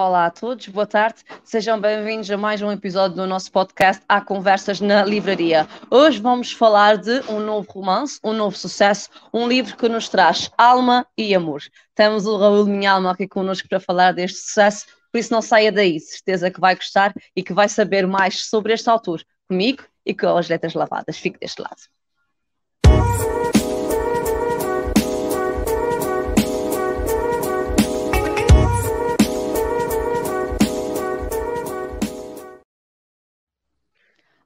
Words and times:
Olá 0.00 0.24
a 0.24 0.30
todos, 0.30 0.66
boa 0.68 0.86
tarde. 0.86 1.22
Sejam 1.44 1.78
bem-vindos 1.78 2.30
a 2.30 2.36
mais 2.38 2.62
um 2.62 2.72
episódio 2.72 3.16
do 3.16 3.26
nosso 3.26 3.52
podcast 3.52 4.02
Há 4.08 4.18
Conversas 4.18 4.80
na 4.80 5.04
Livraria. 5.04 5.68
Hoje 5.90 6.18
vamos 6.18 6.52
falar 6.52 6.96
de 6.96 7.20
um 7.28 7.38
novo 7.38 7.70
romance, 7.70 8.18
um 8.24 8.32
novo 8.32 8.56
sucesso, 8.56 9.10
um 9.30 9.46
livro 9.46 9.76
que 9.76 9.90
nos 9.90 10.08
traz 10.08 10.50
alma 10.56 11.06
e 11.18 11.34
amor. 11.34 11.60
Temos 11.94 12.24
o 12.24 12.38
Raul 12.38 12.64
Minha 12.64 12.92
Alma 12.92 13.10
aqui 13.10 13.28
connosco 13.28 13.68
para 13.68 13.78
falar 13.78 14.12
deste 14.12 14.38
sucesso, 14.38 14.86
por 15.12 15.18
isso 15.18 15.34
não 15.34 15.42
saia 15.42 15.70
daí, 15.70 16.00
certeza 16.00 16.50
que 16.50 16.60
vai 16.62 16.74
gostar 16.74 17.12
e 17.36 17.42
que 17.42 17.52
vai 17.52 17.68
saber 17.68 18.06
mais 18.06 18.46
sobre 18.46 18.72
este 18.72 18.88
autor, 18.88 19.22
comigo 19.46 19.84
e 20.06 20.14
com 20.14 20.34
as 20.34 20.48
letras 20.48 20.72
lavadas. 20.72 21.18
Fique 21.18 21.38
deste 21.38 21.60
lado. 21.60 21.99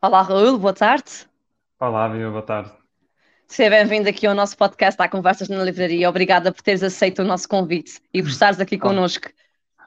Olá, 0.06 0.20
Raul, 0.20 0.58
boa 0.58 0.74
tarde. 0.74 1.26
Olá, 1.80 2.06
Bia, 2.10 2.28
boa 2.28 2.42
tarde. 2.42 2.70
Seja 3.46 3.70
bem-vindo 3.70 4.06
aqui 4.06 4.26
ao 4.26 4.34
nosso 4.34 4.54
podcast, 4.54 5.00
à 5.00 5.08
Conversas 5.08 5.48
na 5.48 5.64
Livraria. 5.64 6.10
Obrigada 6.10 6.52
por 6.52 6.60
teres 6.60 6.82
aceito 6.82 7.22
o 7.22 7.24
nosso 7.24 7.48
convite 7.48 8.02
e 8.12 8.20
por 8.20 8.28
estares 8.28 8.60
aqui 8.60 8.76
connosco. 8.76 9.30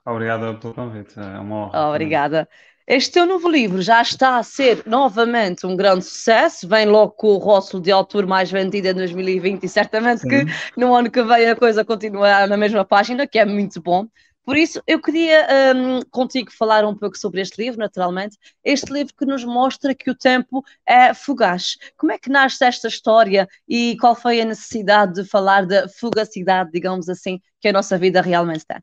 Obrigada 0.04 0.56
pelo 0.56 0.74
convite, 0.74 1.20
é 1.20 1.40
uma 1.40 1.68
honra. 1.68 1.90
Obrigada. 1.90 2.50
Este 2.88 3.12
teu 3.12 3.28
novo 3.28 3.48
livro 3.48 3.80
já 3.80 4.02
está 4.02 4.38
a 4.38 4.44
ser 4.44 4.82
novamente 4.88 5.68
um 5.68 5.76
grande 5.76 6.06
sucesso, 6.06 6.68
vem 6.68 6.88
logo 6.88 7.12
com 7.12 7.28
o 7.28 7.38
rótulo 7.38 7.84
de 7.84 7.92
autor 7.92 8.26
mais 8.26 8.50
vendido 8.50 8.88
em 8.88 8.96
2020 8.96 9.64
e 9.66 9.70
certamente 9.70 10.22
Sim. 10.22 10.30
que 10.30 10.46
no 10.76 10.96
ano 10.96 11.12
que 11.12 11.22
vem 11.22 11.48
a 11.48 11.56
coisa 11.56 11.86
continua 11.86 12.48
na 12.48 12.58
mesma 12.58 12.84
página, 12.84 13.28
que 13.28 13.38
é 13.38 13.46
muito 13.46 13.80
bom. 13.80 14.08
Por 14.48 14.56
isso, 14.56 14.82
eu 14.88 15.02
queria 15.02 15.46
um, 15.76 16.00
contigo 16.10 16.50
falar 16.54 16.86
um 16.86 16.96
pouco 16.96 17.18
sobre 17.18 17.42
este 17.42 17.62
livro, 17.62 17.82
naturalmente. 17.82 18.38
Este 18.64 18.94
livro 18.94 19.14
que 19.14 19.26
nos 19.26 19.44
mostra 19.44 19.94
que 19.94 20.10
o 20.10 20.16
tempo 20.16 20.64
é 20.86 21.14
fugaz. 21.14 21.76
Como 21.98 22.14
é 22.14 22.18
que 22.18 22.30
nasce 22.30 22.64
esta 22.64 22.88
história 22.88 23.46
e 23.68 23.98
qual 24.00 24.16
foi 24.16 24.40
a 24.40 24.46
necessidade 24.46 25.16
de 25.16 25.30
falar 25.30 25.66
da 25.66 25.90
fugacidade, 25.90 26.72
digamos 26.72 27.10
assim, 27.10 27.42
que 27.60 27.68
a 27.68 27.74
nossa 27.74 27.98
vida 27.98 28.22
realmente 28.22 28.66
tem? 28.66 28.82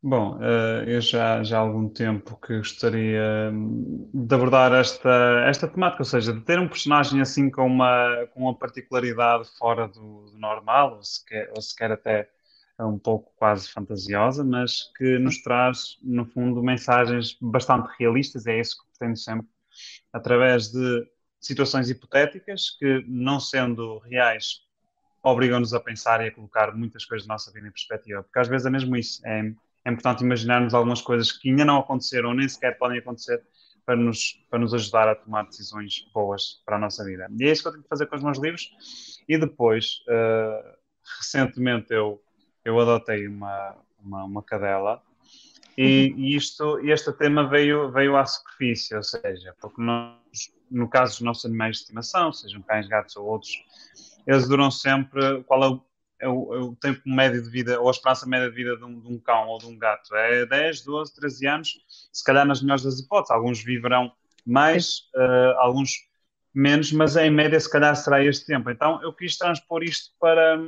Bom, 0.00 0.38
eh, 0.40 0.84
eu 0.86 1.00
já, 1.00 1.42
já 1.42 1.58
há 1.58 1.62
algum 1.62 1.88
tempo 1.88 2.38
que 2.40 2.56
gostaria 2.56 3.50
hum, 3.52 4.08
de 4.14 4.32
abordar 4.32 4.72
esta, 4.72 5.44
esta 5.48 5.66
temática, 5.66 6.02
ou 6.02 6.06
seja, 6.06 6.32
de 6.32 6.40
ter 6.42 6.60
um 6.60 6.68
personagem 6.68 7.20
assim 7.20 7.50
com 7.50 7.66
uma, 7.66 8.28
com 8.32 8.42
uma 8.42 8.56
particularidade 8.56 9.48
fora 9.58 9.88
do, 9.88 10.26
do 10.26 10.38
normal, 10.38 10.98
ou 10.98 11.02
sequer, 11.02 11.50
ou 11.52 11.60
sequer 11.60 11.90
até 11.90 12.28
um 12.84 12.98
pouco 12.98 13.32
quase 13.36 13.68
fantasiosa, 13.68 14.44
mas 14.44 14.90
que 14.96 15.18
nos 15.18 15.42
traz, 15.42 15.98
no 16.02 16.24
fundo, 16.24 16.62
mensagens 16.62 17.36
bastante 17.40 17.88
realistas, 17.98 18.46
é 18.46 18.58
isso 18.60 18.76
que 18.76 18.98
pretendo 18.98 19.18
sempre, 19.18 19.46
através 20.12 20.68
de 20.68 21.06
situações 21.40 21.88
hipotéticas 21.88 22.76
que, 22.78 23.04
não 23.06 23.40
sendo 23.40 23.98
reais, 23.98 24.62
obrigam-nos 25.22 25.74
a 25.74 25.80
pensar 25.80 26.24
e 26.24 26.28
a 26.28 26.32
colocar 26.32 26.74
muitas 26.74 27.04
coisas 27.04 27.26
da 27.26 27.34
nossa 27.34 27.52
vida 27.52 27.68
em 27.68 27.72
perspectiva, 27.72 28.22
porque 28.22 28.38
às 28.38 28.48
vezes 28.48 28.66
é 28.66 28.70
mesmo 28.70 28.96
isso, 28.96 29.20
é, 29.26 29.52
é 29.84 29.90
importante 29.90 30.24
imaginarmos 30.24 30.74
algumas 30.74 31.00
coisas 31.00 31.32
que 31.32 31.50
ainda 31.50 31.64
não 31.64 31.78
aconteceram 31.78 32.30
ou 32.30 32.34
nem 32.34 32.48
sequer 32.48 32.78
podem 32.78 32.98
acontecer 32.98 33.42
para 33.84 33.96
nos, 33.96 34.40
para 34.48 34.58
nos 34.58 34.74
ajudar 34.74 35.08
a 35.08 35.14
tomar 35.14 35.44
decisões 35.44 36.06
boas 36.12 36.62
para 36.64 36.76
a 36.76 36.78
nossa 36.78 37.04
vida. 37.04 37.26
E 37.38 37.44
é 37.44 37.50
isso 37.50 37.62
que 37.62 37.68
eu 37.68 37.72
tenho 37.72 37.82
que 37.82 37.88
fazer 37.88 38.06
com 38.06 38.16
os 38.16 38.22
meus 38.22 38.38
livros. 38.38 38.70
E 39.28 39.38
depois, 39.38 40.02
uh, 40.06 40.76
recentemente, 41.18 41.92
eu 41.92 42.22
eu 42.64 42.78
adotei 42.78 43.26
uma, 43.26 43.76
uma, 44.02 44.24
uma 44.24 44.42
cadela 44.42 45.02
e, 45.76 46.12
uhum. 46.12 46.18
e 46.18 46.36
isto, 46.36 46.78
este 46.80 47.12
tema 47.12 47.48
veio, 47.48 47.90
veio 47.90 48.16
à 48.16 48.26
superfície, 48.26 48.94
ou 48.94 49.02
seja, 49.02 49.54
porque 49.60 49.80
nós, 49.80 50.18
no 50.70 50.88
caso 50.88 51.12
dos 51.12 51.20
nossos 51.22 51.44
animais 51.46 51.76
de 51.76 51.82
estimação, 51.82 52.32
sejam 52.32 52.60
cães, 52.62 52.86
gatos 52.86 53.16
ou 53.16 53.26
outros, 53.26 53.52
eles 54.26 54.46
duram 54.46 54.70
sempre, 54.70 55.42
qual 55.44 55.64
é 55.64 55.68
o, 55.68 55.80
é 56.20 56.28
o, 56.28 56.54
é 56.54 56.58
o 56.58 56.76
tempo 56.76 57.00
médio 57.06 57.42
de 57.42 57.48
vida, 57.48 57.80
ou 57.80 57.88
a 57.88 57.92
esperança 57.92 58.26
média 58.26 58.50
de 58.50 58.54
vida 58.54 58.76
de 58.76 58.84
um, 58.84 59.00
de 59.00 59.08
um, 59.08 59.18
cão 59.18 59.48
ou 59.48 59.58
de 59.58 59.66
um 59.66 59.78
gato? 59.78 60.14
É 60.14 60.44
10, 60.44 60.84
12, 60.84 61.14
13 61.14 61.46
anos, 61.46 61.78
se 62.12 62.24
calhar 62.24 62.44
nas 62.44 62.60
melhores 62.60 62.84
das 62.84 62.98
hipóteses, 62.98 63.30
alguns 63.30 63.64
viverão 63.64 64.12
mais, 64.44 65.08
uh, 65.14 65.56
alguns 65.58 65.92
menos, 66.54 66.92
mas 66.92 67.16
em 67.16 67.30
média 67.30 67.58
se 67.58 67.70
calhar 67.70 67.94
será 67.96 68.22
este 68.22 68.44
tempo. 68.44 68.70
Então 68.70 69.00
eu 69.02 69.12
quis 69.12 69.38
transpor 69.38 69.82
isto 69.82 70.12
para, 70.20 70.60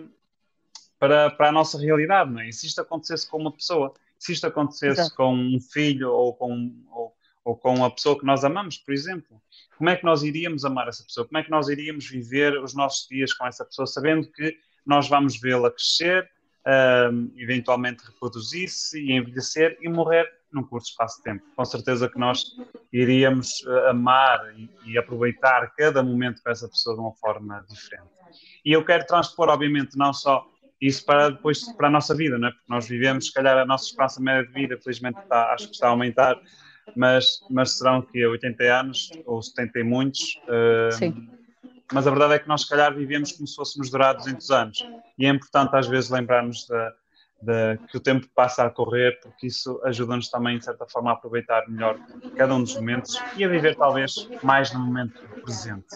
para, 1.03 1.31
para 1.31 1.49
a 1.49 1.53
nossa 1.53 1.81
realidade, 1.81 2.31
não 2.31 2.39
é? 2.39 2.49
E 2.49 2.53
se 2.53 2.65
isto 2.65 2.81
acontecesse 2.81 3.29
com 3.29 3.37
uma 3.37 3.51
pessoa, 3.51 3.93
se 4.17 4.33
isto 4.33 4.47
acontecesse 4.47 5.01
Exato. 5.01 5.17
com 5.17 5.35
um 5.35 5.59
filho 5.61 6.13
ou 6.13 6.33
com, 6.33 6.73
ou, 6.93 7.13
ou 7.45 7.57
com 7.57 7.85
a 7.85 7.91
pessoa 7.91 8.17
que 8.17 8.25
nós 8.25 8.45
amamos, 8.45 8.79
por 8.79 8.95
exemplo, 8.95 9.43
como 9.77 9.91
é 9.91 9.97
que 9.97 10.05
nós 10.05 10.23
iríamos 10.23 10.65
amar 10.65 10.87
essa 10.87 11.03
pessoa? 11.03 11.27
Como 11.27 11.39
é 11.39 11.43
que 11.43 11.51
nós 11.51 11.69
iríamos 11.69 12.09
viver 12.09 12.57
os 12.57 12.73
nossos 12.73 13.09
dias 13.09 13.33
com 13.33 13.45
essa 13.45 13.65
pessoa, 13.65 13.85
sabendo 13.85 14.31
que 14.31 14.57
nós 14.87 15.09
vamos 15.09 15.41
vê-la 15.41 15.73
crescer, 15.73 16.31
um, 17.13 17.33
eventualmente 17.37 18.05
reproduzir-se 18.05 19.01
e 19.01 19.11
envelhecer 19.11 19.77
e 19.83 19.89
morrer 19.89 20.33
num 20.53 20.63
curto 20.63 20.85
espaço 20.85 21.17
de 21.17 21.25
tempo. 21.25 21.43
Com 21.57 21.65
certeza 21.65 22.09
que 22.09 22.17
nós 22.17 22.45
iríamos 22.93 23.61
uh, 23.63 23.89
amar 23.89 24.57
e, 24.57 24.71
e, 24.87 24.97
aproveitar 24.97 25.69
cada 25.77 26.01
momento 26.01 26.41
com 26.45 26.51
essa 26.51 26.69
pessoa 26.69 26.95
de 26.95 27.01
uma 27.01 27.13
forma 27.15 27.67
diferente. 27.69 28.07
E 28.65 28.71
eu 28.71 28.85
quero 28.85 29.05
transpor, 29.05 29.49
obviamente, 29.49 29.99
não 29.99 30.13
só 30.13 30.47
isso 30.83 31.07
para 31.07 31.31
depois 31.31 31.63
para 31.75 31.87
a 31.87 31.91
nossa 31.91 32.13
vida, 32.13 32.37
não 32.37 32.49
é? 32.49 32.51
Porque 32.51 32.67
nós 32.69 32.89
vivemos, 32.89 33.27
se 33.27 33.33
calhar, 33.33 33.57
a 33.57 33.65
nossa 33.65 33.87
espaço 33.87 34.21
média 34.21 34.45
de 34.45 34.53
vida, 34.53 34.77
felizmente 34.83 35.21
está, 35.21 35.53
acho 35.53 35.69
que 35.69 35.75
está 35.75 35.87
a 35.87 35.91
aumentar, 35.91 36.37
mas, 36.97 37.41
mas 37.49 37.79
serão 37.79 38.03
que 38.03 38.27
80 38.27 38.65
anos 38.65 39.11
ou 39.25 39.41
70 39.41 39.79
e 39.79 39.83
muitos. 39.85 40.41
Uh, 40.49 40.93
Sim. 40.93 41.29
Mas 41.93 42.07
a 42.07 42.11
verdade 42.11 42.35
é 42.35 42.39
que 42.41 42.49
nós, 42.49 42.63
se 42.63 42.69
calhar, 42.69 42.93
vivemos 42.93 43.31
como 43.33 43.47
se 43.47 43.55
fôssemos 43.55 43.91
durar 43.91 44.17
200 44.17 44.51
anos. 44.51 44.89
E 45.17 45.25
é 45.25 45.29
importante, 45.29 45.77
às 45.77 45.87
vezes, 45.87 46.11
lembrarmos 46.11 46.67
de, 46.67 46.91
de, 47.43 47.79
que 47.87 47.97
o 47.99 48.01
tempo 48.01 48.27
passa 48.35 48.65
a 48.65 48.71
correr, 48.71 49.21
porque 49.21 49.47
isso 49.47 49.81
ajuda-nos 49.85 50.31
também, 50.31 50.59
de 50.59 50.65
certa 50.65 50.87
forma, 50.87 51.11
a 51.11 51.13
aproveitar 51.13 51.69
melhor 51.69 51.99
cada 52.35 52.55
um 52.55 52.63
dos 52.63 52.75
momentos 52.75 53.21
e 53.37 53.45
a 53.45 53.49
viver, 53.49 53.77
talvez, 53.77 54.29
mais 54.43 54.73
no 54.73 54.81
momento 54.81 55.23
presente. 55.45 55.95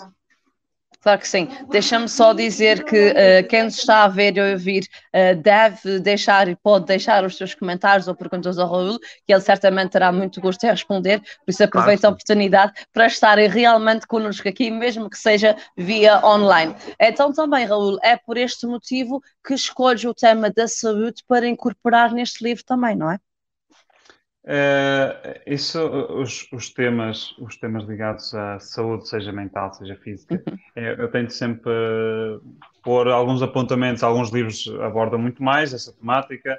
Claro 1.06 1.20
que 1.20 1.28
sim. 1.28 1.48
Deixa-me 1.70 2.08
só 2.08 2.32
dizer 2.32 2.82
que 2.82 3.10
uh, 3.10 3.48
quem 3.48 3.62
nos 3.62 3.78
está 3.78 4.02
a 4.02 4.08
ver 4.08 4.36
e 4.36 4.40
ouvir 4.40 4.88
uh, 5.14 5.40
deve 5.40 6.00
deixar 6.00 6.48
e 6.48 6.56
pode 6.56 6.86
deixar 6.86 7.24
os 7.24 7.36
seus 7.36 7.54
comentários 7.54 8.08
ou 8.08 8.14
perguntas 8.16 8.58
ao 8.58 8.68
Raul, 8.68 8.98
que 9.24 9.32
ele 9.32 9.40
certamente 9.40 9.92
terá 9.92 10.10
muito 10.10 10.40
gosto 10.40 10.64
em 10.64 10.70
responder, 10.70 11.20
por 11.20 11.52
isso 11.52 11.62
aproveito 11.62 12.00
claro. 12.00 12.12
a 12.12 12.16
oportunidade 12.16 12.72
para 12.92 13.06
estarem 13.06 13.48
realmente 13.48 14.04
connosco 14.04 14.48
aqui, 14.48 14.68
mesmo 14.68 15.08
que 15.08 15.16
seja 15.16 15.54
via 15.76 16.20
online. 16.26 16.74
Então 16.98 17.32
também, 17.32 17.64
Raul, 17.64 18.00
é 18.02 18.16
por 18.16 18.36
este 18.36 18.66
motivo 18.66 19.22
que 19.46 19.54
escolhes 19.54 20.02
o 20.02 20.12
tema 20.12 20.50
da 20.50 20.66
saúde 20.66 21.22
para 21.28 21.46
incorporar 21.46 22.12
neste 22.12 22.42
livro 22.42 22.64
também, 22.64 22.96
não 22.96 23.12
é? 23.12 23.20
Uh, 24.46 25.40
isso, 25.44 25.84
os, 25.84 26.46
os, 26.52 26.70
temas, 26.70 27.34
os 27.36 27.56
temas 27.56 27.82
ligados 27.82 28.32
à 28.32 28.60
saúde, 28.60 29.08
seja 29.08 29.32
mental, 29.32 29.74
seja 29.74 29.96
física, 29.96 30.40
uhum. 30.46 30.56
é, 30.76 30.92
eu 31.02 31.10
tento 31.10 31.32
sempre 31.32 31.72
pôr 32.80 33.08
alguns 33.08 33.42
apontamentos, 33.42 34.04
alguns 34.04 34.30
livros 34.30 34.72
abordam 34.80 35.18
muito 35.18 35.42
mais 35.42 35.74
essa 35.74 35.92
temática. 35.92 36.56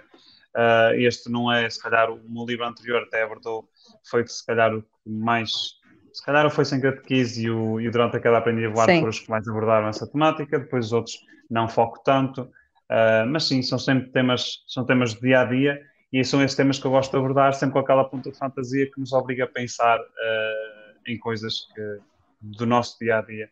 Uh, 0.53 0.95
este 0.97 1.31
não 1.31 1.49
é, 1.49 1.69
se 1.69 1.81
calhar, 1.81 2.11
o 2.11 2.19
meu 2.27 2.45
livro 2.45 2.65
anterior 2.65 3.03
até 3.03 3.23
abordou, 3.23 3.69
foi 4.09 4.27
se 4.27 4.45
calhar 4.45 4.73
o 4.73 4.81
que 4.81 4.89
mais, 5.05 5.75
se 6.11 6.25
calhar 6.25 6.49
foi 6.49 6.65
sem 6.65 6.81
catequise 6.81 7.45
e, 7.45 7.49
o, 7.49 7.79
e 7.79 7.89
durante 7.89 8.17
a 8.17 8.19
queda 8.19 8.39
aprendi 8.39 8.65
a 8.65 8.69
voar 8.69 8.87
foram 8.87 9.07
os 9.07 9.19
que 9.19 9.29
mais 9.29 9.47
abordaram 9.47 9.87
essa 9.87 10.05
temática, 10.05 10.59
depois 10.59 10.87
os 10.87 10.93
outros 10.93 11.15
não 11.49 11.69
foco 11.69 12.01
tanto, 12.03 12.41
uh, 12.41 13.25
mas 13.29 13.45
sim, 13.45 13.61
são 13.61 13.79
sempre 13.79 14.09
temas, 14.09 14.63
são 14.67 14.83
temas 14.83 15.13
do 15.13 15.21
dia 15.21 15.41
a 15.41 15.45
dia 15.45 15.79
e 16.11 16.23
são 16.23 16.41
esses 16.43 16.55
temas 16.55 16.79
que 16.79 16.85
eu 16.85 16.91
gosto 16.91 17.11
de 17.11 17.17
abordar, 17.17 17.53
sempre 17.53 17.73
com 17.73 17.79
aquela 17.79 18.05
ponta 18.05 18.31
de 18.31 18.37
fantasia 18.37 18.89
que 18.89 18.99
nos 18.99 19.11
obriga 19.13 19.43
a 19.43 19.47
pensar 19.47 19.99
uh, 19.99 20.99
em 21.05 21.17
coisas 21.17 21.67
que, 21.73 21.99
do 22.41 22.65
nosso 22.65 22.97
dia 22.99 23.17
a 23.17 23.21
dia 23.21 23.49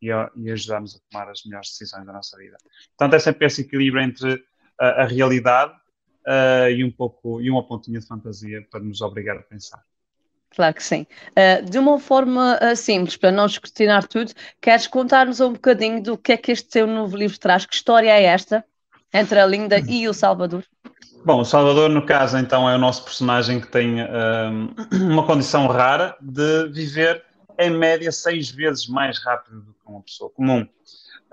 e, 0.00 0.08
e 0.08 0.50
ajudar-nos 0.50 0.96
a 0.96 0.98
tomar 1.10 1.30
as 1.30 1.44
melhores 1.44 1.70
decisões 1.70 2.06
da 2.06 2.12
nossa 2.12 2.36
vida. 2.36 2.56
Portanto, 2.96 3.14
é 3.14 3.18
sempre 3.18 3.46
esse 3.46 3.62
equilíbrio 3.62 4.02
entre 4.02 4.44
a, 4.78 5.02
a 5.02 5.04
realidade 5.06 5.72
uh, 6.26 6.70
e 6.70 6.84
um 6.84 6.90
pouco 6.90 7.40
e 7.40 7.50
uma 7.50 7.66
pontinha 7.66 8.00
de 8.00 8.06
fantasia 8.06 8.66
para 8.70 8.80
nos 8.80 9.00
obrigar 9.00 9.36
a 9.36 9.42
pensar. 9.42 9.82
Claro 10.50 10.74
que 10.74 10.82
sim. 10.82 11.06
Uh, 11.30 11.68
de 11.68 11.78
uma 11.78 11.98
forma 11.98 12.58
uh, 12.62 12.76
simples, 12.76 13.16
para 13.16 13.32
não 13.32 13.46
descortinar 13.46 14.06
tudo, 14.06 14.32
queres 14.60 14.86
contar-nos 14.86 15.40
um 15.40 15.52
bocadinho 15.52 16.02
do 16.02 16.16
que 16.16 16.32
é 16.32 16.36
que 16.36 16.52
este 16.52 16.72
seu 16.72 16.86
novo 16.86 17.16
livro 17.16 17.38
traz? 17.38 17.66
Que 17.66 17.74
história 17.74 18.10
é 18.10 18.24
esta 18.24 18.64
entre 19.12 19.38
a 19.38 19.46
Linda 19.46 19.78
e 19.80 20.08
o 20.08 20.14
Salvador? 20.14 20.64
Bom, 21.26 21.40
o 21.40 21.44
Salvador, 21.44 21.90
no 21.90 22.06
caso, 22.06 22.38
então, 22.38 22.70
é 22.70 22.76
o 22.76 22.78
nosso 22.78 23.02
personagem 23.02 23.60
que 23.60 23.66
tem 23.66 23.96
um, 24.00 24.70
uma 25.12 25.26
condição 25.26 25.66
rara 25.66 26.16
de 26.20 26.68
viver, 26.68 27.24
em 27.58 27.68
média, 27.68 28.12
seis 28.12 28.48
vezes 28.48 28.86
mais 28.86 29.18
rápido 29.24 29.60
do 29.60 29.72
que 29.72 29.80
uma 29.88 30.02
pessoa 30.02 30.30
comum. 30.30 30.64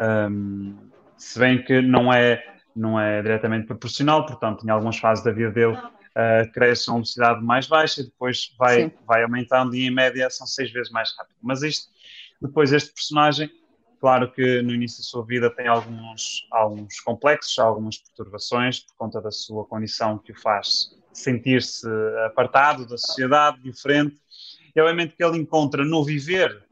Um, 0.01 0.75
se 1.15 1.37
bem 1.37 1.63
que 1.63 1.79
não 1.79 2.11
é, 2.11 2.43
não 2.75 2.99
é 2.99 3.21
diretamente 3.21 3.67
proporcional, 3.67 4.25
portanto, 4.25 4.65
em 4.65 4.71
algumas 4.71 4.97
fases 4.97 5.23
da 5.23 5.31
vida 5.31 5.51
dele 5.51 5.73
uh, 5.75 6.51
cresce 6.51 6.89
a 6.89 6.93
uma 6.93 6.97
velocidade 6.97 7.43
mais 7.43 7.67
baixa 7.67 8.01
e 8.01 8.05
depois 8.05 8.51
vai, 8.57 8.91
vai 9.05 9.21
aumentando 9.21 9.75
e 9.75 9.85
em 9.85 9.91
média 9.91 10.27
são 10.31 10.47
seis 10.47 10.71
vezes 10.71 10.91
mais 10.91 11.15
rápido. 11.15 11.37
Mas 11.39 11.61
isto, 11.61 11.91
depois 12.41 12.73
este 12.73 12.91
personagem, 12.91 13.47
claro 14.03 14.29
que 14.29 14.61
no 14.61 14.73
início 14.73 14.97
da 14.97 15.05
sua 15.05 15.25
vida 15.25 15.49
tem 15.49 15.65
alguns, 15.65 16.45
alguns 16.51 16.99
complexos, 16.99 17.57
algumas 17.57 17.97
perturbações 17.99 18.81
por 18.81 18.93
conta 18.97 19.21
da 19.21 19.31
sua 19.31 19.63
condição 19.63 20.17
que 20.17 20.33
o 20.33 20.35
faz 20.41 20.89
sentir-se 21.13 21.87
apartado 22.25 22.85
da 22.85 22.97
sociedade, 22.97 23.61
diferente. 23.63 24.19
E 24.75 24.81
obviamente 24.81 25.15
que 25.15 25.23
ele 25.23 25.37
encontra 25.37 25.85
no 25.85 26.03
viver, 26.03 26.67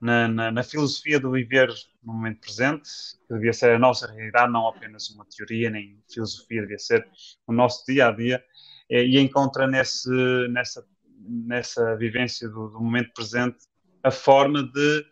na, 0.00 0.26
na, 0.26 0.50
na, 0.50 0.62
filosofia 0.62 1.20
do 1.20 1.32
viver 1.32 1.68
no 2.02 2.14
momento 2.14 2.40
presente, 2.40 2.88
que 3.28 3.34
devia 3.34 3.52
ser 3.52 3.72
a 3.72 3.78
nossa 3.78 4.10
realidade, 4.10 4.50
não 4.50 4.66
apenas 4.66 5.10
uma 5.10 5.26
teoria, 5.26 5.68
nem 5.68 6.02
filosofia, 6.10 6.62
devia 6.62 6.78
ser 6.78 7.06
o 7.46 7.52
nosso 7.52 7.84
dia 7.86 8.08
a 8.08 8.12
dia, 8.12 8.42
e 8.88 9.18
encontra 9.18 9.66
nesse, 9.66 10.08
nessa, 10.48 10.82
nessa 11.20 11.94
vivência 11.96 12.48
do, 12.48 12.68
do 12.68 12.80
momento 12.80 13.12
presente 13.12 13.58
a 14.02 14.10
forma 14.10 14.62
de 14.62 15.11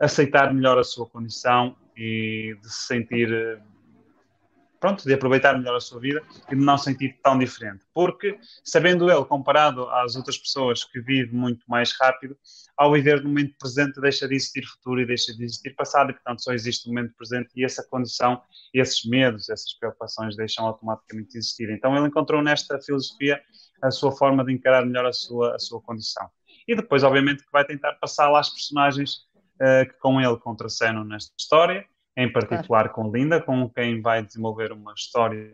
aceitar 0.00 0.52
melhor 0.52 0.78
a 0.78 0.84
sua 0.84 1.06
condição 1.06 1.76
e 1.96 2.56
de 2.60 2.72
se 2.72 2.86
sentir 2.86 3.60
pronto, 4.80 5.04
de 5.04 5.12
aproveitar 5.12 5.56
melhor 5.58 5.76
a 5.76 5.80
sua 5.80 6.00
vida 6.00 6.22
e 6.50 6.56
de 6.56 6.60
não 6.60 6.78
sentir 6.78 7.18
tão 7.22 7.38
diferente. 7.38 7.84
Porque, 7.92 8.38
sabendo 8.64 9.10
ele, 9.10 9.24
comparado 9.26 9.88
às 9.90 10.16
outras 10.16 10.38
pessoas 10.38 10.82
que 10.82 11.00
vivem 11.00 11.34
muito 11.34 11.62
mais 11.68 11.92
rápido, 12.00 12.34
ao 12.76 12.92
viver 12.92 13.22
no 13.22 13.28
momento 13.28 13.54
presente 13.58 14.00
deixa 14.00 14.26
de 14.26 14.34
existir 14.34 14.64
futuro 14.64 15.02
e 15.02 15.06
deixa 15.06 15.36
de 15.36 15.44
existir 15.44 15.74
passado, 15.76 16.10
e 16.10 16.14
portanto 16.14 16.42
só 16.42 16.52
existe 16.54 16.86
o 16.86 16.88
momento 16.88 17.14
presente 17.14 17.50
e 17.54 17.62
essa 17.62 17.86
condição, 17.86 18.40
esses 18.72 19.04
medos, 19.04 19.50
essas 19.50 19.74
preocupações 19.74 20.34
deixam 20.34 20.66
automaticamente 20.66 21.32
de 21.32 21.38
existir. 21.38 21.70
Então 21.70 21.94
ele 21.94 22.06
encontrou 22.06 22.42
nesta 22.42 22.80
filosofia 22.80 23.38
a 23.82 23.90
sua 23.90 24.12
forma 24.12 24.42
de 24.44 24.52
encarar 24.52 24.86
melhor 24.86 25.04
a 25.04 25.12
sua, 25.12 25.54
a 25.54 25.58
sua 25.58 25.80
condição. 25.82 26.26
E 26.66 26.74
depois, 26.74 27.02
obviamente, 27.02 27.44
que 27.44 27.52
vai 27.52 27.64
tentar 27.64 27.94
passar 27.94 28.30
lá 28.30 28.40
as 28.40 28.48
personagens 28.48 29.26
uh, 29.60 29.86
que 29.86 29.98
com 29.98 30.20
ele 30.20 30.36
contracenam 30.38 31.04
nesta 31.04 31.32
história, 31.38 31.84
em 32.16 32.30
particular 32.32 32.90
com 32.90 33.10
Linda, 33.10 33.40
com 33.40 33.68
quem 33.68 34.00
vai 34.00 34.22
desenvolver 34.22 34.72
uma 34.72 34.92
história 34.94 35.52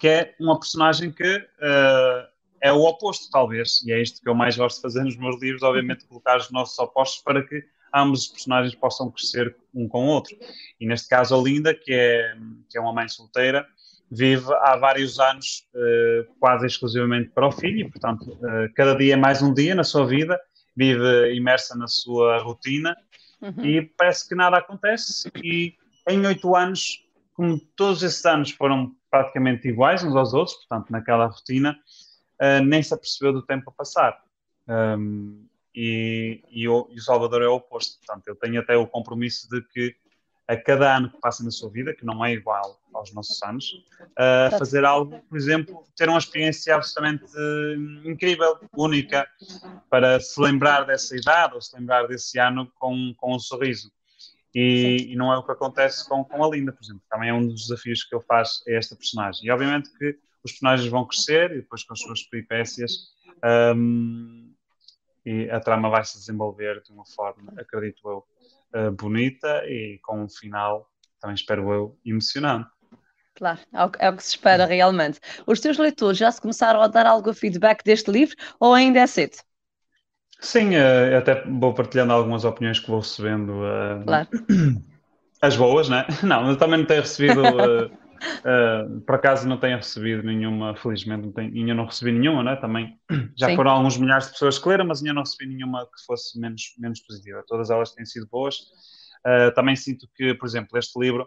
que 0.00 0.08
é 0.08 0.34
uma 0.40 0.58
personagem 0.58 1.12
que 1.12 1.36
uh, 1.36 2.26
é 2.60 2.72
o 2.72 2.80
oposto, 2.80 3.30
talvez, 3.30 3.82
e 3.84 3.92
é 3.92 4.00
isto 4.00 4.20
que 4.22 4.28
eu 4.28 4.34
mais 4.34 4.56
gosto 4.56 4.76
de 4.76 4.82
fazer 4.82 5.04
nos 5.04 5.16
meus 5.16 5.38
livros, 5.40 5.62
obviamente 5.62 6.06
colocar 6.06 6.38
os 6.38 6.50
nossos 6.50 6.78
opostos 6.78 7.22
para 7.22 7.46
que 7.46 7.62
ambos 7.94 8.22
os 8.22 8.28
personagens 8.28 8.74
possam 8.74 9.10
crescer 9.10 9.54
um 9.74 9.86
com 9.86 10.06
o 10.06 10.08
outro. 10.08 10.34
E 10.80 10.86
neste 10.86 11.08
caso 11.08 11.34
a 11.34 11.42
Linda, 11.42 11.74
que 11.74 11.92
é, 11.92 12.34
que 12.70 12.78
é 12.78 12.80
uma 12.80 12.94
mãe 12.94 13.08
solteira, 13.08 13.66
vive 14.10 14.52
há 14.62 14.76
vários 14.76 15.20
anos 15.20 15.68
uh, 15.74 16.34
quase 16.40 16.66
exclusivamente 16.66 17.30
para 17.30 17.46
o 17.46 17.52
filho, 17.52 17.80
e 17.80 17.90
portanto 17.90 18.22
uh, 18.22 18.72
cada 18.74 18.96
dia 18.96 19.14
é 19.14 19.16
mais 19.16 19.42
um 19.42 19.52
dia 19.52 19.74
na 19.74 19.84
sua 19.84 20.06
vida, 20.06 20.40
vive 20.76 21.34
imersa 21.34 21.76
na 21.76 21.86
sua 21.86 22.38
rotina, 22.38 22.96
uhum. 23.40 23.64
e 23.64 23.82
parece 23.82 24.28
que 24.28 24.34
nada 24.34 24.58
acontece. 24.58 25.30
E 25.42 25.74
em 26.08 26.26
oito 26.26 26.54
anos, 26.54 27.04
como 27.34 27.58
todos 27.76 28.02
esses 28.02 28.24
anos 28.24 28.50
foram 28.50 28.94
praticamente 29.10 29.68
iguais 29.68 30.04
uns 30.04 30.14
aos 30.14 30.32
outros, 30.32 30.56
portanto, 30.56 30.90
naquela 30.90 31.26
rotina, 31.26 31.78
uh, 32.40 32.64
nem 32.64 32.82
se 32.82 32.94
apercebeu 32.94 33.32
do 33.32 33.42
tempo 33.42 33.70
a 33.70 33.72
passar. 33.72 34.22
Um, 34.68 35.46
e, 35.74 36.42
e, 36.50 36.68
o, 36.68 36.88
e, 36.90 36.98
o, 36.98 37.00
Salvador 37.02 37.42
é 37.42 37.48
o 37.48 37.54
oposto, 37.54 37.98
portanto, 37.98 38.28
ele 38.28 38.36
tem 38.36 38.58
até 38.58 38.76
o 38.76 38.86
compromisso 38.86 39.48
de 39.48 39.62
que 39.62 39.96
a 40.50 40.56
cada 40.56 40.96
ano 40.96 41.08
que 41.08 41.20
passa 41.20 41.44
na 41.44 41.50
sua 41.52 41.70
vida, 41.70 41.94
que 41.94 42.04
não 42.04 42.24
é 42.24 42.32
igual 42.32 42.80
aos 42.92 43.14
nossos 43.14 43.40
anos, 43.44 43.72
uh, 44.00 44.58
fazer 44.58 44.84
algo, 44.84 45.20
por 45.28 45.38
exemplo, 45.38 45.84
ter 45.96 46.08
uma 46.08 46.18
experiência 46.18 46.74
absolutamente 46.74 47.24
uh, 47.24 48.08
incrível, 48.08 48.58
única, 48.76 49.28
para 49.88 50.18
se 50.18 50.40
lembrar 50.40 50.82
dessa 50.82 51.16
idade 51.16 51.54
ou 51.54 51.60
se 51.60 51.76
lembrar 51.78 52.08
desse 52.08 52.36
ano 52.40 52.68
com, 52.80 53.14
com 53.16 53.36
um 53.36 53.38
sorriso. 53.38 53.92
E, 54.52 55.12
e, 55.12 55.14
não 55.14 55.32
é 55.32 55.38
o 55.38 55.44
que 55.44 55.52
acontece 55.52 56.08
com, 56.08 56.24
com 56.24 56.44
a 56.44 56.48
Linda, 56.48 56.72
por 56.72 56.82
exemplo. 56.82 57.02
Também 57.08 57.28
é 57.28 57.32
um 57.32 57.46
dos 57.46 57.68
desafios 57.68 58.02
que 58.02 58.12
ele 58.12 58.24
faz 58.24 58.60
a 58.66 58.72
esta 58.72 58.96
personagem. 58.96 59.46
E 59.46 59.50
obviamente 59.52 59.88
que 59.96 60.18
os 60.42 60.50
personagens 60.50 60.90
vão 60.90 61.06
crescer 61.06 61.52
e 61.52 61.60
depois 61.60 61.84
com 61.84 61.92
as 61.92 62.00
suas 62.00 62.24
peripécias 62.24 63.12
um, 63.76 64.52
e 65.24 65.48
a 65.48 65.60
trama 65.60 65.88
vai 65.88 66.04
se 66.04 66.18
desenvolver 66.18 66.82
de 66.82 66.90
uma 66.90 67.04
forma, 67.04 67.52
acredito 67.56 68.08
eu, 68.08 68.24
uh, 68.74 68.90
bonita 68.92 69.62
e 69.66 69.98
com 70.02 70.24
um 70.24 70.28
final, 70.28 70.88
também 71.20 71.34
espero 71.34 71.72
eu, 71.72 71.98
emocionante. 72.04 72.68
Claro, 73.34 73.60
é 73.72 73.84
o, 73.84 73.90
é 73.98 74.10
o, 74.10 74.16
que 74.16 74.22
se 74.22 74.30
espera 74.30 74.66
realmente. 74.66 75.18
Os 75.46 75.60
teus 75.60 75.78
leitores 75.78 76.18
já 76.18 76.30
se 76.30 76.40
começaram 76.40 76.82
a 76.82 76.88
dar 76.88 77.06
algum 77.06 77.32
feedback 77.32 77.82
deste 77.82 78.10
livro 78.10 78.36
ou 78.58 78.74
ainda 78.74 79.00
é 79.00 79.06
cedo? 79.06 79.36
Sim, 80.40 80.70
uh, 80.70 81.18
até 81.18 81.44
vou 81.44 81.72
partilhando 81.74 82.12
algumas 82.12 82.44
opiniões 82.44 82.78
que 82.78 82.90
vou 82.90 83.00
recebendo. 83.00 83.50
Uh, 83.50 84.04
claro. 84.04 84.28
As 85.40 85.56
boas, 85.56 85.88
né? 85.88 86.06
Não, 86.22 86.50
eu 86.50 86.56
também 86.56 86.80
não 86.80 86.86
tenho 86.86 87.00
recebido. 87.00 87.42
Uh, 88.20 89.00
por 89.02 89.14
acaso 89.14 89.48
não 89.48 89.58
tenho 89.58 89.76
recebido 89.76 90.22
nenhuma, 90.22 90.76
felizmente 90.76 91.22
não 91.24 91.32
tenho, 91.32 91.54
ainda 91.54 91.74
não 91.74 91.86
recebi 91.86 92.12
nenhuma, 92.12 92.42
né? 92.42 92.56
Também 92.56 92.98
já 93.36 93.48
Sim. 93.48 93.56
foram 93.56 93.70
alguns 93.70 93.96
milhares 93.96 94.26
de 94.26 94.32
pessoas 94.32 94.58
que 94.58 94.68
leram, 94.68 94.86
mas 94.86 95.00
ainda 95.00 95.14
não 95.14 95.22
recebi 95.22 95.46
nenhuma 95.46 95.86
que 95.86 96.04
fosse 96.06 96.38
menos, 96.38 96.74
menos 96.78 97.00
positiva. 97.00 97.42
Todas 97.46 97.70
elas 97.70 97.92
têm 97.92 98.04
sido 98.04 98.26
boas. 98.30 98.56
Uh, 99.26 99.52
também 99.54 99.74
sinto 99.74 100.06
que, 100.14 100.34
por 100.34 100.46
exemplo, 100.46 100.78
este 100.78 100.98
livro 100.98 101.24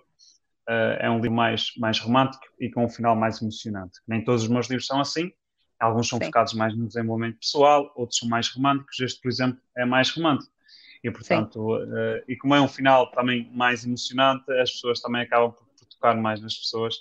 uh, 0.69 0.97
é 0.99 1.09
um 1.09 1.15
livro 1.15 1.31
mais, 1.31 1.71
mais 1.77 1.99
romântico 1.99 2.43
e 2.59 2.69
com 2.69 2.85
um 2.85 2.89
final 2.89 3.15
mais 3.15 3.41
emocionante. 3.41 3.99
Nem 4.07 4.23
todos 4.23 4.43
os 4.43 4.49
meus 4.49 4.67
livros 4.67 4.85
são 4.85 4.99
assim. 4.99 5.31
Alguns 5.79 6.07
são 6.07 6.19
Sim. 6.19 6.25
focados 6.25 6.53
mais 6.53 6.77
no 6.77 6.87
desenvolvimento 6.87 7.39
pessoal, 7.39 7.91
outros 7.95 8.19
são 8.19 8.29
mais 8.29 8.49
românticos. 8.49 8.99
Este, 8.99 9.19
por 9.21 9.29
exemplo, 9.29 9.59
é 9.75 9.83
mais 9.83 10.09
romântico. 10.11 10.53
E, 11.03 11.11
portanto, 11.11 11.77
e 12.29 12.37
como 12.37 12.55
é 12.55 12.61
um 12.61 12.67
final 12.67 13.11
também 13.11 13.51
mais 13.53 13.83
emocionante, 13.83 14.49
as 14.53 14.71
pessoas 14.71 15.01
também 15.01 15.21
acabam 15.21 15.51
por 15.51 15.62
tocar 16.03 16.15
mais 16.15 16.41
nas 16.41 16.55
pessoas 16.55 16.95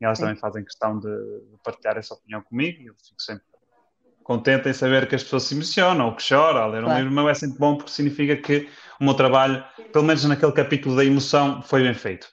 e 0.00 0.04
elas 0.04 0.16
Sim. 0.16 0.24
também 0.24 0.40
fazem 0.40 0.64
questão 0.64 0.98
de, 0.98 1.08
de, 1.08 1.58
partilhar 1.62 1.98
essa 1.98 2.14
opinião 2.14 2.40
comigo 2.40 2.82
e 2.82 2.86
eu 2.86 2.94
fico 2.94 3.20
sempre 3.20 3.44
contente 4.24 4.68
em 4.68 4.72
saber 4.72 5.08
que 5.08 5.14
as 5.14 5.22
pessoas 5.22 5.44
se 5.44 5.54
emocionam 5.54 6.06
ou 6.06 6.16
que 6.16 6.22
choram 6.22 6.62
ao 6.62 6.70
ler 6.70 6.82
claro. 6.82 6.94
um 6.94 6.98
livro 6.98 7.14
meu 7.14 7.28
é 7.28 7.34
sempre 7.34 7.58
bom 7.58 7.76
porque 7.76 7.90
significa 7.90 8.36
que 8.36 8.68
o 9.00 9.04
meu 9.04 9.14
trabalho, 9.14 9.64
pelo 9.92 10.04
menos 10.04 10.24
naquele 10.24 10.52
capítulo 10.52 10.96
da 10.96 11.04
emoção, 11.04 11.62
foi 11.62 11.82
bem 11.82 11.94
feito. 11.94 12.26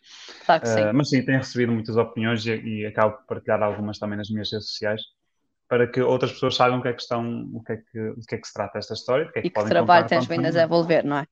Claro 0.45 0.63
uh, 0.63 0.67
sim. 0.67 0.91
mas 0.93 1.09
sim, 1.09 1.23
tenho 1.23 1.37
recebido 1.37 1.71
muitas 1.71 1.95
opiniões 1.95 2.45
e, 2.45 2.55
e, 2.55 2.85
acabo 2.85 3.17
por 3.17 3.25
partilhar 3.27 3.61
algumas 3.61 3.97
também 3.99 4.17
nas 4.17 4.29
minhas 4.29 4.51
redes 4.51 4.69
sociais 4.69 5.01
para 5.67 5.87
que 5.87 6.01
outras 6.01 6.33
pessoas 6.33 6.55
saibam 6.55 6.79
o 6.79 6.81
que 6.81 6.89
é 6.89 6.93
que 6.93 7.01
estão, 7.01 7.49
o 7.53 7.63
que 7.63 7.73
é 7.73 7.77
que, 7.77 7.99
o 8.09 8.21
que, 8.27 8.35
é 8.35 8.37
que 8.37 8.47
se 8.47 8.53
trata 8.53 8.77
esta 8.77 8.93
história. 8.93 9.31
Que 9.31 9.39
é 9.39 9.41
que 9.41 9.47
e 9.47 9.51
que 9.51 9.65
trabalho 9.65 10.05
tens 10.07 10.25
vindo 10.27 10.45
a 10.45 10.49
desenvolver, 10.49 11.03
não 11.03 11.17
é? 11.17 11.27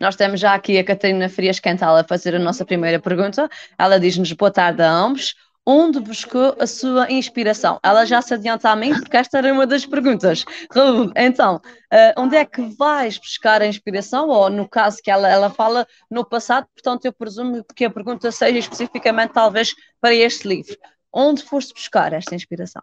Nós 0.00 0.16
temos 0.16 0.40
já 0.40 0.54
aqui 0.54 0.78
a 0.78 0.84
Catarina 0.84 1.28
Frias 1.28 1.60
Cantal 1.60 1.96
a 1.96 2.04
fazer 2.04 2.34
a 2.34 2.38
nossa 2.38 2.64
primeira 2.64 2.98
pergunta. 2.98 3.48
Ela 3.78 3.98
diz-nos 3.98 4.32
boa 4.32 4.50
tarde 4.50 4.82
a 4.82 4.90
ambos. 4.90 5.34
Onde 5.70 6.00
buscou 6.00 6.56
a 6.58 6.66
sua 6.66 7.12
inspiração? 7.12 7.78
Ela 7.82 8.06
já 8.06 8.22
se 8.22 8.32
adianta 8.32 8.70
a 8.70 8.74
mim, 8.74 8.94
porque 8.94 9.18
esta 9.18 9.36
era 9.36 9.52
uma 9.52 9.66
das 9.66 9.84
perguntas. 9.84 10.42
Raul, 10.72 11.12
então, 11.14 11.56
uh, 11.56 12.20
onde 12.22 12.36
é 12.36 12.44
que 12.46 12.62
vais 12.78 13.18
buscar 13.18 13.60
a 13.60 13.66
inspiração? 13.66 14.28
Ou, 14.30 14.48
no 14.48 14.66
caso 14.66 14.96
que 15.02 15.10
ela, 15.10 15.28
ela 15.28 15.50
fala 15.50 15.86
no 16.10 16.24
passado, 16.24 16.66
portanto, 16.74 17.04
eu 17.04 17.12
presumo 17.12 17.62
que 17.76 17.84
a 17.84 17.90
pergunta 17.90 18.32
seja 18.32 18.58
especificamente, 18.58 19.34
talvez, 19.34 19.74
para 20.00 20.14
este 20.14 20.48
livro. 20.48 20.74
Onde 21.12 21.42
foste 21.42 21.74
buscar 21.74 22.14
esta 22.14 22.34
inspiração? 22.34 22.82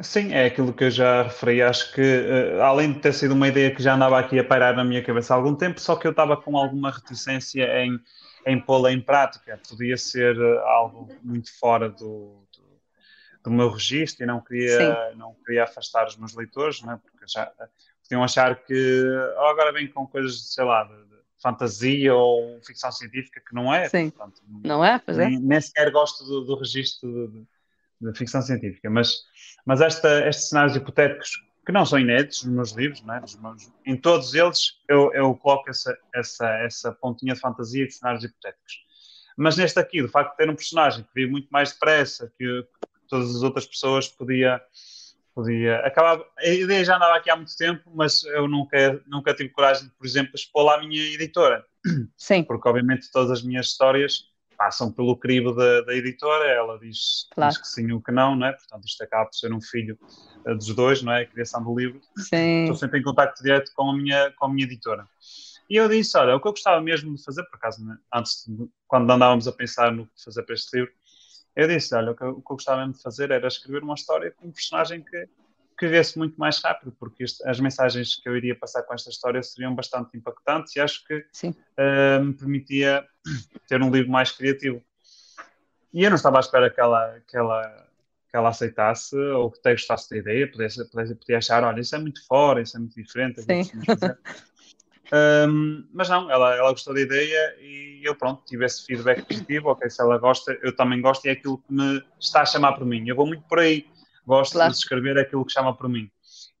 Sim, 0.00 0.32
é 0.32 0.46
aquilo 0.46 0.72
que 0.72 0.84
eu 0.84 0.90
já 0.90 1.24
referi. 1.24 1.60
Acho 1.60 1.92
que, 1.92 2.00
uh, 2.00 2.62
além 2.62 2.92
de 2.92 3.00
ter 3.00 3.12
sido 3.12 3.32
uma 3.32 3.48
ideia 3.48 3.74
que 3.74 3.82
já 3.82 3.94
andava 3.94 4.18
aqui 4.18 4.38
a 4.38 4.44
pairar 4.44 4.76
na 4.76 4.84
minha 4.84 5.02
cabeça 5.02 5.34
há 5.34 5.36
algum 5.36 5.54
tempo, 5.56 5.80
só 5.80 5.96
que 5.96 6.06
eu 6.06 6.12
estava 6.12 6.36
com 6.36 6.56
alguma 6.56 6.90
reticência 6.90 7.64
em, 7.82 7.98
em 8.46 8.60
pô-la 8.60 8.92
em 8.92 9.00
prática. 9.00 9.60
Podia 9.68 9.96
ser 9.96 10.38
uh, 10.38 10.60
algo 10.60 11.08
muito 11.22 11.50
fora 11.58 11.88
do, 11.88 12.46
do, 12.52 12.80
do, 13.42 13.50
meu 13.50 13.70
registro 13.70 14.22
e 14.22 14.26
não 14.26 14.40
queria, 14.40 15.14
não 15.16 15.34
queria 15.44 15.64
afastar 15.64 16.06
os 16.06 16.16
meus 16.16 16.32
leitores, 16.32 16.80
né? 16.82 17.00
porque 17.02 17.26
já 17.26 17.48
uh, 17.48 17.68
podiam 18.04 18.22
achar 18.22 18.54
que 18.62 19.02
oh, 19.36 19.46
agora 19.46 19.72
vem 19.72 19.88
com 19.88 20.06
coisas, 20.06 20.54
sei 20.54 20.64
lá, 20.64 20.84
de, 20.84 20.94
de 20.94 21.16
fantasia 21.42 22.14
ou 22.14 22.60
ficção 22.62 22.92
científica, 22.92 23.42
que 23.44 23.52
não 23.52 23.74
é. 23.74 23.88
Sim, 23.88 24.10
portanto, 24.10 24.40
não 24.62 24.84
é? 24.84 25.00
Pois 25.04 25.18
é. 25.18 25.28
Nem, 25.28 25.40
nem 25.40 25.60
sequer 25.60 25.90
gosto 25.90 26.24
do, 26.24 26.44
do 26.44 26.54
registro 26.54 27.10
de, 27.10 27.40
de 27.40 27.57
ficção 28.14 28.42
científica, 28.42 28.88
mas, 28.88 29.22
mas 29.66 29.80
esta, 29.80 30.28
estes 30.28 30.48
cenários 30.48 30.76
hipotéticos 30.76 31.30
que 31.66 31.72
não 31.72 31.84
são 31.84 31.98
inéditos 31.98 32.44
nos 32.44 32.54
meus 32.54 32.72
livros, 32.72 33.02
não 33.02 33.14
é? 33.14 33.20
meus, 33.20 33.70
em 33.84 33.96
todos 33.96 34.34
eles 34.34 34.78
eu, 34.88 35.12
eu 35.12 35.34
coloco 35.34 35.68
essa, 35.68 35.96
essa, 36.14 36.48
essa 36.60 36.92
pontinha 36.92 37.34
de 37.34 37.40
fantasia 37.40 37.86
de 37.86 37.92
cenários 37.92 38.24
hipotéticos. 38.24 38.72
Mas 39.36 39.56
neste 39.56 39.78
aqui, 39.78 40.00
do 40.00 40.08
facto 40.08 40.30
de 40.30 40.38
ter 40.38 40.50
um 40.50 40.56
personagem 40.56 41.04
que 41.04 41.10
vive 41.14 41.30
muito 41.30 41.48
mais 41.50 41.72
depressa 41.72 42.32
que, 42.38 42.66
todas 43.08 43.36
as 43.36 43.42
outras 43.42 43.66
pessoas, 43.66 44.08
podia, 44.08 44.60
podia 45.34 45.76
acabar. 45.80 46.24
A 46.38 46.48
ideia 46.48 46.84
já 46.84 46.96
andava 46.96 47.16
aqui 47.16 47.30
há 47.30 47.36
muito 47.36 47.56
tempo, 47.56 47.90
mas 47.94 48.24
eu 48.24 48.48
nunca, 48.48 49.00
nunca 49.06 49.34
tive 49.34 49.50
coragem, 49.50 49.90
por 49.96 50.06
exemplo, 50.06 50.32
de 50.32 50.40
expor 50.40 50.64
lá 50.64 50.76
a 50.76 50.80
minha 50.80 51.02
editora. 51.12 51.64
Sim. 52.16 52.44
Porque, 52.44 52.68
obviamente, 52.68 53.12
todas 53.12 53.30
as 53.30 53.42
minhas 53.42 53.66
histórias 53.66 54.27
passam 54.58 54.92
pelo 54.92 55.16
crivo 55.16 55.54
da, 55.54 55.82
da 55.82 55.94
editora, 55.94 56.44
ela 56.50 56.76
diz, 56.78 57.28
claro. 57.30 57.52
diz, 57.52 57.60
que 57.62 57.68
sim 57.68 57.90
ou 57.92 58.02
que 58.02 58.10
não, 58.10 58.34
não 58.34 58.48
é? 58.48 58.52
Portanto, 58.52 58.84
isto 58.84 59.02
acaba 59.04 59.26
por 59.26 59.34
ser 59.34 59.52
um 59.52 59.60
filho 59.60 59.96
uh, 60.44 60.54
dos 60.56 60.74
dois, 60.74 61.00
não 61.00 61.12
é? 61.12 61.22
A 61.22 61.26
criação 61.26 61.62
do 61.62 61.78
livro. 61.78 62.00
Sim. 62.16 62.62
Estou 62.62 62.76
sempre 62.76 62.98
em 62.98 63.02
contato 63.02 63.40
direto 63.40 63.70
com 63.74 63.90
a 63.90 63.96
minha, 63.96 64.32
com 64.32 64.46
a 64.46 64.48
minha 64.48 64.66
editora. 64.66 65.06
E 65.70 65.76
eu 65.76 65.88
disse, 65.88 66.18
olha, 66.18 66.34
o 66.34 66.40
que 66.40 66.48
eu 66.48 66.52
gostava 66.52 66.80
mesmo 66.80 67.14
de 67.14 67.22
fazer, 67.22 67.44
por 67.44 67.56
acaso, 67.56 67.86
né? 67.86 67.96
antes, 68.12 68.44
de, 68.48 68.68
quando 68.88 69.08
andávamos 69.10 69.46
a 69.46 69.52
pensar 69.52 69.92
no 69.92 70.06
que 70.06 70.24
fazer 70.24 70.42
para 70.42 70.54
este 70.54 70.76
livro, 70.76 70.92
eu 71.54 71.68
disse, 71.68 71.94
olha, 71.94 72.10
o 72.10 72.16
que, 72.16 72.24
eu, 72.24 72.30
o 72.30 72.42
que 72.42 72.52
eu 72.52 72.56
gostava 72.56 72.80
mesmo 72.80 72.94
de 72.94 73.02
fazer 73.02 73.30
era 73.30 73.46
escrever 73.46 73.82
uma 73.84 73.94
história 73.94 74.32
com 74.32 74.48
um 74.48 74.52
personagem 74.52 75.04
que 75.04 75.28
que 75.78 76.18
muito 76.18 76.36
mais 76.36 76.60
rápido, 76.60 76.92
porque 76.98 77.22
isto, 77.22 77.48
as 77.48 77.60
mensagens 77.60 78.16
que 78.16 78.28
eu 78.28 78.36
iria 78.36 78.58
passar 78.58 78.82
com 78.82 78.92
esta 78.92 79.10
história 79.10 79.40
seriam 79.42 79.74
bastante 79.74 80.16
impactantes 80.16 80.74
e 80.74 80.80
acho 80.80 81.04
que 81.06 81.14
uh, 81.14 82.24
me 82.24 82.34
permitia 82.34 83.06
ter 83.68 83.82
um 83.82 83.90
livro 83.90 84.10
mais 84.10 84.32
criativo. 84.32 84.82
E 85.92 86.04
eu 86.04 86.10
não 86.10 86.16
estava 86.16 86.38
à 86.38 86.40
espera 86.40 86.70
que 86.70 86.80
ela, 86.80 87.20
que 87.26 87.36
ela, 87.36 87.86
que 88.28 88.36
ela 88.36 88.48
aceitasse 88.50 89.16
ou 89.16 89.50
que 89.50 89.58
até 89.58 89.72
gostasse 89.72 90.10
da 90.10 90.16
ideia, 90.16 90.50
pudesse, 90.50 90.84
pudesse, 90.90 91.14
podia 91.14 91.38
achar, 91.38 91.64
olha, 91.64 91.80
isso 91.80 91.94
é 91.94 91.98
muito 91.98 92.24
fora, 92.26 92.60
isso 92.60 92.76
é 92.76 92.80
muito 92.80 92.94
diferente. 92.94 93.40
um, 95.48 95.88
mas 95.92 96.08
não, 96.08 96.30
ela, 96.30 96.54
ela 96.54 96.70
gostou 96.70 96.92
da 96.92 97.00
ideia 97.00 97.56
e 97.60 98.00
eu, 98.04 98.14
pronto, 98.14 98.44
tive 98.44 98.66
esse 98.66 98.84
feedback 98.84 99.22
positivo, 99.22 99.70
ok, 99.70 99.88
se 99.88 100.02
ela 100.02 100.18
gosta, 100.18 100.58
eu 100.62 100.76
também 100.76 101.00
gosto 101.00 101.24
e 101.24 101.30
é 101.30 101.32
aquilo 101.32 101.58
que 101.58 101.72
me 101.72 102.02
está 102.20 102.42
a 102.42 102.46
chamar 102.46 102.74
por 102.74 102.84
mim. 102.84 103.08
Eu 103.08 103.16
vou 103.16 103.26
muito 103.26 103.42
por 103.44 103.58
aí 103.58 103.86
gosto 104.28 104.52
claro. 104.52 104.72
de 104.72 104.78
escrever 104.78 105.18
aquilo 105.18 105.44
que 105.44 105.52
chama 105.52 105.74
por 105.74 105.88
mim. 105.88 106.10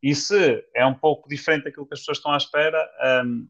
E 0.02 0.14
se 0.14 0.64
é 0.74 0.86
um 0.86 0.94
pouco 0.94 1.28
diferente 1.28 1.64
daquilo 1.64 1.86
que 1.86 1.92
as 1.92 2.00
pessoas 2.00 2.16
estão 2.16 2.32
à 2.32 2.38
espera, 2.38 2.88
um, 3.24 3.46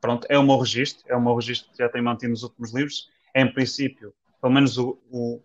pronto, 0.00 0.26
é 0.30 0.38
o 0.38 0.42
meu 0.42 0.58
registro, 0.58 1.04
é 1.08 1.16
o 1.16 1.20
meu 1.20 1.34
registro 1.34 1.70
que 1.72 1.78
já 1.78 1.88
tenho 1.88 2.04
mantido 2.04 2.30
nos 2.30 2.42
últimos 2.42 2.74
livros. 2.74 3.08
Em 3.34 3.52
princípio, 3.52 4.14
pelo 4.40 4.52
menos 4.52 4.78
o, 4.78 4.98
o, 5.10 5.40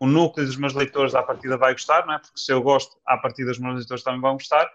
o 0.00 0.06
núcleo 0.06 0.46
dos 0.46 0.56
meus 0.56 0.74
leitores 0.74 1.14
à 1.14 1.22
partida 1.22 1.56
vai 1.56 1.72
gostar, 1.72 2.06
não 2.06 2.14
é? 2.14 2.18
Porque 2.18 2.38
se 2.38 2.52
eu 2.52 2.62
gosto, 2.62 2.96
à 3.06 3.16
partida 3.16 3.50
dos 3.50 3.58
meus 3.58 3.76
leitores 3.76 4.02
também 4.02 4.20
vão 4.20 4.34
gostar. 4.34 4.68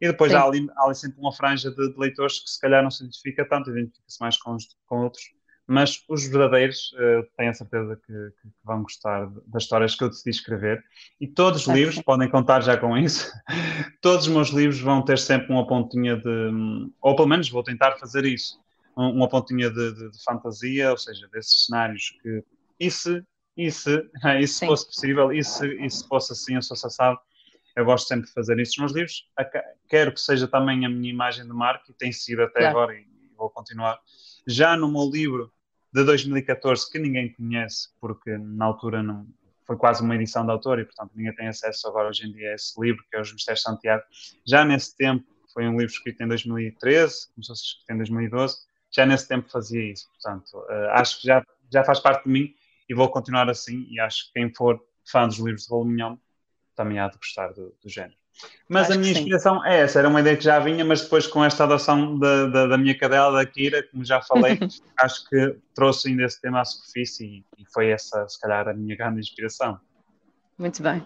E 0.00 0.06
depois 0.06 0.32
há 0.32 0.42
ali, 0.42 0.66
há 0.76 0.84
ali, 0.84 0.94
sempre 0.94 1.20
uma 1.20 1.32
franja 1.32 1.70
de, 1.70 1.92
de, 1.92 1.98
leitores 1.98 2.40
que 2.40 2.50
se 2.50 2.58
calhar 2.58 2.82
não 2.82 2.90
se 2.90 3.04
identifica 3.04 3.46
tanto, 3.46 3.70
identifica-se 3.70 4.20
mais 4.20 4.38
com, 4.38 4.54
os, 4.54 4.66
com 4.86 5.02
outros 5.02 5.22
mas 5.70 6.02
os 6.08 6.26
verdadeiros 6.26 6.92
uh, 6.94 7.24
tenho 7.36 7.50
a 7.50 7.54
certeza 7.54 7.94
que, 8.04 8.12
que, 8.12 8.48
vão 8.64 8.82
gostar 8.82 9.30
das 9.46 9.62
histórias 9.62 9.94
que 9.94 10.02
eu 10.02 10.08
decidi 10.08 10.30
escrever. 10.30 10.82
E 11.20 11.28
todos 11.28 11.60
os 11.60 11.68
okay. 11.68 11.80
livros, 11.80 12.02
podem 12.02 12.28
contar 12.28 12.60
já 12.60 12.76
com 12.76 12.98
isso, 12.98 13.30
todos 14.02 14.26
os 14.26 14.32
meus 14.32 14.48
livros 14.48 14.80
vão 14.80 15.00
ter 15.00 15.16
sempre 15.16 15.52
uma 15.52 15.64
pontinha 15.64 16.16
de, 16.16 16.50
ou 17.00 17.14
pelo 17.14 17.28
menos 17.28 17.48
vou 17.48 17.62
tentar 17.62 17.96
fazer 17.98 18.24
isso, 18.24 18.58
uma 19.08 19.28
pontinha 19.28 19.70
de, 19.70 19.92
de, 19.92 20.10
de 20.10 20.22
fantasia, 20.24 20.90
ou 20.90 20.98
seja, 20.98 21.28
desses 21.28 21.66
cenários 21.66 22.10
que, 22.22 22.44
e 22.78 22.90
se, 22.90 23.24
e 23.56 23.70
se, 23.70 24.04
e 24.40 24.46
se 24.46 24.66
fosse 24.66 24.86
possível, 24.86 25.32
e 25.32 25.42
se, 25.44 25.66
e 25.66 25.90
se 25.90 26.06
fosse 26.06 26.32
assim, 26.32 26.54
eu 26.54 26.62
sou 26.62 26.76
eu 27.76 27.84
gosto 27.84 28.08
sempre 28.08 28.26
de 28.26 28.32
fazer 28.32 28.58
isso 28.58 28.82
nos 28.82 28.92
meus 28.92 28.92
livros. 28.92 29.28
Quero 29.88 30.12
que 30.12 30.20
seja 30.20 30.48
também 30.48 30.84
a 30.84 30.88
minha 30.88 31.10
imagem 31.10 31.44
de 31.44 31.52
marca, 31.52 31.84
e 31.88 31.94
tem 31.94 32.12
sido 32.12 32.42
até 32.42 32.60
claro. 32.60 32.78
agora, 32.78 32.94
e 32.94 33.06
vou 33.36 33.48
continuar. 33.48 33.98
Já 34.46 34.76
no 34.76 34.90
meu 34.90 35.08
livro, 35.08 35.52
de 35.92 36.04
2014 36.04 36.90
que 36.90 36.98
ninguém 36.98 37.32
conhece, 37.32 37.88
porque 38.00 38.36
na 38.36 38.64
altura 38.64 39.02
não 39.02 39.26
foi 39.66 39.76
quase 39.76 40.02
uma 40.02 40.16
edição 40.16 40.44
de 40.44 40.50
autor 40.50 40.80
e, 40.80 40.84
portanto, 40.84 41.12
ninguém 41.14 41.34
tem 41.34 41.46
acesso 41.46 41.86
agora 41.86 42.08
hoje 42.08 42.26
em 42.26 42.32
dia 42.32 42.50
a 42.50 42.54
esse 42.54 42.80
livro, 42.80 43.04
que 43.08 43.16
é 43.16 43.20
Os 43.20 43.32
Mistérios 43.32 43.60
de 43.60 43.70
Santiago. 43.70 44.02
Já 44.44 44.64
nesse 44.64 44.96
tempo, 44.96 45.24
foi 45.52 45.66
um 45.68 45.78
livro 45.78 45.92
escrito 45.92 46.22
em 46.22 46.28
2013, 46.28 47.32
começou 47.34 47.52
a 47.52 47.56
ser 47.56 47.64
escrito 47.64 47.90
em 47.92 47.96
2012, 47.98 48.56
já 48.90 49.06
nesse 49.06 49.28
tempo 49.28 49.50
fazia 49.50 49.92
isso. 49.92 50.08
Portanto, 50.10 50.56
uh, 50.56 50.90
acho 50.92 51.20
que 51.20 51.26
já, 51.26 51.44
já 51.70 51.84
faz 51.84 52.00
parte 52.00 52.24
de 52.24 52.30
mim 52.30 52.54
e 52.88 52.94
vou 52.94 53.08
continuar 53.08 53.48
assim. 53.48 53.86
E 53.90 54.00
acho 54.00 54.26
que 54.26 54.32
quem 54.34 54.54
for 54.54 54.80
fã 55.04 55.26
dos 55.26 55.38
livros 55.38 55.62
de 55.62 55.68
Voluminhão 55.68 56.18
também 56.74 56.98
há 56.98 57.08
de 57.08 57.16
gostar 57.16 57.52
do, 57.52 57.74
do 57.82 57.88
género. 57.88 58.18
Mas 58.68 58.88
Acho 58.88 58.98
a 58.98 59.00
minha 59.00 59.12
inspiração 59.12 59.64
é 59.66 59.80
essa, 59.80 59.98
era 59.98 60.08
uma 60.08 60.20
ideia 60.20 60.36
que 60.36 60.44
já 60.44 60.58
vinha, 60.58 60.84
mas 60.84 61.02
depois 61.02 61.26
com 61.26 61.44
esta 61.44 61.64
adoção 61.64 62.18
da, 62.18 62.46
da, 62.46 62.66
da 62.68 62.78
minha 62.78 62.96
cadela, 62.96 63.32
da 63.32 63.44
Kira, 63.44 63.82
como 63.82 64.04
já 64.04 64.22
falei, 64.22 64.58
acho 64.96 65.28
que 65.28 65.56
trouxe 65.74 66.08
ainda 66.08 66.24
esse 66.24 66.40
tema 66.40 66.60
à 66.60 66.64
superfície 66.64 67.44
e, 67.58 67.62
e 67.62 67.64
foi 67.72 67.90
essa, 67.90 68.26
se 68.28 68.40
calhar, 68.40 68.68
a 68.68 68.72
minha 68.72 68.96
grande 68.96 69.20
inspiração. 69.20 69.78
Muito 70.60 70.82
bem. 70.82 71.02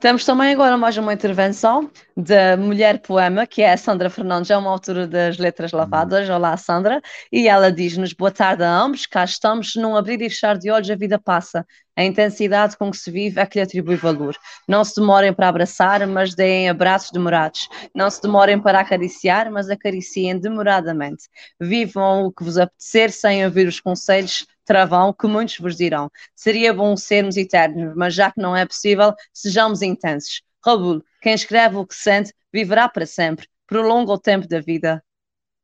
Temos 0.00 0.24
também 0.24 0.54
agora 0.54 0.74
mais 0.78 0.96
uma 0.96 1.12
intervenção 1.12 1.90
da 2.16 2.56
Mulher 2.56 2.98
Poema, 3.00 3.46
que 3.46 3.60
é 3.60 3.74
a 3.74 3.76
Sandra 3.76 4.08
Fernandes, 4.08 4.50
é 4.50 4.56
uma 4.56 4.70
autora 4.70 5.06
das 5.06 5.36
Letras 5.36 5.70
Lavadas. 5.72 6.30
Olá, 6.30 6.56
Sandra. 6.56 7.02
E 7.30 7.46
ela 7.46 7.70
diz-nos: 7.70 8.14
Boa 8.14 8.30
tarde 8.30 8.62
a 8.62 8.74
ambos, 8.74 9.04
cá 9.04 9.22
estamos, 9.22 9.76
num 9.76 9.96
abrir 9.96 10.22
e 10.22 10.30
fechar 10.30 10.56
de 10.56 10.70
olhos, 10.70 10.90
a 10.90 10.96
vida 10.96 11.18
passa. 11.18 11.66
A 11.94 12.04
intensidade 12.04 12.76
com 12.78 12.90
que 12.90 12.96
se 12.96 13.10
vive 13.10 13.38
é 13.38 13.44
que 13.44 13.58
lhe 13.58 13.64
atribui 13.64 13.96
valor. 13.96 14.34
Não 14.66 14.82
se 14.82 14.98
demorem 14.98 15.32
para 15.32 15.48
abraçar, 15.48 16.06
mas 16.06 16.34
deem 16.34 16.70
abraços 16.70 17.10
demorados. 17.10 17.68
Não 17.94 18.08
se 18.08 18.22
demorem 18.22 18.58
para 18.58 18.80
acariciar, 18.80 19.50
mas 19.50 19.68
acariciem 19.68 20.38
demoradamente. 20.38 21.24
Vivam 21.60 22.24
o 22.24 22.32
que 22.32 22.44
vos 22.44 22.56
apetecer 22.56 23.10
sem 23.10 23.44
ouvir 23.44 23.68
os 23.68 23.78
conselhos 23.78 24.46
travão 24.66 25.12
que 25.12 25.26
muitos 25.26 25.58
vos 25.58 25.76
dirão. 25.76 26.10
Seria 26.34 26.74
bom 26.74 26.96
sermos 26.96 27.36
eternos, 27.36 27.94
mas 27.96 28.14
já 28.14 28.30
que 28.30 28.40
não 28.40 28.54
é 28.54 28.66
possível, 28.66 29.14
sejamos 29.32 29.80
intensos. 29.80 30.42
Raul, 30.64 31.02
quem 31.22 31.32
escreve 31.32 31.76
o 31.76 31.86
que 31.86 31.94
sente, 31.94 32.34
viverá 32.52 32.88
para 32.88 33.06
sempre. 33.06 33.46
Prolonga 33.66 34.12
o 34.12 34.18
tempo 34.18 34.46
da 34.48 34.60
vida. 34.60 35.02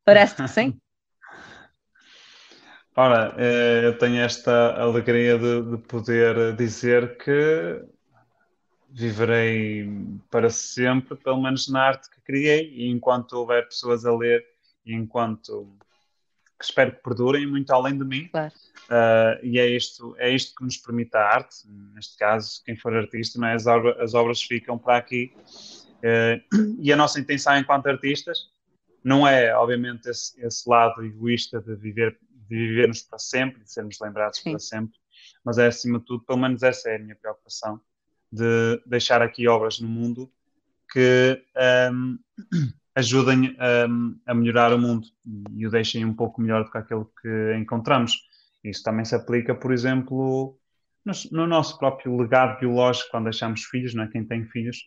Parece 0.05 0.37
que 0.37 0.49
sim? 0.49 0.79
Ora, 2.95 3.35
eh, 3.39 3.87
eu 3.87 3.97
tenho 3.97 4.21
esta 4.21 4.75
alegria 4.75 5.39
de, 5.39 5.63
de, 5.63 5.79
poder 5.79 6.55
dizer 6.55 7.17
que 7.17 7.83
viverei 8.91 9.89
para 10.31 10.51
sempre, 10.51 11.17
pelo 11.17 11.41
menos 11.41 11.69
na 11.69 11.83
arte 11.83 12.11
que 12.11 12.21
criei, 12.21 12.71
e 12.75 12.91
enquanto 12.91 13.33
houver 13.33 13.67
pessoas 13.67 14.05
a 14.05 14.15
ler, 14.15 14.45
e 14.85 14.95
enquanto 14.95 15.75
que 16.63 16.71
espero 16.71 16.93
que 16.93 17.03
perdurem 17.03 17.47
muito 17.47 17.71
além 17.73 17.99
de 17.99 18.05
mim. 18.05 18.29
Claro. 18.29 18.53
Uh, 18.85 19.45
e 19.45 19.59
é 19.59 19.67
isto, 19.69 20.15
é 20.19 20.31
isto 20.31 20.55
que 20.55 20.65
nos 20.65 20.77
permite 20.77 21.17
a 21.17 21.21
arte, 21.21 21.57
neste 21.95 22.17
caso, 22.17 22.63
quem 22.65 22.77
for 22.77 22.95
artista, 22.95 23.45
é? 23.47 23.55
as, 23.55 23.67
obras, 23.67 23.99
as 23.99 24.15
obras 24.15 24.43
ficam 24.43 24.79
para 24.79 24.97
aqui. 24.97 25.33
Uh, 25.99 26.77
e 26.81 26.93
a 26.93 26.97
nossa 26.97 27.21
intenção 27.21 27.57
enquanto 27.57 27.87
artistas 27.87 28.51
não 29.05 29.27
é, 29.27 29.55
obviamente, 29.57 30.09
esse, 30.09 30.41
esse 30.45 30.69
lado 30.69 31.05
egoísta 31.05 31.61
de 31.61 31.75
viver 31.75 32.19
de 32.49 32.57
vivermos 32.57 33.03
para 33.03 33.19
sempre, 33.19 33.63
de 33.63 33.73
sermos 33.73 33.99
lembrados 33.99 34.39
Sim. 34.41 34.51
para 34.51 34.59
sempre, 34.59 34.99
mas 35.43 35.57
é 35.57 35.67
acima 35.67 35.99
de 35.99 36.05
tudo, 36.05 36.23
pelo 36.25 36.39
menos 36.39 36.63
essa 36.63 36.91
é 36.91 36.97
a 36.97 36.99
minha 36.99 37.17
preocupação, 37.17 37.81
de 38.31 38.83
deixar 38.87 39.23
aqui 39.23 39.49
obras 39.49 39.81
no 39.81 39.89
mundo 39.89 40.31
que 40.91 41.43
um, 41.91 42.19
ajudem 42.95 43.57
um, 43.89 44.19
a 44.27 44.35
melhorar 44.35 44.73
o 44.73 44.79
mundo 44.79 45.07
e 45.55 45.67
o 45.67 45.71
deixem 45.71 46.05
um 46.05 46.15
pouco 46.15 46.41
melhor 46.41 46.65
do 46.65 46.71
que 46.71 46.79
aquele 46.79 47.05
que 47.21 47.57
encontramos. 47.59 48.29
Isso 48.63 48.83
também 48.83 49.05
se 49.05 49.15
aplica, 49.15 49.55
por 49.55 49.73
exemplo, 49.73 50.59
no, 51.05 51.13
no 51.33 51.47
nosso 51.47 51.79
próprio 51.79 52.17
legado 52.17 52.61
biológico, 52.61 53.11
quando 53.11 53.25
deixamos 53.25 53.65
filhos, 53.65 53.95
não 53.95 54.05
é? 54.05 54.09
quem 54.09 54.25
tem 54.25 54.45
filhos, 54.45 54.87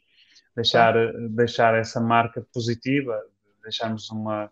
deixar, 0.55 0.93
deixar 1.29 1.75
essa 1.75 1.99
marca 1.99 2.45
positiva, 2.53 3.19
deixarmos 3.63 4.09
uma, 4.09 4.49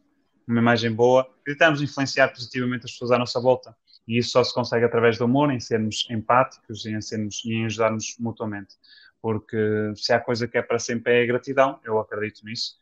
uma 0.47 0.59
imagem 0.59 0.91
boa 0.91 1.29
e 1.41 1.51
tentarmos 1.51 1.81
influenciar 1.81 2.29
positivamente 2.29 2.85
as 2.85 2.91
pessoas 2.91 3.11
à 3.11 3.19
nossa 3.19 3.39
volta. 3.39 3.75
E 4.07 4.17
isso 4.17 4.31
só 4.31 4.43
se 4.43 4.53
consegue 4.53 4.83
através 4.83 5.17
do 5.17 5.23
amor, 5.23 5.51
em 5.51 5.59
sermos 5.59 6.05
empáticos 6.09 6.85
e 6.85 6.91
em, 6.91 7.01
sermos, 7.01 7.41
e 7.45 7.53
em 7.53 7.65
ajudarmos 7.65 8.17
mutuamente. 8.19 8.75
Porque 9.21 9.93
se 9.95 10.11
há 10.11 10.19
coisa 10.19 10.47
que 10.47 10.57
é 10.57 10.61
para 10.61 10.79
sempre 10.79 11.13
é 11.13 11.23
a 11.23 11.25
gratidão, 11.25 11.79
eu 11.85 11.97
acredito 11.97 12.43
nisso. 12.45 12.75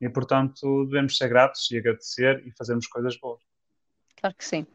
E, 0.00 0.08
portanto, 0.08 0.84
devemos 0.86 1.16
ser 1.16 1.28
gratos 1.28 1.70
e 1.70 1.78
agradecer 1.78 2.42
e 2.46 2.50
fazermos 2.52 2.86
coisas 2.86 3.16
boas. 3.18 3.40
Claro 4.16 4.34
que 4.36 4.44
sim. 4.44 4.66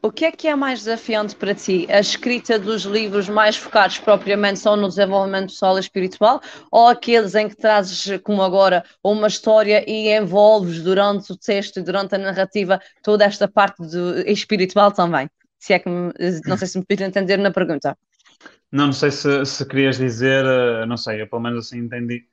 O 0.00 0.12
que 0.12 0.24
é 0.24 0.30
que 0.30 0.46
é 0.46 0.54
mais 0.54 0.80
desafiante 0.80 1.34
para 1.34 1.52
ti? 1.52 1.86
A 1.90 1.98
escrita 1.98 2.56
dos 2.56 2.82
livros 2.82 3.28
mais 3.28 3.56
focados 3.56 3.98
propriamente 3.98 4.60
só 4.60 4.76
no 4.76 4.88
desenvolvimento 4.88 5.48
pessoal 5.48 5.76
e 5.76 5.80
espiritual 5.80 6.40
ou 6.70 6.86
aqueles 6.86 7.34
em 7.34 7.48
que 7.48 7.56
trazes, 7.56 8.20
como 8.22 8.40
agora, 8.42 8.84
uma 9.02 9.26
história 9.26 9.84
e 9.90 10.16
envolves 10.16 10.82
durante 10.82 11.32
o 11.32 11.36
texto 11.36 11.80
e 11.80 11.82
durante 11.82 12.14
a 12.14 12.18
narrativa 12.18 12.80
toda 13.02 13.24
esta 13.24 13.48
parte 13.48 13.82
do 13.82 14.20
espiritual 14.20 14.92
também? 14.92 15.28
Se 15.58 15.72
é 15.72 15.80
que, 15.80 15.88
não 15.88 16.56
sei 16.56 16.68
se 16.68 16.78
me 16.78 16.84
pedi 16.84 17.02
entender 17.02 17.36
na 17.36 17.50
pergunta. 17.50 17.98
Não, 18.70 18.86
não 18.86 18.92
sei 18.92 19.10
se, 19.10 19.44
se 19.44 19.66
querias 19.66 19.98
dizer, 19.98 20.44
eh, 20.44 20.86
não 20.86 20.96
sei, 20.96 21.22
eu 21.22 21.26
pelo 21.26 21.42
menos 21.42 21.66
assim 21.66 21.78
entendi, 21.78 22.24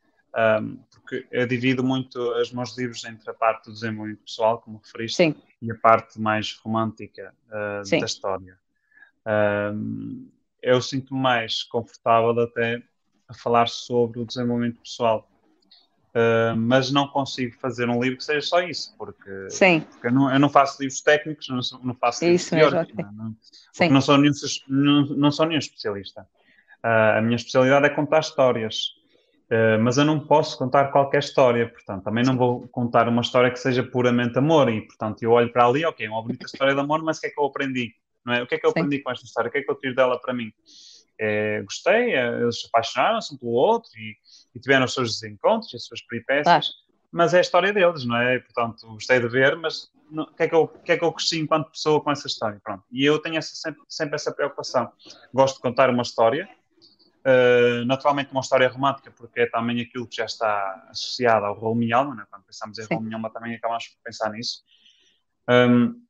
um, 0.62 0.78
porque 1.06 1.28
eu 1.32 1.46
divido 1.46 1.84
muito 1.84 2.20
os 2.20 2.52
meus 2.52 2.76
livros 2.76 3.06
entre 3.06 3.30
a 3.30 3.34
parte 3.34 3.66
do 3.66 3.74
desenvolvimento 3.74 4.24
pessoal, 4.24 4.60
como 4.60 4.82
referiste, 4.84 5.18
Sim. 5.18 5.36
e 5.62 5.72
a 5.72 5.76
parte 5.76 6.20
mais 6.20 6.54
romântica 6.64 7.32
uh, 7.48 7.88
da 7.88 8.06
história. 8.06 8.58
Eu 10.62 10.82
sinto-me 10.82 11.22
mais 11.22 11.62
confortável 11.62 12.42
até 12.42 12.82
a 13.28 13.34
falar 13.36 13.68
sobre 13.68 14.20
o 14.20 14.26
desenvolvimento 14.26 14.82
pessoal. 14.82 15.30
Uh, 16.10 16.56
mas 16.56 16.92
não 16.92 17.10
consigo 17.10 17.58
fazer 17.60 17.90
um 17.90 18.02
livro 18.02 18.18
que 18.18 18.24
seja 18.24 18.48
só 18.48 18.62
isso, 18.62 18.96
porque, 18.98 19.30
porque 19.92 20.08
eu, 20.08 20.12
não, 20.14 20.32
eu, 20.32 20.40
não, 20.40 20.48
faço 20.48 20.82
livros 20.82 21.02
técnicos, 21.02 21.50
não, 21.50 21.60
não 21.84 21.94
faço 21.94 22.24
é 22.24 22.28
livros 22.30 22.42
isso 22.42 22.56
teóricos, 22.56 22.96
mesmo, 22.96 23.12
não, 23.12 23.36
Sim. 23.74 23.90
não, 23.90 24.00
sou 24.00 24.18
nenhum, 24.18 24.34
não, 24.70 25.06
não 25.08 25.32
sou 25.32 25.46
nenhum 25.46 25.60
especialista. 25.60 26.22
Uh, 26.82 27.18
a 27.18 27.22
minha 27.22 27.36
especialidade 27.36 27.88
é 27.88 27.90
contar 27.90 28.22
histórias, 28.22 28.94
uh, 29.52 29.82
mas 29.82 29.98
eu 29.98 30.06
não 30.06 30.20
posso 30.20 30.58
contar 30.58 30.92
qualquer 30.92 31.20
história, 31.20 31.68
portanto, 31.68 32.04
também 32.04 32.24
não 32.24 32.38
vou 32.38 32.68
contar 32.70 33.08
uma 33.08 33.22
história 33.22 33.52
que 33.52 33.60
seja 33.60 33.84
puramente 33.84 34.38
amor, 34.38 34.70
e 34.70 34.82
portanto 34.82 35.22
eu 35.24 35.32
olho 35.32 35.52
para 35.52 35.66
ali, 35.66 35.86
ok, 35.86 36.08
uma 36.08 36.22
bonita 36.22 36.46
história 36.46 36.74
de 36.74 36.80
amor, 36.80 37.02
mas 37.04 37.18
o 37.18 37.22
que 37.22 37.28
é 37.28 37.30
que 37.30 37.40
eu 37.40 37.46
aprendi? 37.46 37.94
Não 38.26 38.34
é? 38.34 38.44
O 38.44 38.48
que 38.48 38.56
é 38.56 38.60
que 38.60 38.66
eu 38.66 38.72
Sim. 38.72 38.80
aprendi 38.80 39.00
com 39.00 39.12
esta 39.12 39.26
história? 39.26 39.50
O 39.50 39.52
que 39.52 39.60
é 39.60 39.62
que 39.62 39.72
eu 39.72 39.76
tiro 39.76 39.96
dela 39.96 40.20
para 40.20 40.34
mim? 40.34 40.52
É, 41.20 41.62
gostei, 41.62 42.14
é, 42.14 42.42
eles 42.42 42.60
se 42.60 42.68
apaixonaram-se 42.68 43.34
um 43.34 43.38
pelo 43.38 43.54
outro 43.54 43.90
e, 43.96 44.18
e, 44.54 44.60
tiveram 44.60 44.86
os 44.86 44.94
seus 44.94 45.20
desencontros, 45.20 45.74
as 45.74 45.86
suas 45.86 46.02
peripécias, 46.02 46.72
mas 47.12 47.34
é 47.34 47.38
a 47.38 47.42
história 47.42 47.72
deles, 47.72 48.06
não 48.06 48.18
é? 48.18 48.40
Portanto, 48.40 48.86
gostei 48.88 49.20
de 49.20 49.28
ver, 49.30 49.56
mas 49.56 49.90
o 50.12 50.26
que, 50.36 50.44
é 50.44 50.48
que, 50.48 50.56
eu, 50.56 50.68
que 50.68 50.92
é 50.92 50.98
que 50.98 51.04
eu 51.04 51.12
cresci 51.12 51.40
enquanto 51.40 51.72
pessoa 51.72 52.02
com 52.02 52.12
essa 52.12 52.28
história? 52.28 52.60
Pronto. 52.64 52.84
E 52.92 53.06
eu 53.06 53.20
tenho 53.20 53.38
essa, 53.38 53.56
sempre, 53.56 53.82
sempre 53.88 54.16
essa 54.16 54.34
preocupação. 54.34 54.92
Gosto 55.34 55.56
de 55.56 55.62
contar 55.62 55.90
uma 55.90 56.04
história, 56.04 56.48
uh, 57.26 57.86
naturalmente 57.86 58.32
uma 58.32 58.42
história 58.42 58.70
romântica, 58.70 59.12
porque 59.12 59.42
é 59.42 59.46
também 59.48 59.82
aquilo 59.82 60.08
que 60.08 60.18
já 60.18 60.26
está 60.26 60.88
associado 60.90 61.46
ao 61.46 61.60
Raul 61.60 61.78
Alma, 61.94 62.16
né? 62.16 62.26
quando 62.30 62.44
pensamos 62.44 62.78
em 62.78 62.86
Raul 62.90 63.14
Alma 63.14 63.30
também 63.30 63.56
acabamos 63.56 63.88
por 63.88 64.04
pensar 64.04 64.32
nisso. 64.32 64.64
Um, 65.50 66.02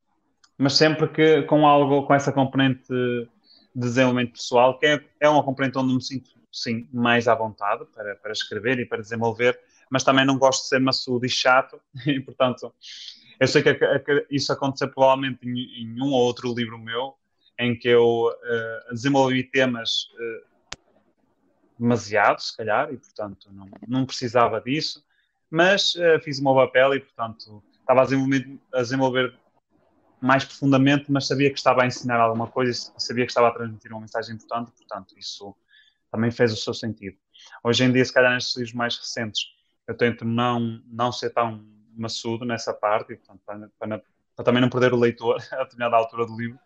mas 0.58 0.74
sempre 0.74 1.08
que 1.10 1.44
com 1.44 1.66
algo, 1.66 2.06
com 2.06 2.14
essa 2.14 2.32
componente 2.32 2.88
de 2.88 3.28
desenvolvimento 3.74 4.34
pessoal, 4.34 4.78
que 4.80 4.86
é, 4.86 5.06
é 5.20 5.30
uma 5.30 5.44
componente 5.44 5.78
onde 5.78 5.94
me 5.94 6.02
sinto, 6.02 6.30
sim, 6.52 6.88
mais 6.94 7.28
à 7.28 7.36
vontade 7.36 7.86
para, 7.94 8.16
para 8.16 8.32
escrever 8.32 8.80
e 8.80 8.86
para 8.86 9.02
desenvolver, 9.02 9.60
mas 9.90 10.04
também 10.04 10.26
não 10.26 10.38
gosto 10.38 10.64
de 10.64 10.70
ser 10.70 10.80
maçudo 10.80 11.26
e 11.26 11.30
chato, 11.30 11.80
e 12.08 12.20
portanto, 12.22 12.74
eu 13.40 13.48
sei 13.48 13.62
que, 13.62 13.74
que 13.74 14.28
isso 14.32 14.54
aconteceu 14.54 14.88
provavelmente 14.90 15.46
em, 15.46 15.84
em, 15.84 16.02
um 16.02 16.12
ou 16.14 16.22
outro 16.22 16.54
livro 16.54 16.80
meu, 16.80 17.16
em 17.60 17.78
que 17.78 17.90
eu 17.90 18.28
uh, 18.28 18.94
desenvolvi 18.94 19.44
temas 19.44 20.06
uh, 20.14 20.55
demasiado, 21.78 22.40
se 22.42 22.56
calhar, 22.56 22.92
e 22.92 22.98
portanto 22.98 23.50
não, 23.52 23.68
não 23.88 24.06
precisava 24.06 24.62
disso, 24.62 25.04
mas 25.50 25.96
uh, 25.96 26.20
fiz 26.22 26.40
o 26.40 26.44
meu 26.44 26.56
papel 26.56 26.96
e 26.96 27.00
portanto 27.00 27.64
estava 27.80 28.02
a 28.02 28.04
desenvolver, 28.04 28.60
a 28.74 28.82
desenvolver 28.82 29.40
mais 30.22 30.44
profundamente, 30.44 31.12
mas 31.12 31.28
sabia 31.28 31.52
que 31.52 31.58
estava 31.58 31.84
a 31.84 31.86
ensinar 31.86 32.20
alguma 32.20 32.48
coisa, 32.48 32.74
sabia 32.98 33.26
que 33.26 33.32
estava 33.32 33.50
a 33.50 33.52
transmitir 33.52 33.92
uma 33.92 34.02
mensagem 34.02 34.36
importante, 34.36 34.72
portanto, 34.72 35.14
isso 35.18 35.56
também 36.12 36.32
fez 36.32 36.52
o 36.52 36.58
seu 36.58 36.74
sentido. 36.74 37.18
Hoje 37.64 37.84
em 37.84 37.92
dia, 37.92 38.04
se 38.04 38.14
calhar 38.14 38.34
nestes 38.34 38.56
livros 38.56 38.74
mais 38.74 38.98
recentes, 38.98 39.44
eu 39.88 39.96
tento 39.96 40.26
não, 40.26 40.82
não 40.88 41.12
ser 41.12 41.30
tão 41.32 41.64
maçudo 41.96 42.44
nessa 42.44 42.74
parte, 42.74 43.14
e, 43.14 43.18
portanto, 43.18 43.42
para, 43.46 43.70
para, 43.78 44.04
para, 44.36 44.46
também 44.46 44.62
não 44.62 44.70
perder 44.70 44.94
o 44.94 44.98
leitor 44.98 45.38
a 45.54 45.64
determinada 45.64 45.96
altura 45.96 46.26
do 46.26 46.36
livro, 46.36 46.60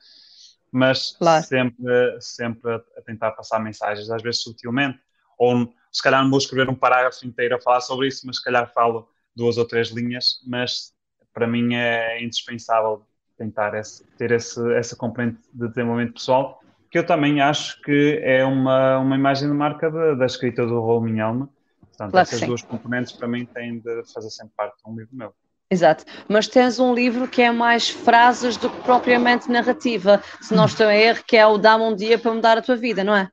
mas 0.71 1.15
claro. 1.17 1.43
sempre, 1.43 2.21
sempre 2.21 2.71
a 2.73 3.01
tentar 3.05 3.31
passar 3.31 3.59
mensagens, 3.59 4.09
às 4.09 4.21
vezes 4.21 4.41
sutilmente, 4.41 4.99
ou 5.37 5.73
se 5.91 6.03
calhar 6.03 6.21
não 6.21 6.29
vou 6.29 6.39
escrever 6.39 6.69
um 6.69 6.75
parágrafo 6.75 7.25
inteiro 7.25 7.55
a 7.55 7.61
falar 7.61 7.81
sobre 7.81 8.07
isso, 8.07 8.25
mas 8.27 8.37
se 8.37 8.43
calhar 8.43 8.71
falo 8.73 9.09
duas 9.35 9.57
ou 9.57 9.65
três 9.65 9.89
linhas, 9.89 10.41
mas 10.45 10.93
para 11.33 11.47
mim 11.47 11.75
é 11.75 12.21
indispensável 12.21 13.05
tentar 13.37 13.73
esse, 13.73 14.03
ter 14.17 14.31
esse, 14.31 14.59
essa 14.73 14.95
componente 14.95 15.39
de 15.53 15.67
desenvolvimento 15.69 16.13
pessoal, 16.13 16.61
que 16.91 16.97
eu 16.97 17.05
também 17.05 17.39
acho 17.39 17.81
que 17.81 18.19
é 18.23 18.43
uma, 18.43 18.99
uma 18.99 19.15
imagem 19.15 19.47
de 19.47 19.53
marca 19.53 19.89
da, 19.89 20.15
da 20.15 20.25
escrita 20.25 20.65
do 20.65 20.75
Raul 20.81 21.01
Minhalma. 21.01 21.49
Portanto, 21.81 22.11
claro 22.11 22.27
essas 22.27 22.41
duas 22.41 22.61
componentes 22.61 23.11
para 23.11 23.27
mim 23.27 23.45
têm 23.45 23.79
de 23.79 24.03
fazer 24.13 24.29
sempre 24.29 24.53
parte 24.55 24.83
de 24.83 24.91
um 24.91 24.97
livro 24.97 25.15
meu. 25.15 25.33
Exato, 25.71 26.03
mas 26.27 26.47
tens 26.47 26.79
um 26.79 26.95
livro 26.95 27.27
que 27.27 27.43
é 27.43 27.51
mais 27.51 27.89
frases 27.89 28.57
do 28.57 28.71
que 28.71 28.81
propriamente 28.81 29.51
narrativa, 29.51 30.21
se 30.41 30.53
não 30.53 30.65
estou 30.65 30.87
a 30.87 30.95
erro, 30.95 31.23
que 31.27 31.37
é 31.37 31.45
o 31.45 31.59
Dá-me 31.59 31.83
um 31.83 31.95
dia 31.95 32.17
para 32.17 32.33
mudar 32.33 32.57
a 32.57 32.61
tua 32.61 32.75
vida, 32.75 33.03
não 33.03 33.15
é? 33.15 33.29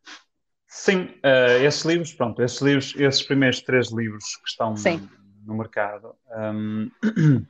Sim, 0.69 1.05
uh, 1.25 1.64
esses 1.64 1.83
livros, 1.87 2.12
pronto, 2.12 2.43
esses 2.43 2.61
livros, 2.61 2.95
esses 2.99 3.23
primeiros 3.23 3.62
três 3.62 3.90
livros 3.90 4.37
que 4.37 4.50
estão 4.50 4.75
no, 4.75 5.09
no, 5.47 5.55
mercado, 5.57 6.15
um, 6.37 6.91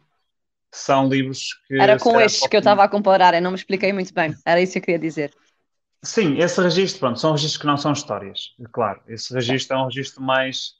são 0.70 1.08
livros 1.08 1.54
que. 1.66 1.80
Era 1.80 1.98
com 1.98 2.20
estes 2.20 2.46
que 2.46 2.54
eu 2.54 2.60
estava 2.60 2.84
a 2.84 2.88
comparar, 2.88 3.34
eu 3.34 3.42
não 3.42 3.50
me 3.50 3.56
expliquei 3.56 3.92
muito 3.92 4.14
bem, 4.14 4.36
era 4.44 4.60
isso 4.60 4.74
que 4.74 4.78
eu 4.78 4.82
queria 4.82 5.00
dizer. 5.00 5.34
Sim, 6.04 6.38
esse 6.38 6.60
registro, 6.60 7.00
pronto, 7.00 7.18
são 7.18 7.32
registros 7.32 7.60
que 7.60 7.66
não 7.66 7.76
são 7.76 7.92
histórias, 7.92 8.54
claro. 8.70 9.00
Esse 9.08 9.34
registro 9.34 9.76
é 9.76 9.80
um 9.80 9.86
registro 9.86 10.22
mais. 10.22 10.74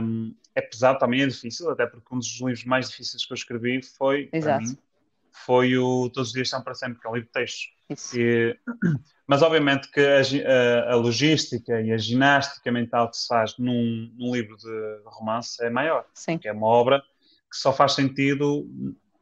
Um, 0.00 0.32
é 0.58 0.60
pesado, 0.60 0.98
também 0.98 1.22
é 1.22 1.26
difícil, 1.26 1.70
até 1.70 1.86
porque 1.86 2.12
um 2.12 2.18
dos 2.18 2.40
livros 2.40 2.64
mais 2.64 2.90
difíceis 2.90 3.24
que 3.24 3.32
eu 3.32 3.36
escrevi 3.36 3.80
foi, 3.82 4.28
Exato. 4.32 4.58
para 4.58 4.68
mim, 4.68 4.78
foi 5.30 5.78
o 5.78 6.10
Todos 6.10 6.28
os 6.28 6.34
Dias 6.34 6.50
São 6.50 6.62
para 6.62 6.74
Sempre, 6.74 7.00
que 7.00 7.06
é 7.06 7.10
um 7.10 7.14
livro 7.14 7.28
de 7.28 7.32
textos. 7.32 8.14
E, 8.14 8.56
mas, 9.26 9.40
obviamente, 9.42 9.90
que 9.90 10.00
a, 10.00 10.92
a, 10.92 10.96
logística 10.96 11.80
e 11.80 11.92
a 11.92 11.96
ginástica 11.96 12.72
mental 12.72 13.08
que 13.08 13.16
se 13.16 13.28
faz 13.28 13.56
num, 13.56 14.12
num 14.18 14.34
livro 14.34 14.56
de 14.56 15.00
romance 15.04 15.62
é 15.64 15.70
maior. 15.70 16.04
Sim. 16.12 16.40
É 16.44 16.52
uma 16.52 16.66
obra 16.66 17.00
que 17.50 17.56
só 17.56 17.72
faz 17.72 17.92
sentido 17.92 18.68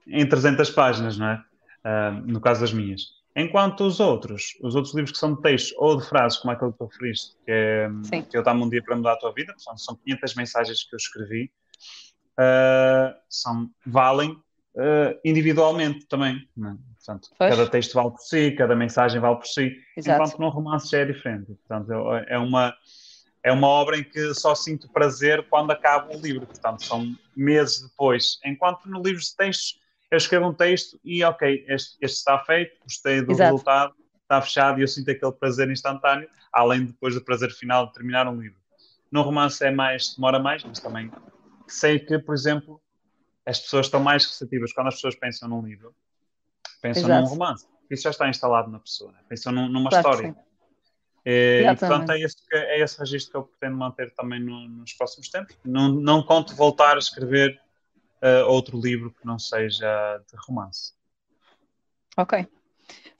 em 0.06 0.26
300 0.26 0.70
páginas, 0.70 1.18
não 1.18 1.28
é? 1.28 1.44
Uh, 1.84 2.12
no 2.26 2.40
caso 2.40 2.62
das 2.62 2.72
minhas. 2.72 3.15
Enquanto 3.36 3.84
os 3.84 4.00
outros, 4.00 4.56
os 4.62 4.74
outros 4.74 4.94
livros 4.94 5.12
que 5.12 5.18
são 5.18 5.34
de 5.34 5.42
texto 5.42 5.74
ou 5.76 6.00
de 6.00 6.08
frases, 6.08 6.38
como 6.38 6.52
aquele 6.52 6.72
que 6.72 6.78
tu 6.78 6.86
referiste, 6.86 7.36
que, 7.44 7.50
é, 7.52 7.88
que 8.22 8.36
eu 8.36 8.42
dá-me 8.42 8.62
um 8.62 8.68
dia 8.68 8.82
para 8.82 8.96
mudar 8.96 9.12
a 9.12 9.18
tua 9.18 9.32
vida, 9.34 9.52
são, 9.58 9.76
são 9.76 9.94
500 9.94 10.34
mensagens 10.36 10.84
que 10.84 10.94
eu 10.94 10.96
escrevi, 10.96 11.52
uh, 12.38 13.14
são, 13.28 13.68
valem 13.84 14.30
uh, 14.30 15.20
individualmente 15.22 16.06
também. 16.06 16.36
É? 16.36 16.74
Portanto, 16.96 17.28
cada 17.38 17.68
texto 17.68 17.92
vale 17.92 18.10
por 18.10 18.20
si, 18.20 18.52
cada 18.52 18.74
mensagem 18.74 19.20
vale 19.20 19.36
por 19.36 19.46
si, 19.46 19.76
Exato. 19.94 20.22
enquanto 20.22 20.40
num 20.40 20.48
romance 20.48 20.90
já 20.90 21.00
é 21.00 21.04
diferente. 21.04 21.54
Portanto, 21.68 21.92
é 22.28 22.38
uma 22.38 22.74
é 23.44 23.52
uma 23.52 23.68
obra 23.68 23.96
em 23.96 24.02
que 24.02 24.34
só 24.34 24.56
sinto 24.56 24.88
prazer 24.88 25.46
quando 25.48 25.70
acaba 25.70 26.12
o 26.12 26.20
livro, 26.20 26.44
portanto, 26.44 26.84
são 26.84 27.14
meses 27.36 27.80
depois. 27.80 28.40
Enquanto 28.44 28.86
no 28.86 29.00
livro 29.00 29.22
de 29.22 29.36
textos, 29.36 29.78
eu 30.10 30.16
escrevo 30.16 30.46
um 30.46 30.54
texto 30.54 30.98
e, 31.04 31.22
ok, 31.24 31.64
este, 31.68 31.96
este 32.00 32.18
está 32.18 32.38
feito, 32.38 32.78
gostei 32.82 33.22
do 33.22 33.32
Exato. 33.32 33.50
resultado, 33.50 33.94
está 34.22 34.40
fechado 34.40 34.78
e 34.78 34.82
eu 34.82 34.88
sinto 34.88 35.10
aquele 35.10 35.32
prazer 35.32 35.70
instantâneo, 35.70 36.28
além 36.52 36.86
depois 36.86 37.14
do 37.14 37.24
prazer 37.24 37.50
final 37.50 37.86
de 37.86 37.92
terminar 37.92 38.28
um 38.28 38.40
livro. 38.40 38.58
No 39.10 39.22
romance 39.22 39.64
é 39.64 39.70
mais, 39.70 40.14
demora 40.14 40.38
mais, 40.38 40.64
mas 40.64 40.80
também 40.80 41.10
sei 41.66 41.98
que, 41.98 42.18
por 42.18 42.34
exemplo, 42.34 42.80
as 43.44 43.60
pessoas 43.60 43.86
estão 43.86 44.00
mais 44.00 44.24
receptivas 44.24 44.72
quando 44.72 44.88
as 44.88 44.94
pessoas 44.94 45.16
pensam 45.16 45.48
num 45.48 45.62
livro, 45.62 45.94
pensam 46.80 47.04
Exato. 47.04 47.22
num 47.22 47.28
romance. 47.28 47.66
Isso 47.90 48.02
já 48.02 48.10
está 48.10 48.28
instalado 48.28 48.70
na 48.70 48.80
pessoa, 48.80 49.12
né? 49.12 49.18
pensam 49.28 49.52
num, 49.52 49.68
numa 49.68 49.90
claro 49.90 50.10
história. 50.10 50.36
É, 51.24 51.62
e, 51.62 51.76
portanto, 51.76 52.10
é 52.10 52.20
esse, 52.20 52.36
é 52.52 52.80
esse 52.80 52.98
registro 53.00 53.30
que 53.32 53.36
eu 53.36 53.42
pretendo 53.44 53.76
manter 53.76 54.12
também 54.14 54.38
no, 54.38 54.68
nos 54.68 54.92
próximos 54.92 55.28
tempos. 55.28 55.56
Não, 55.64 55.88
não 55.88 56.22
conto 56.22 56.54
voltar 56.54 56.94
a 56.94 56.98
escrever 56.98 57.60
uh, 58.26 58.46
outro 58.48 58.80
livro 58.80 59.12
que 59.12 59.24
não 59.24 59.38
seja 59.38 60.18
de 60.30 60.36
romance. 60.46 60.92
Ok. 62.16 62.46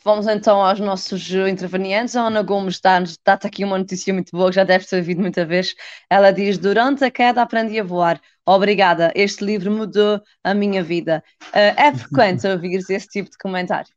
Vamos 0.05 0.29
então 0.29 0.65
aos 0.65 0.79
nossos 0.79 1.29
intervenientes. 1.31 2.15
A 2.15 2.23
Ana 2.23 2.43
Gomes 2.43 2.81
dá-te 2.81 3.17
dá 3.25 3.35
aqui 3.35 3.65
uma 3.65 3.77
notícia 3.77 4.15
muito 4.15 4.31
boa, 4.31 4.51
que 4.51 4.57
já 4.57 4.65
deve 4.65 4.87
ter 4.87 4.99
ouvido 4.99 5.21
muita 5.21 5.45
vez. 5.45 5.75
Ela 6.09 6.31
diz: 6.31 6.59
Durante 6.59 7.05
a 7.05 7.11
queda 7.11 7.43
aprendi 7.43 7.81
a 7.81 7.85
voar. 7.85 8.21
Obrigada, 8.47 9.13
este 9.17 9.45
livro 9.45 9.73
mudou 9.73 10.23
a 10.45 10.55
minha 10.55 10.83
vida. 10.83 11.25
Uh, 11.47 11.75
é 11.77 11.93
frequente 11.93 12.47
ouvir 12.47 12.77
esse 12.89 13.09
tipo 13.09 13.29
de 13.29 13.37
comentário? 13.37 13.91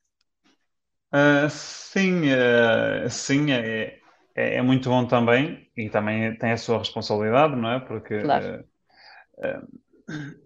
Uh, 1.14 1.48
sim, 1.50 2.24
uh, 2.24 3.08
sim, 3.08 3.52
é, 3.52 4.00
é, 4.36 4.56
é, 4.56 4.62
muito 4.64 4.90
bom 4.90 5.06
também 5.06 5.70
e 5.78 5.90
também 5.90 6.36
tem 6.38 6.52
a 6.52 6.58
sua 6.58 6.80
responsabilidade, 6.80 7.56
não 7.56 7.72
é? 7.72 7.80
Porque 7.80 8.20
claro. 8.20 8.66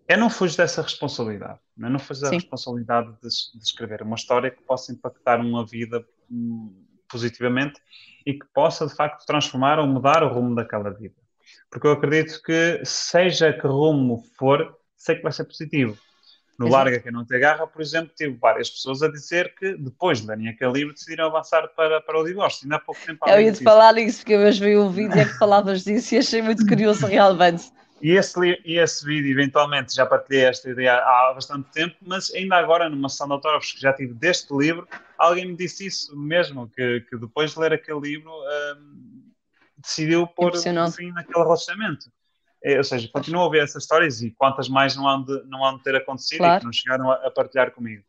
Eu 0.08 0.18
não 0.18 0.30
fujo 0.30 0.58
dessa 0.58 0.82
responsabilidade, 0.82 1.60
não, 1.78 1.88
é? 1.88 1.92
não 1.92 2.00
fujo 2.00 2.22
da 2.22 2.30
responsabilidade 2.30 3.12
de, 3.22 3.30
de, 3.30 3.64
escrever 3.64 4.02
uma 4.02 4.16
história 4.16 4.52
que 4.52 4.62
possa 4.64 4.92
impactar 4.92 5.40
uma 5.40 5.66
vida 5.66 6.06
um, 6.30 6.86
positivamente 7.10 7.80
e 8.26 8.34
que 8.34 8.46
possa 8.54 8.86
de 8.88 8.96
facto 8.96 9.26
transformar 9.26 9.80
ou 9.80 9.88
mudar 9.88 10.24
o 10.24 10.28
rumo 10.28 10.56
daquela 10.56 10.90
vida. 10.90 11.16
Porque 11.70 11.88
eu 11.88 11.92
acredito 11.92 12.42
que, 12.44 12.82
seja 12.84 13.54
que 13.54 13.68
rumo 13.68 14.24
for, 14.38 14.78
sei 14.96 15.16
que 15.16 15.24
vai 15.24 15.32
ser 15.32 15.46
positivo. 15.46 15.98
No 16.58 16.68
Exato. 16.68 16.84
Larga 16.84 17.00
Quem 17.00 17.12
Não 17.12 17.26
Te 17.26 17.36
Agarra, 17.36 17.66
por 17.66 17.82
exemplo, 17.82 18.14
tive 18.16 18.38
várias 18.38 18.70
pessoas 18.70 19.02
a 19.02 19.10
dizer 19.10 19.56
que 19.56 19.76
depois 19.76 20.22
de 20.22 20.28
lerem 20.28 20.50
aquele 20.50 20.72
livro 20.72 20.94
decidiram 20.94 21.26
avançar 21.26 21.68
para, 21.70 22.00
para 22.00 22.20
o 22.20 22.24
divórcio. 22.24 22.66
Ainda 22.66 22.76
há 22.76 22.80
pouco 22.80 23.02
tempo. 23.04 23.28
Eu 23.28 23.42
ia-te 23.42 23.64
falar 23.64 23.94
nisso, 23.94 24.20
porque 24.20 24.34
eu 24.34 24.42
hoje 24.42 24.64
vi 24.64 24.76
o 24.76 24.90
vídeo 24.90 25.20
é 25.20 25.26
que 25.26 25.34
falavas 25.40 25.84
disso 25.84 26.14
e 26.14 26.20
achei 26.20 26.42
muito 26.42 26.66
curioso 26.68 27.08
realmente. 27.08 27.72
E 28.04 28.12
esse, 28.18 28.38
e 28.66 28.78
esse 28.78 29.06
vídeo, 29.06 29.32
eventualmente, 29.32 29.96
já 29.96 30.06
partilhei 30.06 30.44
esta 30.44 30.70
ideia 30.70 30.96
há 30.96 31.32
bastante 31.34 31.72
tempo, 31.72 31.96
mas 32.02 32.30
ainda 32.34 32.58
agora, 32.58 32.90
numa 32.90 33.08
sessão 33.08 33.28
de 33.28 33.34
autógrafos 33.34 33.72
que 33.72 33.80
já 33.80 33.94
tive 33.94 34.14
deste 34.14 34.54
livro, 34.54 34.86
alguém 35.18 35.46
me 35.46 35.56
disse 35.56 35.86
isso 35.86 36.14
mesmo, 36.14 36.68
que, 36.68 37.00
que 37.10 37.16
depois 37.16 37.54
de 37.54 37.60
ler 37.62 37.72
aquele 37.72 38.02
livro 38.02 38.30
um, 38.30 39.24
decidiu 39.78 40.28
pôr 40.28 40.52
fim 40.92 41.14
naquele 41.14 41.44
relacionamento. 41.46 42.12
é, 42.62 42.78
ou 42.78 42.84
seja, 42.84 43.08
continuo 43.08 43.40
a 43.40 43.46
ouvir 43.46 43.60
essas 43.60 43.84
histórias 43.84 44.22
e 44.22 44.32
quantas 44.32 44.68
mais 44.68 44.98
não 44.98 45.08
hão 45.08 45.24
de, 45.24 45.42
não 45.46 45.64
hão 45.64 45.78
de 45.78 45.84
ter 45.84 45.96
acontecido 45.96 46.40
claro. 46.40 46.58
e 46.58 46.60
que 46.60 46.66
não 46.66 46.74
chegaram 46.74 47.10
a, 47.10 47.16
a 47.26 47.32
partilhar 47.32 47.72
comigo. 47.72 48.04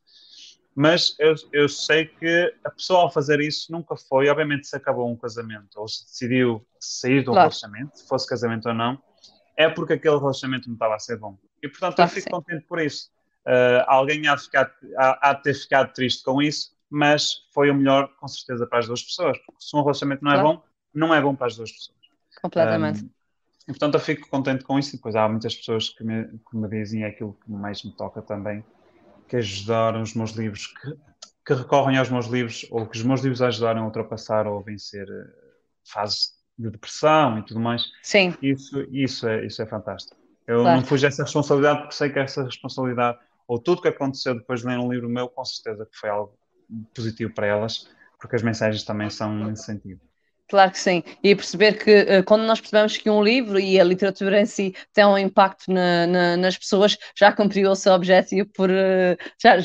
Mas 0.74 1.14
eu, 1.20 1.36
eu, 1.52 1.68
sei 1.68 2.06
que 2.06 2.52
a 2.64 2.70
pessoa 2.70 3.02
ao 3.02 3.12
fazer 3.12 3.40
isso 3.40 3.70
nunca 3.70 3.94
foi, 3.94 4.28
obviamente 4.28 4.66
se 4.66 4.74
acabou 4.74 5.08
um 5.08 5.14
casamento 5.14 5.78
ou 5.78 5.86
se 5.86 6.04
decidiu 6.04 6.66
sair 6.80 7.22
de 7.22 7.30
um 7.30 7.32
claro. 7.32 7.48
relacionamento, 7.48 7.96
se 7.96 8.08
fosse 8.08 8.28
casamento 8.28 8.68
ou 8.68 8.74
não, 8.74 9.00
é 9.56 9.68
porque 9.68 9.94
aquele 9.94 10.18
relacionamento 10.18 10.68
não 10.68 10.74
estava 10.74 10.94
a 10.94 10.98
ser 10.98 11.18
bom. 11.18 11.38
E 11.62 11.68
portanto 11.68 11.96
claro 11.96 12.10
eu 12.10 12.14
fico 12.14 12.30
contente 12.30 12.64
por 12.66 12.80
isso. 12.80 13.10
Uh, 13.46 13.84
alguém 13.86 14.26
há 14.26 14.34
de, 14.34 14.42
ficar, 14.42 14.72
há, 14.96 15.30
há 15.30 15.34
de 15.34 15.42
ter 15.42 15.54
ficado 15.54 15.92
triste 15.92 16.24
com 16.24 16.40
isso, 16.40 16.74
mas 16.90 17.46
foi 17.52 17.70
o 17.70 17.74
melhor 17.74 18.08
com 18.16 18.26
certeza 18.26 18.66
para 18.66 18.78
as 18.78 18.86
duas 18.86 19.02
pessoas. 19.02 19.38
Porque 19.38 19.62
se 19.62 19.76
um 19.76 19.80
relacionamento 19.80 20.24
não 20.24 20.32
é 20.32 20.42
bom, 20.42 20.62
não 20.94 21.14
é 21.14 21.20
bom 21.20 21.34
para 21.34 21.48
as 21.48 21.56
duas 21.56 21.72
pessoas. 21.72 21.98
Completamente. 22.40 23.04
Um, 23.04 23.10
e 23.66 23.72
portanto 23.72 23.94
eu 23.94 24.00
fico 24.00 24.28
contente 24.28 24.64
com 24.64 24.78
isso 24.78 24.90
e 24.90 24.96
depois 24.96 25.16
há 25.16 25.28
muitas 25.28 25.54
pessoas 25.54 25.88
que 25.88 26.04
me, 26.04 26.26
que 26.26 26.56
me 26.56 26.68
dizem 26.68 27.02
é 27.02 27.06
aquilo 27.08 27.36
que 27.44 27.50
mais 27.50 27.82
me 27.82 27.92
toca 27.92 28.20
também, 28.20 28.64
que 29.28 29.36
ajudaram 29.36 30.02
os 30.02 30.14
meus 30.14 30.32
livros, 30.32 30.66
que, 30.66 30.94
que, 31.46 31.54
recorrem 31.54 31.96
aos 31.96 32.10
meus 32.10 32.26
livros, 32.26 32.66
ou 32.70 32.86
que 32.86 32.98
os 32.98 33.02
meus 33.02 33.22
livros 33.22 33.40
ajudaram 33.40 33.82
a 33.82 33.86
ultrapassar 33.86 34.46
ou 34.46 34.58
a 34.58 34.62
vencer 34.62 35.08
eh, 35.08 35.30
fases 35.82 36.33
de 36.58 36.70
depressão 36.70 37.38
e 37.38 37.42
tudo 37.44 37.60
mais. 37.60 37.84
Sim. 38.02 38.34
Isso, 38.40 38.86
isso, 38.90 39.28
é, 39.28 39.44
isso 39.44 39.62
é 39.62 39.66
fantástico. 39.66 40.16
Eu 40.46 40.60
claro. 40.60 40.80
não 40.80 40.86
fujo 40.86 41.06
essa 41.06 41.22
responsabilidade 41.22 41.80
porque 41.80 41.94
sei 41.94 42.10
que 42.10 42.18
essa 42.18 42.44
responsabilidade, 42.44 43.18
ou 43.48 43.58
tudo 43.58 43.82
que 43.82 43.88
aconteceu 43.88 44.34
depois 44.34 44.60
de 44.60 44.66
ler 44.66 44.78
um 44.78 44.92
livro 44.92 45.08
meu, 45.08 45.28
com 45.28 45.44
certeza 45.44 45.86
que 45.86 45.96
foi 45.96 46.10
algo 46.10 46.36
positivo 46.94 47.32
para 47.32 47.46
elas, 47.46 47.88
porque 48.20 48.36
as 48.36 48.42
mensagens 48.42 48.84
também 48.84 49.10
são 49.10 49.34
nesse 49.34 49.64
sentido. 49.64 50.00
Claro 50.48 50.70
que 50.70 50.78
sim. 50.78 51.02
E 51.22 51.34
perceber 51.34 51.82
que 51.82 52.02
uh, 52.02 52.24
quando 52.24 52.42
nós 52.42 52.60
percebemos 52.60 52.96
que 52.98 53.08
um 53.08 53.22
livro 53.22 53.58
e 53.58 53.80
a 53.80 53.84
literatura 53.84 54.40
em 54.40 54.46
si 54.46 54.74
tem 54.92 55.04
um 55.04 55.16
impacto 55.16 55.72
na, 55.72 56.06
na, 56.06 56.36
nas 56.36 56.58
pessoas, 56.58 56.98
já 57.18 57.32
cumpriu 57.32 57.70
o 57.70 57.74
seu 57.74 57.94
objetivo 57.94 58.48
por 58.54 58.70
uh, 58.70 59.16
já, 59.42 59.56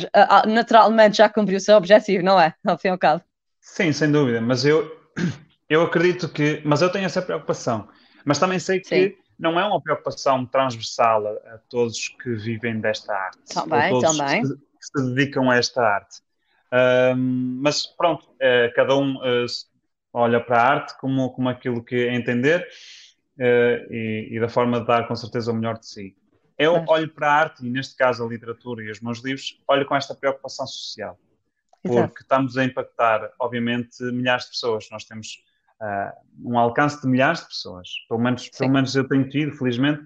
naturalmente 0.48 1.18
já 1.18 1.28
cumpriu 1.28 1.58
o 1.58 1.62
seu 1.62 1.76
objetivo, 1.76 2.24
não 2.24 2.40
é? 2.40 2.54
Ao 2.66 2.78
fim 2.78 2.88
e 2.88 2.92
ao 2.92 2.98
cabo. 2.98 3.22
Sim, 3.60 3.92
sem 3.92 4.10
dúvida. 4.10 4.40
Mas 4.40 4.64
eu, 4.64 4.90
eu 5.70 5.84
acredito 5.84 6.28
que. 6.30 6.62
Mas 6.66 6.82
eu 6.82 6.92
tenho 6.92 7.06
essa 7.06 7.22
preocupação. 7.22 7.88
Mas 8.26 8.40
também 8.40 8.60
sei 8.60 8.80
que 8.80 8.88
sim. 8.88 9.16
não 9.38 9.60
é 9.60 9.66
uma 9.66 9.82
preocupação 9.82 10.46
transversal 10.46 11.26
a, 11.28 11.32
a, 11.56 11.58
todos 11.70 12.10
que 12.10 12.34
vivem 12.36 12.80
desta 12.80 13.14
arte. 13.14 13.54
Também, 13.54 14.00
também. 14.02 14.44
Que, 14.44 14.50
que 14.50 14.86
se 15.00 15.14
dedicam 15.14 15.50
a 15.50 15.58
esta 15.58 15.82
arte. 15.82 16.22
mas 17.16 17.86
pronto, 17.86 18.28
cada 18.76 18.96
um 18.98 19.18
olha 20.14 20.40
para 20.40 20.62
a 20.62 20.68
arte 20.68 20.98
como, 21.00 21.32
como 21.32 21.50
aquilo 21.50 21.84
que 21.84 21.96
é 21.96 22.16
entender 22.16 22.68
uh, 23.38 23.94
e, 23.94 24.30
e, 24.32 24.40
da 24.40 24.50
forma 24.50 24.80
de 24.80 24.88
dar 24.88 25.08
com 25.08 25.16
certeza 25.16 25.52
o 25.52 25.56
melhor 25.56 25.78
de 25.78 25.88
si. 25.88 26.16
Eu 26.58 26.84
olho 26.88 27.08
para 27.10 27.32
a 27.32 27.34
arte, 27.34 27.66
e 27.66 27.70
neste 27.70 27.96
caso 27.96 28.24
a 28.24 28.28
literatura 28.28 28.84
e 28.84 28.92
os 28.92 29.00
meus 29.00 29.24
livros, 29.24 29.62
olho 29.66 29.86
com 29.86 29.96
esta 29.96 30.14
preocupação 30.14 30.68
social. 30.68 31.18
Porque 31.82 31.98
Exato. 31.98 32.14
estamos 32.20 32.58
a 32.58 32.66
impactar, 32.66 33.32
obviamente, 33.40 34.04
milhares 34.12 34.44
de 34.44 34.50
pessoas. 34.52 34.90
Nós 34.92 35.06
temos 35.06 35.42
uh, 35.82 36.50
um 36.50 36.58
alcance 36.58 37.02
de 37.02 37.08
milhares 37.08 37.42
de 37.42 37.48
pessoas. 37.48 37.90
Pelo 38.08 38.20
menos, 38.20 38.50
pelo 38.50 38.72
menos 38.72 38.96
eu 38.96 39.08
tenho 39.08 39.28
tido, 39.30 39.56
felizmente. 39.56 40.02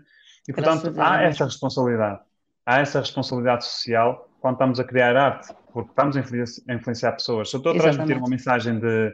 E, 0.47 0.53
portanto, 0.53 0.93
há 0.99 1.23
essa 1.23 1.45
responsabilidade. 1.45 2.19
Há 2.65 2.79
essa 2.79 2.99
responsabilidade 2.99 3.65
social 3.65 4.29
quando 4.39 4.55
estamos 4.55 4.79
a 4.79 4.83
criar 4.83 5.15
arte, 5.15 5.53
porque 5.71 5.89
estamos 5.89 6.17
a 6.17 6.73
influenciar 6.73 7.13
pessoas. 7.13 7.49
Se 7.49 7.55
eu 7.55 7.59
estou 7.59 7.73
a 7.73 7.77
transmitir 7.77 8.17
uma 8.17 8.29
mensagem 8.29 8.79
de 8.79 9.13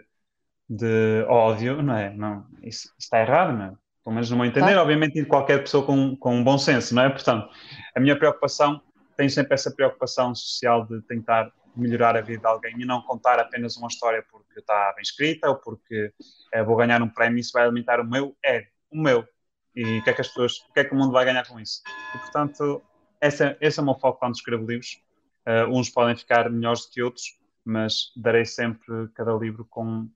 de 0.69 1.25
ódio, 1.27 1.81
não 1.81 1.95
é? 1.95 2.13
Não, 2.13 2.45
isso, 2.61 2.87
isso 2.87 2.93
está 2.99 3.19
errado, 3.19 3.57
não 3.57 3.65
é? 3.65 3.73
Pelo 4.03 4.13
menos 4.13 4.29
no 4.29 4.37
meu 4.37 4.45
entender, 4.45 4.75
tá. 4.75 4.81
obviamente, 4.81 5.25
qualquer 5.25 5.59
pessoa 5.59 5.85
com, 5.85 6.15
com 6.15 6.35
um 6.35 6.43
bom 6.43 6.57
senso, 6.57 6.93
não 6.93 7.03
é? 7.03 7.09
Portanto, 7.09 7.49
a 7.95 7.99
minha 7.99 8.15
preocupação, 8.15 8.79
tenho 9.17 9.29
sempre 9.29 9.55
essa 9.55 9.71
preocupação 9.71 10.33
social 10.35 10.85
de 10.85 11.01
tentar 11.01 11.51
melhorar 11.75 12.15
a 12.17 12.21
vida 12.21 12.41
de 12.41 12.47
alguém 12.47 12.73
e 12.79 12.85
não 12.85 13.01
contar 13.01 13.39
apenas 13.39 13.77
uma 13.77 13.87
história 13.87 14.23
porque 14.31 14.59
está 14.59 14.93
bem 14.93 15.01
escrita 15.01 15.49
ou 15.49 15.55
porque 15.55 16.13
é, 16.53 16.63
vou 16.63 16.75
ganhar 16.75 17.01
um 17.01 17.09
prémio, 17.09 17.39
isso 17.39 17.51
vai 17.53 17.63
alimentar 17.63 17.99
o 17.99 18.05
meu 18.05 18.35
ego, 18.43 18.67
o 18.91 19.01
meu. 19.01 19.27
E 19.75 19.99
o 19.99 20.03
que 20.03 20.09
é 20.09 20.13
que 20.13 20.21
as 20.21 20.27
pessoas, 20.27 20.57
o 20.69 20.73
que 20.73 20.79
é 20.79 20.83
que 20.83 20.93
o 20.93 20.97
mundo 20.97 21.11
vai 21.11 21.25
ganhar 21.25 21.47
com 21.47 21.59
isso? 21.59 21.81
E, 22.15 22.17
portanto, 22.17 22.81
esse, 23.21 23.55
esse 23.61 23.79
é 23.79 23.81
o 23.81 23.85
meu 23.85 23.95
foco 23.95 24.19
quando 24.19 24.35
escrevo 24.35 24.65
livros. 24.65 25.01
Uh, 25.47 25.69
uns 25.69 25.89
podem 25.89 26.15
ficar 26.15 26.49
melhores 26.49 26.85
do 26.85 26.91
que 26.91 27.01
outros, 27.01 27.37
mas 27.63 28.11
darei 28.15 28.45
sempre 28.45 29.07
cada 29.15 29.33
livro 29.33 29.65
com 29.65 30.09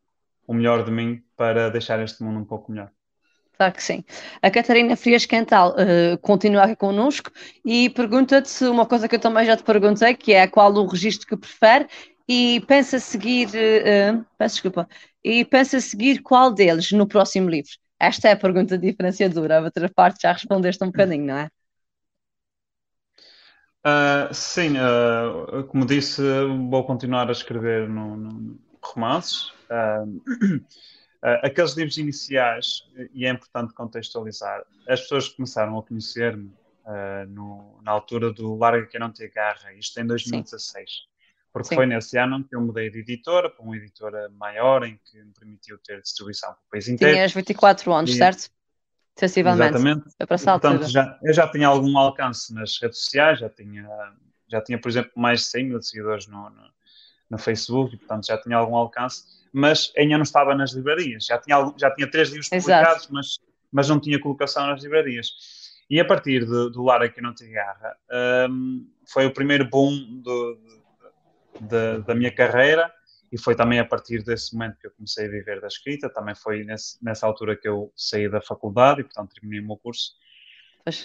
o 0.48 0.54
melhor 0.54 0.84
de 0.84 0.92
mim 0.92 1.24
para 1.36 1.70
deixar 1.70 2.00
este 2.00 2.24
mundo 2.24 2.40
um 2.40 2.46
pouco 2.46 2.72
melhor. 2.72 2.92
Claro 3.64 3.76
que 3.76 3.84
sim. 3.84 4.04
A 4.42 4.52
Catarina 4.52 4.98
Frias 4.98 5.26
Quental 5.26 5.72
uh, 5.72 6.18
continua 6.18 6.64
aqui 6.64 6.76
connosco 6.76 7.32
e 7.64 7.90
pergunta-te 7.92 8.66
uma 8.66 8.86
coisa 8.86 9.08
que 9.08 9.16
eu 9.16 9.20
também 9.20 9.46
já 9.46 9.56
te 9.56 9.64
perguntei, 9.64 10.14
que 10.16 10.34
é 10.34 10.46
qual 10.48 10.74
o 10.74 10.86
registro 10.86 11.26
que 11.26 11.38
prefere 11.38 11.88
e 12.28 12.60
pensa 12.68 13.00
seguir, 13.00 13.48
uh, 13.48 14.26
peço 14.38 14.56
desculpa, 14.56 14.86
e 15.24 15.46
pensa 15.46 15.80
seguir 15.80 16.22
qual 16.22 16.52
deles 16.54 16.92
no 16.92 17.08
próximo 17.08 17.50
livro? 17.50 17.72
Esta 17.98 18.28
é 18.28 18.32
a 18.34 18.38
pergunta 18.38 18.78
diferenciadora, 18.78 19.60
a 19.60 19.62
outra 19.62 19.90
parte 19.90 20.24
já 20.24 20.34
respondeste 20.34 20.84
um 20.84 20.88
bocadinho, 20.88 21.26
não 21.26 21.38
é? 21.38 21.50
Uh, 23.86 24.34
sim, 24.34 24.74
uh, 24.78 25.64
como 25.68 25.86
disse, 25.86 26.22
vou 26.70 26.84
continuar 26.84 27.30
a 27.30 27.32
escrever 27.32 27.88
no, 27.88 28.18
no 28.18 28.60
romances, 28.82 29.54
aqueles 31.42 31.74
livros 31.74 31.98
iniciais, 31.98 32.84
e 33.14 33.26
é 33.26 33.30
importante 33.30 33.74
contextualizar, 33.74 34.64
as 34.88 35.02
pessoas 35.02 35.30
começaram 35.30 35.78
a 35.78 35.84
conhecer-me 35.84 36.54
uh, 36.86 37.82
na 37.82 37.92
altura 37.92 38.32
do 38.32 38.56
Larga 38.56 38.86
Que 38.86 39.00
Não 39.00 39.12
Te 39.12 39.24
Agarra, 39.24 39.74
isto 39.74 39.98
em 40.00 40.06
2016. 40.06 40.90
Sim. 40.90 41.14
Porque 41.54 41.70
Sim. 41.70 41.76
foi 41.76 41.86
nesse 41.86 42.18
ano 42.18 42.44
que 42.44 42.56
eu 42.56 42.62
mudei 42.62 42.90
de 42.90 43.00
editora 43.00 43.50
para 43.50 43.64
uma 43.64 43.78
editora 43.78 44.28
maior, 44.30 44.84
em 44.84 45.00
que 45.06 45.24
me 45.24 45.32
permitiu 45.32 45.78
ter 45.78 46.02
distribuição 46.02 46.50
para 46.50 46.60
o 46.60 46.72
país 46.72 46.88
inteiro. 46.88 47.14
Tinhas 47.14 47.32
24 47.32 47.94
anos, 47.94 48.10
e, 48.10 48.18
certo? 48.18 48.50
Sensivelmente. 49.16 49.70
Exatamente. 49.70 50.16
É 50.20 50.26
para 50.26 50.38
Portanto, 50.38 50.90
já, 50.90 51.20
eu 51.22 51.34
já 51.34 51.48
tinha 51.48 51.68
algum 51.68 51.96
alcance 51.98 52.52
nas 52.54 52.82
redes 52.82 53.00
sociais, 53.00 53.40
já 53.40 53.50
tinha, 53.50 53.88
já 54.50 54.62
tinha 54.62 54.82
por 54.82 54.90
exemplo, 54.90 55.12
mais 55.16 55.42
de 55.42 55.46
100 55.46 55.66
mil 55.68 55.82
seguidores 55.82 56.28
no, 56.28 56.50
no, 56.50 56.70
no 57.30 57.38
Facebook, 57.38 57.94
e, 57.94 57.98
portanto 58.00 58.26
já 58.26 58.38
tinha 58.40 58.58
algum 58.58 58.76
alcance 58.76 59.43
mas 59.54 59.94
ainda 59.96 60.18
não 60.18 60.24
estava 60.24 60.56
nas 60.56 60.72
livrarias. 60.72 61.28
Já 61.28 61.38
tinha, 61.38 61.74
já 61.78 61.92
tinha 61.92 62.10
três 62.10 62.30
livros 62.30 62.50
publicados, 62.50 63.08
mas, 63.12 63.38
mas 63.72 63.88
não 63.88 64.00
tinha 64.00 64.20
colocação 64.20 64.66
nas 64.66 64.82
livrarias. 64.82 65.28
E 65.90 66.00
a 66.00 66.06
partir 66.06 66.40
de, 66.40 66.72
do 66.72 66.84
Lara 66.84 67.08
que 67.08 67.22
não 67.22 67.36
te 67.36 67.46
agarra, 67.46 67.96
um, 68.50 68.90
foi 69.08 69.28
o 69.28 69.34
primeiro 69.34 69.70
boom 69.70 70.22
do, 70.22 70.58
de, 71.62 72.00
da 72.00 72.16
minha 72.16 72.34
carreira 72.34 72.92
e 73.32 73.38
foi 73.38 73.56
também 73.56 73.80
a 73.80 73.86
partir 73.86 74.24
desse 74.24 74.54
momento 74.54 74.78
que 74.80 74.88
eu 74.88 74.92
comecei 74.92 75.28
a 75.28 75.30
viver 75.30 75.62
da 75.62 75.68
escrita. 75.68 76.10
Também 76.10 76.36
foi 76.36 76.64
nesse, 76.64 77.04
nessa 77.04 77.28
altura 77.28 77.56
que 77.56 77.68
eu 77.68 77.92
saí 77.96 78.30
da 78.30 78.42
faculdade 78.42 79.02
e, 79.02 79.04
portanto, 79.04 79.34
terminei 79.34 79.60
o 79.60 79.68
meu 79.68 79.78
curso. 79.78 80.14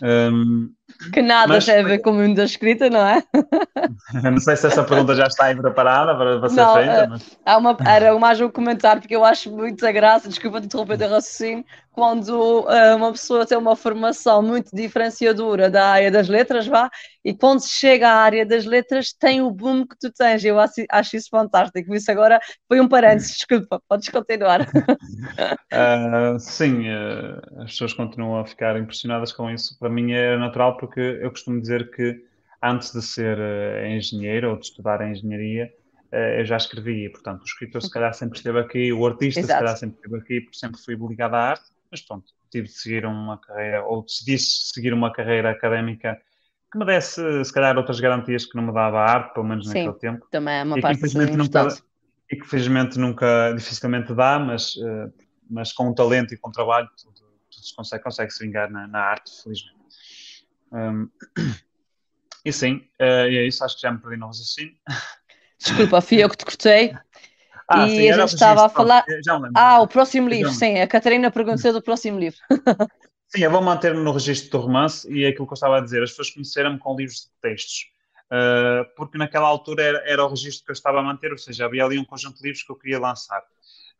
Um, 0.03 0.73
que 1.13 1.23
nada 1.23 1.55
mas, 1.55 1.67
tem 1.67 1.79
a 1.79 1.83
ver 1.83 1.99
com 2.01 2.11
o 2.11 2.15
mundo 2.15 2.35
da 2.35 2.45
escrita, 2.45 2.91
não 2.91 3.07
é? 3.07 3.23
não 4.31 4.39
sei 4.39 4.57
se 4.57 4.67
essa 4.67 4.83
pergunta 4.83 5.15
já 5.15 5.27
está 5.27 5.45
aí 5.47 5.57
preparada 5.57 6.17
para, 6.17 6.41
para 6.41 6.49
ser 6.49 6.57
não, 6.57 6.75
feita. 6.75 7.05
Uh, 7.05 7.11
mas... 7.11 7.39
há 7.45 7.57
uma, 7.59 7.77
era 7.87 8.19
mais 8.19 8.41
um 8.41 8.49
comentário, 8.49 9.01
porque 9.01 9.15
eu 9.15 9.25
acho 9.25 9.51
muita 9.53 9.93
graça, 9.93 10.29
desculpa 10.29 10.61
de 10.61 10.67
interromper 10.67 11.01
o 11.03 11.11
raciocínio, 11.11 11.65
quando 11.93 12.61
uh, 12.61 12.97
uma 12.97 13.13
pessoa 13.13 13.45
tem 13.45 13.59
uma 13.59 13.75
formação 13.77 14.41
muito 14.41 14.75
diferenciadora 14.75 15.69
da 15.69 15.89
área 15.89 16.11
das 16.11 16.29
letras, 16.29 16.67
vá, 16.67 16.89
e 17.25 17.35
quando 17.35 17.61
se 17.61 17.71
chega 17.71 18.09
à 18.09 18.15
área 18.15 18.47
das 18.47 18.65
letras 18.65 19.13
tem 19.13 19.43
o 19.43 19.51
boom 19.51 19.85
que 19.85 19.97
tu 20.01 20.11
tens. 20.13 20.45
Eu 20.45 20.59
acho, 20.59 20.85
acho 20.91 21.17
isso 21.17 21.29
fantástico. 21.29 21.93
Isso 21.93 22.11
agora 22.11 22.41
foi 22.67 22.81
um 22.81 22.89
parênteses, 22.89 23.37
desculpa, 23.37 23.83
podes 23.89 24.09
continuar. 24.09 24.63
uh, 24.63 26.39
sim, 26.41 26.89
uh, 26.89 27.63
as 27.63 27.73
pessoas 27.73 27.93
continuam 27.93 28.41
a 28.41 28.47
ficar 28.47 28.79
impressionadas 28.79 29.33
com 29.33 29.51
isso. 29.51 29.68
Para 29.77 29.89
mim 29.89 30.13
é 30.13 30.37
natural 30.37 30.77
porque 30.77 31.01
eu 31.01 31.31
costumo 31.31 31.61
dizer 31.61 31.91
que 31.91 32.25
antes 32.63 32.93
de 32.93 33.03
ser 33.03 33.39
engenheiro 33.87 34.51
ou 34.51 34.57
de 34.57 34.67
estudar 34.67 35.07
engenharia, 35.07 35.73
eu 36.11 36.45
já 36.45 36.57
escrevia, 36.57 37.11
portanto, 37.11 37.43
o 37.43 37.45
escritor 37.45 37.83
se 37.83 37.91
calhar 37.91 38.15
sempre 38.15 38.39
esteve 38.39 38.59
aqui, 38.59 38.93
o 38.93 39.07
artista 39.07 39.41
Exato. 39.41 39.53
se 39.53 39.59
calhar 39.59 39.77
sempre 39.77 39.97
esteve 39.97 40.17
aqui, 40.17 40.41
porque 40.41 40.59
sempre 40.59 40.81
fui 40.81 40.97
ligado 40.97 41.35
à 41.35 41.51
arte 41.51 41.71
mas 41.91 42.03
pronto, 42.03 42.27
tive 42.51 42.67
de 42.67 42.75
seguir 42.75 43.07
uma 43.07 43.39
carreira, 43.39 43.85
ou 43.85 44.03
decidi 44.03 44.39
seguir 44.39 44.93
uma 44.93 45.13
carreira 45.13 45.51
académica 45.51 46.21
que 46.71 46.79
me 46.79 46.85
desse, 46.85 47.45
se 47.45 47.53
calhar, 47.53 47.77
outras 47.79 47.99
garantias 47.99 48.45
que 48.45 48.55
não 48.57 48.65
me 48.65 48.73
dava 48.73 48.99
a 48.99 49.11
arte, 49.11 49.33
pelo 49.33 49.47
menos 49.47 49.67
Sim, 49.67 49.87
naquele 49.87 49.99
tempo. 49.99 50.27
também 50.31 50.55
é 50.55 50.63
uma 50.63 50.79
e 50.79 50.83
parte 50.83 51.01
que, 51.01 51.37
nunca 51.37 51.69
E 52.31 52.37
que, 52.37 52.47
felizmente, 52.47 52.99
nunca, 52.99 53.55
dificilmente 53.57 54.13
dá, 54.13 54.39
mas, 54.39 54.77
uh, 54.77 55.11
mas 55.49 55.73
com 55.73 55.89
o 55.89 55.95
talento 55.95 56.35
e 56.35 56.37
com 56.37 56.51
o 56.51 56.53
trabalho, 56.53 56.89
tudo 57.03 57.27
se 57.69 57.77
consegue, 57.77 58.03
consegue 58.03 58.31
se 58.33 58.45
vingar 58.45 58.71
na, 58.71 58.87
na 58.87 59.01
arte, 59.01 59.31
felizmente. 59.43 59.79
Um, 60.73 61.09
e 62.45 62.53
sim, 62.53 62.89
uh, 63.01 63.29
e 63.29 63.39
é 63.39 63.47
isso, 63.47 63.65
acho 63.65 63.77
que 63.77 63.83
já 63.83 63.93
me 63.93 63.99
perdi 63.99 64.17
no 64.17 64.27
raciocínio. 64.27 64.75
Desculpa, 65.59 66.01
fui 66.01 66.23
eu 66.23 66.29
que 66.29 66.37
te 66.37 66.45
cortei. 66.45 66.95
Ah, 67.69 67.87
e 67.87 67.91
sim, 67.91 68.11
a 68.11 68.19
gente 68.21 68.35
estava 68.35 68.67
a 68.67 68.69
falar. 68.69 69.05
Ah, 69.55 69.81
o 69.81 69.89
próximo 69.89 70.29
livro, 70.29 70.51
sim. 70.53 70.79
A 70.79 70.87
Catarina 70.87 71.31
perguntou 71.31 71.73
do 71.73 71.83
próximo 71.83 72.19
livro. 72.19 72.39
Sim, 73.31 73.43
eu 73.43 73.51
vou 73.51 73.61
manter-me 73.61 74.01
no 74.03 74.11
registro 74.11 74.51
do 74.51 74.65
romance 74.65 75.07
e 75.13 75.23
é 75.23 75.29
aquilo 75.29 75.47
que 75.47 75.53
eu 75.53 75.55
estava 75.55 75.77
a 75.77 75.81
dizer. 75.83 76.03
As 76.03 76.09
pessoas 76.11 76.31
conheceram-me 76.31 76.79
com 76.79 76.97
livros 76.97 77.27
de 77.27 77.41
textos. 77.43 77.91
Uh, 78.33 78.89
porque 78.97 79.19
naquela 79.19 79.47
altura 79.47 79.83
era, 79.83 80.11
era, 80.11 80.25
o 80.25 80.29
registro 80.29 80.65
que 80.65 80.71
eu 80.71 80.75
estava 80.75 81.01
a 81.01 81.03
manter, 81.03 81.31
ou 81.31 81.37
seja, 81.37 81.67
havia 81.67 81.85
ali 81.85 81.99
um 81.99 82.05
conjunto 82.05 82.39
de 82.39 82.43
livros 82.43 82.63
que 82.63 82.73
eu 82.73 82.77
queria 82.77 82.99
lançar. 82.99 83.43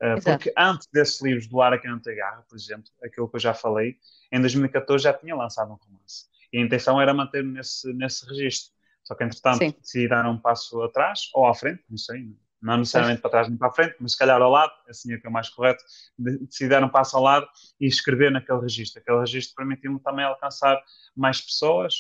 Uh, 0.01 0.23
porque 0.23 0.53
antes 0.57 0.87
desses 0.93 1.21
livros 1.21 1.47
do 1.49 1.61
Ar 1.61 1.73
aqui 1.73 1.89
não 1.89 1.99
tem 1.99 2.17
garra, 2.17 2.45
por 2.49 2.57
exemplo, 2.57 2.91
aquilo 3.03 3.29
que 3.29 3.37
eu 3.37 3.41
já 3.41 3.53
falei, 3.53 3.97
em 4.31 4.41
2014 4.41 5.03
já 5.03 5.13
tinha 5.13 5.35
lançado 5.35 5.73
um 5.73 5.75
romance. 5.75 6.27
E 6.53 6.59
a 6.59 6.61
intenção 6.63 7.01
era 7.01 7.13
manter-me 7.13 7.53
nesse, 7.53 7.93
nesse 7.93 8.25
registro. 8.27 8.73
Só 9.03 9.15
que, 9.15 9.25
entretanto, 9.25 9.59
Sim. 9.59 9.75
decidi 9.81 10.09
dar 10.09 10.27
um 10.27 10.39
passo 10.39 10.83
atrás 10.83 11.31
ou 11.35 11.47
à 11.47 11.55
frente, 11.55 11.83
não 11.89 11.97
sei, 11.97 12.37
não 12.61 12.77
necessariamente 12.77 13.21
para 13.21 13.31
trás 13.31 13.49
nem 13.49 13.57
para 13.57 13.69
a 13.69 13.73
frente, 13.73 13.97
mas 14.01 14.13
se 14.13 14.19
calhar 14.19 14.41
ao 14.41 14.51
lado, 14.51 14.73
assim 14.89 15.13
é 15.13 15.19
que 15.19 15.27
é 15.27 15.31
o 15.31 15.33
mais 15.33 15.49
correto, 15.49 15.83
decidi 16.19 16.69
dar 16.69 16.83
um 16.83 16.89
passo 16.89 17.17
ao 17.17 17.23
lado 17.23 17.49
e 17.81 17.87
escrever 17.87 18.31
naquele 18.31 18.61
registro. 18.61 19.01
Aquele 19.01 19.21
registro 19.21 19.55
permitiu-me 19.57 20.01
também 20.01 20.25
alcançar 20.25 20.81
mais 21.17 21.41
pessoas 21.41 21.95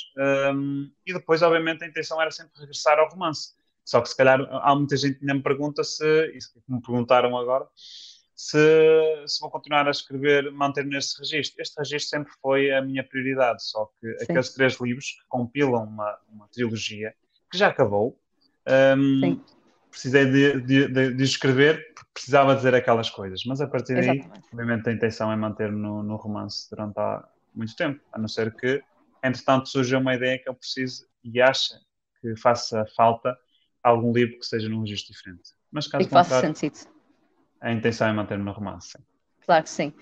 um, 0.52 0.90
e 1.06 1.12
depois, 1.12 1.42
obviamente, 1.42 1.84
a 1.84 1.86
intenção 1.86 2.20
era 2.20 2.30
sempre 2.30 2.58
regressar 2.60 2.98
ao 2.98 3.08
romance. 3.08 3.56
Só 3.88 4.02
que 4.02 4.10
se 4.10 4.16
calhar 4.18 4.38
há 4.50 4.74
muita 4.74 4.98
gente 4.98 5.14
que 5.14 5.24
ainda 5.24 5.32
me 5.32 5.42
pergunta 5.42 5.82
se, 5.82 6.30
isso 6.36 6.52
que 6.52 6.60
me 6.70 6.78
perguntaram 6.78 7.34
agora, 7.38 7.66
se, 8.34 8.58
se 9.26 9.40
vou 9.40 9.50
continuar 9.50 9.88
a 9.88 9.90
escrever, 9.90 10.52
manter 10.52 10.84
neste 10.84 11.18
registro. 11.18 11.62
Este 11.62 11.78
registro 11.78 12.10
sempre 12.10 12.32
foi 12.42 12.70
a 12.70 12.82
minha 12.82 13.02
prioridade, 13.02 13.64
só 13.64 13.90
que 13.98 14.06
Sim. 14.18 14.24
aqueles 14.24 14.52
três 14.52 14.78
livros 14.78 15.12
que 15.12 15.26
compilam 15.26 15.84
uma, 15.84 16.18
uma 16.30 16.46
trilogia, 16.48 17.14
que 17.50 17.56
já 17.56 17.68
acabou, 17.68 18.20
um, 18.98 19.40
precisei 19.90 20.26
de, 20.26 20.60
de, 20.60 20.88
de, 20.88 21.14
de, 21.14 21.24
escrever 21.24 21.94
porque 21.94 22.10
precisava 22.12 22.54
dizer 22.54 22.74
aquelas 22.74 23.08
coisas. 23.08 23.42
Mas 23.46 23.62
a 23.62 23.66
partir 23.66 23.94
daí, 23.94 24.22
obviamente, 24.52 24.86
a 24.86 24.92
intenção 24.92 25.32
é 25.32 25.36
manter 25.36 25.72
no, 25.72 26.02
no 26.02 26.16
romance 26.16 26.68
durante 26.68 26.98
há 26.98 27.26
muito 27.54 27.74
tempo, 27.74 28.04
a 28.12 28.18
não 28.18 28.28
ser 28.28 28.54
que, 28.54 28.82
entretanto, 29.24 29.70
surja 29.70 29.96
uma 29.96 30.14
ideia 30.14 30.38
que 30.38 30.46
eu 30.46 30.54
preciso 30.54 31.06
e 31.24 31.40
acha 31.40 31.80
que 32.20 32.36
faça 32.36 32.84
falta 32.94 33.34
algum 33.82 34.12
livro 34.12 34.38
que 34.38 34.46
seja 34.46 34.68
num 34.68 34.80
registro 34.80 35.12
diferente. 35.12 35.50
Mas 35.70 35.86
caso 35.86 36.02
e 36.02 36.06
que 36.06 36.12
faça 36.12 36.40
sentido. 36.40 36.78
A 37.60 37.72
intenção 37.72 38.08
é 38.08 38.12
manter-me 38.12 38.44
no 38.44 38.52
romance. 38.52 38.92
Sim. 38.92 39.04
Claro 39.44 39.64
que 39.64 39.70
sim. 39.70 39.92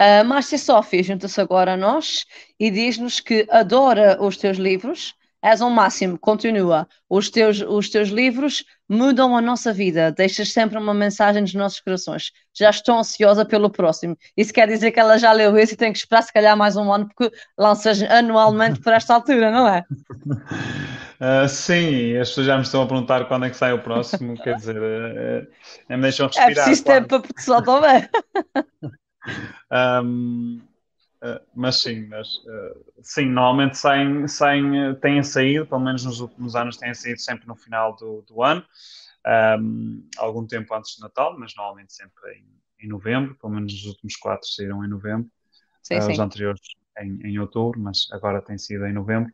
Uh, 0.00 0.24
Márcia 0.24 0.58
Sófia 0.58 1.02
junta-se 1.02 1.40
agora 1.40 1.74
a 1.74 1.76
nós 1.76 2.24
e 2.58 2.70
diz-nos 2.70 3.20
que 3.20 3.46
adora 3.50 4.16
os 4.20 4.36
teus 4.36 4.56
livros 4.56 5.14
és 5.44 5.60
um 5.60 5.68
máximo, 5.68 6.18
continua. 6.18 6.88
Os 7.06 7.28
teus, 7.28 7.60
os 7.60 7.90
teus 7.90 8.08
livros 8.08 8.64
mudam 8.88 9.36
a 9.36 9.42
nossa 9.42 9.74
vida, 9.74 10.10
deixas 10.10 10.50
sempre 10.50 10.78
uma 10.78 10.94
mensagem 10.94 11.42
nos 11.42 11.52
nossos 11.52 11.80
corações. 11.80 12.32
Já 12.54 12.70
estou 12.70 12.98
ansiosa 12.98 13.44
pelo 13.44 13.68
próximo. 13.68 14.16
Isso 14.34 14.54
quer 14.54 14.66
dizer 14.66 14.90
que 14.90 14.98
ela 14.98 15.18
já 15.18 15.32
leu 15.32 15.58
esse 15.58 15.74
e 15.74 15.76
tem 15.76 15.92
que 15.92 15.98
esperar 15.98 16.22
se 16.22 16.32
calhar 16.32 16.56
mais 16.56 16.76
um 16.76 16.90
ano, 16.90 17.06
porque 17.06 17.36
lanças 17.58 18.02
anualmente 18.04 18.80
por 18.80 18.94
esta 18.94 19.16
altura, 19.16 19.50
não 19.50 19.68
é? 19.68 19.84
Uh, 21.20 21.48
sim, 21.48 22.16
as 22.16 22.28
pessoas 22.28 22.46
já 22.46 22.56
me 22.56 22.62
estão 22.62 22.82
a 22.82 22.86
perguntar 22.86 23.24
quando 23.26 23.46
é 23.46 23.50
que 23.50 23.56
sai 23.56 23.72
o 23.72 23.82
próximo, 23.82 24.34
quer 24.42 24.56
dizer, 24.56 24.76
uh, 24.76 25.44
uh, 25.44 25.96
me 25.96 26.02
deixam 26.02 26.26
respirar. 26.26 26.50
É 26.50 26.54
preciso 26.54 26.84
tempo 26.84 27.08
para 27.08 27.18
o 27.18 27.34
pessoal 27.34 27.62
também. 27.62 28.08
um, 29.70 30.60
Uh, 31.24 31.40
mas 31.54 31.80
sim, 31.80 32.06
mas, 32.06 32.36
uh, 32.44 32.84
sim, 33.00 33.24
normalmente 33.24 33.78
saem, 33.78 34.28
saem, 34.28 34.94
têm 34.96 35.22
saído, 35.22 35.66
pelo 35.66 35.80
menos 35.80 36.04
nos 36.04 36.20
últimos 36.20 36.54
anos 36.54 36.76
têm 36.76 36.92
saído 36.92 37.18
sempre 37.18 37.48
no 37.48 37.56
final 37.56 37.96
do, 37.96 38.20
do 38.28 38.42
ano, 38.42 38.62
um, 39.58 40.06
algum 40.18 40.46
tempo 40.46 40.74
antes 40.74 40.96
de 40.96 41.00
Natal, 41.00 41.34
mas 41.38 41.54
normalmente 41.56 41.94
sempre 41.94 42.30
em, 42.34 42.46
em, 42.84 42.88
novembro, 42.88 43.34
pelo 43.36 43.54
menos 43.54 43.72
os 43.72 43.86
últimos 43.86 44.16
quatro 44.16 44.46
saíram 44.46 44.84
em 44.84 44.88
novembro, 44.88 45.30
sim, 45.82 45.96
uh, 45.96 46.02
sim. 46.02 46.12
os 46.12 46.18
anteriores 46.18 46.60
em, 46.98 47.18
em 47.24 47.38
outubro, 47.38 47.80
mas 47.80 48.06
agora 48.12 48.42
tem 48.42 48.58
sido 48.58 48.84
em 48.84 48.92
novembro. 48.92 49.32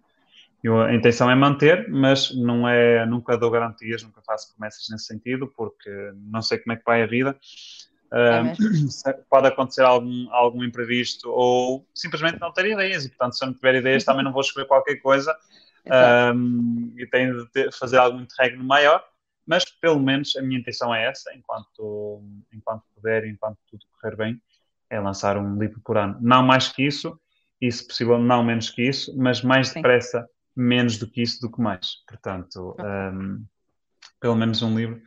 Eu, 0.63 0.81
a 0.81 0.95
intenção 0.95 1.31
é 1.31 1.35
manter, 1.35 1.89
mas 1.89 2.35
não 2.35 2.69
é, 2.69 3.07
nunca 3.07 3.37
dou 3.37 3.51
garantias, 3.51 4.03
nunca 4.03 4.21
faço 4.23 4.53
promessas 4.53 4.89
nesse 4.91 5.07
sentido, 5.07 5.49
porque 5.57 5.91
não 6.17 6.43
sei 6.43 6.59
como 6.59 6.75
é 6.75 6.77
que 6.77 6.85
vai 6.85 7.03
a 7.03 7.07
vida. 7.07 7.39
Uh, 8.13 9.23
pode 9.31 9.47
acontecer 9.47 9.83
algum, 9.83 10.29
algum 10.33 10.65
imprevisto 10.65 11.31
ou 11.31 11.87
simplesmente 11.95 12.41
não 12.41 12.53
ter 12.53 12.67
ideias, 12.67 13.05
e 13.05 13.09
portanto, 13.09 13.37
se 13.37 13.45
eu 13.45 13.47
não 13.47 13.55
tiver 13.55 13.77
ideias, 13.77 14.05
também 14.05 14.25
não 14.25 14.33
vou 14.33 14.43
escrever 14.43 14.69
qualquer 14.69 14.97
coisa 14.97 15.35
um, 16.35 16.95
e 16.99 17.07
tenho 17.07 17.45
de 17.45 17.51
ter, 17.51 17.73
fazer 17.73 17.99
algum 17.99 18.21
interregno 18.21 18.65
maior. 18.65 19.05
Mas 19.47 19.65
pelo 19.65 19.99
menos 19.99 20.37
a 20.37 20.43
minha 20.43 20.61
intenção 20.61 20.95
é 20.95 21.07
essa, 21.07 21.35
enquanto, 21.35 22.23
enquanto 22.53 22.85
puder, 22.95 23.25
enquanto 23.27 23.59
tudo 23.69 23.85
correr 24.01 24.15
bem, 24.15 24.41
é 24.89 25.01
lançar 25.01 25.37
um 25.37 25.59
livro 25.59 25.81
por 25.85 25.97
ano. 25.97 26.19
Não 26.21 26.43
mais 26.43 26.69
que 26.69 26.87
isso, 26.87 27.19
e 27.61 27.71
se 27.71 27.87
possível, 27.87 28.19
não 28.19 28.45
menos 28.45 28.71
que 28.71 28.83
isso, 28.83 29.17
mas 29.17 29.43
mais 29.43 29.69
Sim. 29.69 29.77
depressa, 29.77 30.29
menos 30.61 30.99
do 30.99 31.11
que 31.11 31.23
isso, 31.23 31.41
do 31.41 31.51
que 31.51 31.61
mais. 31.61 31.97
Portanto, 32.07 32.77
um, 32.79 33.45
pelo 34.21 34.37
menos 34.37 34.63
um 34.63 34.77
livro 34.77 35.01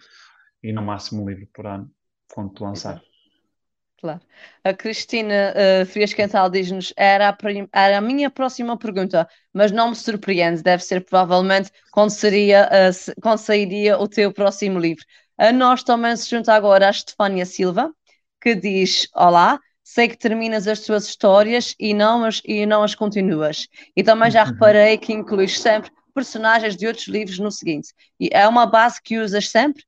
e 0.62 0.72
no 0.72 0.82
máximo 0.82 1.24
um 1.24 1.30
livro 1.30 1.48
por 1.54 1.68
ano 1.68 1.92
quando 2.34 2.64
lançar. 2.64 3.02
Claro. 4.00 4.20
A 4.66 4.74
Cristina 4.74 5.54
uh, 5.54 5.86
Frias 5.86 6.14
Quental 6.14 6.50
diz-nos: 6.50 6.94
era, 6.98 7.30
a 7.30 7.38
era 7.72 7.98
a 8.00 8.02
minha 8.02 8.30
próxima 8.30 8.78
pergunta, 8.78 9.30
mas 9.54 9.72
não 9.72 9.92
me 9.92 9.96
surpreende, 9.96 10.62
deve 10.62 10.84
ser 10.84 11.06
provavelmente 11.06 11.72
quando, 11.92 12.10
seria, 12.10 12.68
uh, 12.68 13.22
quando 13.22 13.38
sairia 13.38 13.98
o 13.98 14.08
teu 14.08 14.34
próximo 14.34 14.78
livro. 14.78 15.06
A 15.38 15.54
nós 15.54 15.84
também 15.84 16.16
se 16.18 16.30
junta 16.30 16.54
agora 16.54 16.88
a 16.88 16.92
Estefânia 16.92 17.46
Silva, 17.46 17.94
que 18.42 18.56
diz: 18.56 19.08
Olá, 19.16 19.58
sei 19.84 20.08
que 20.08 20.18
terminas 20.18 20.68
as 20.68 20.80
tuas 20.82 21.06
histórias 21.06 21.76
e 21.80 21.94
não 21.94 22.24
as, 22.24 22.42
e 22.46 22.66
não 22.66 22.84
as 22.84 22.96
continuas. 22.96 23.68
E 23.96 24.04
também 24.04 24.32
já 24.32 24.44
uhum. 24.44 24.52
reparei 24.52 24.98
que 24.98 25.14
incluís 25.14 25.60
sempre 25.60 25.92
personagens 26.14 26.76
de 26.76 26.88
outros 26.88 27.08
livros 27.08 27.40
no 27.40 27.52
seguinte. 27.52 27.90
E 28.20 28.30
é 28.32 28.48
uma 28.48 28.66
base 28.66 29.02
que 29.02 29.18
usas 29.18 29.50
sempre? 29.50 29.84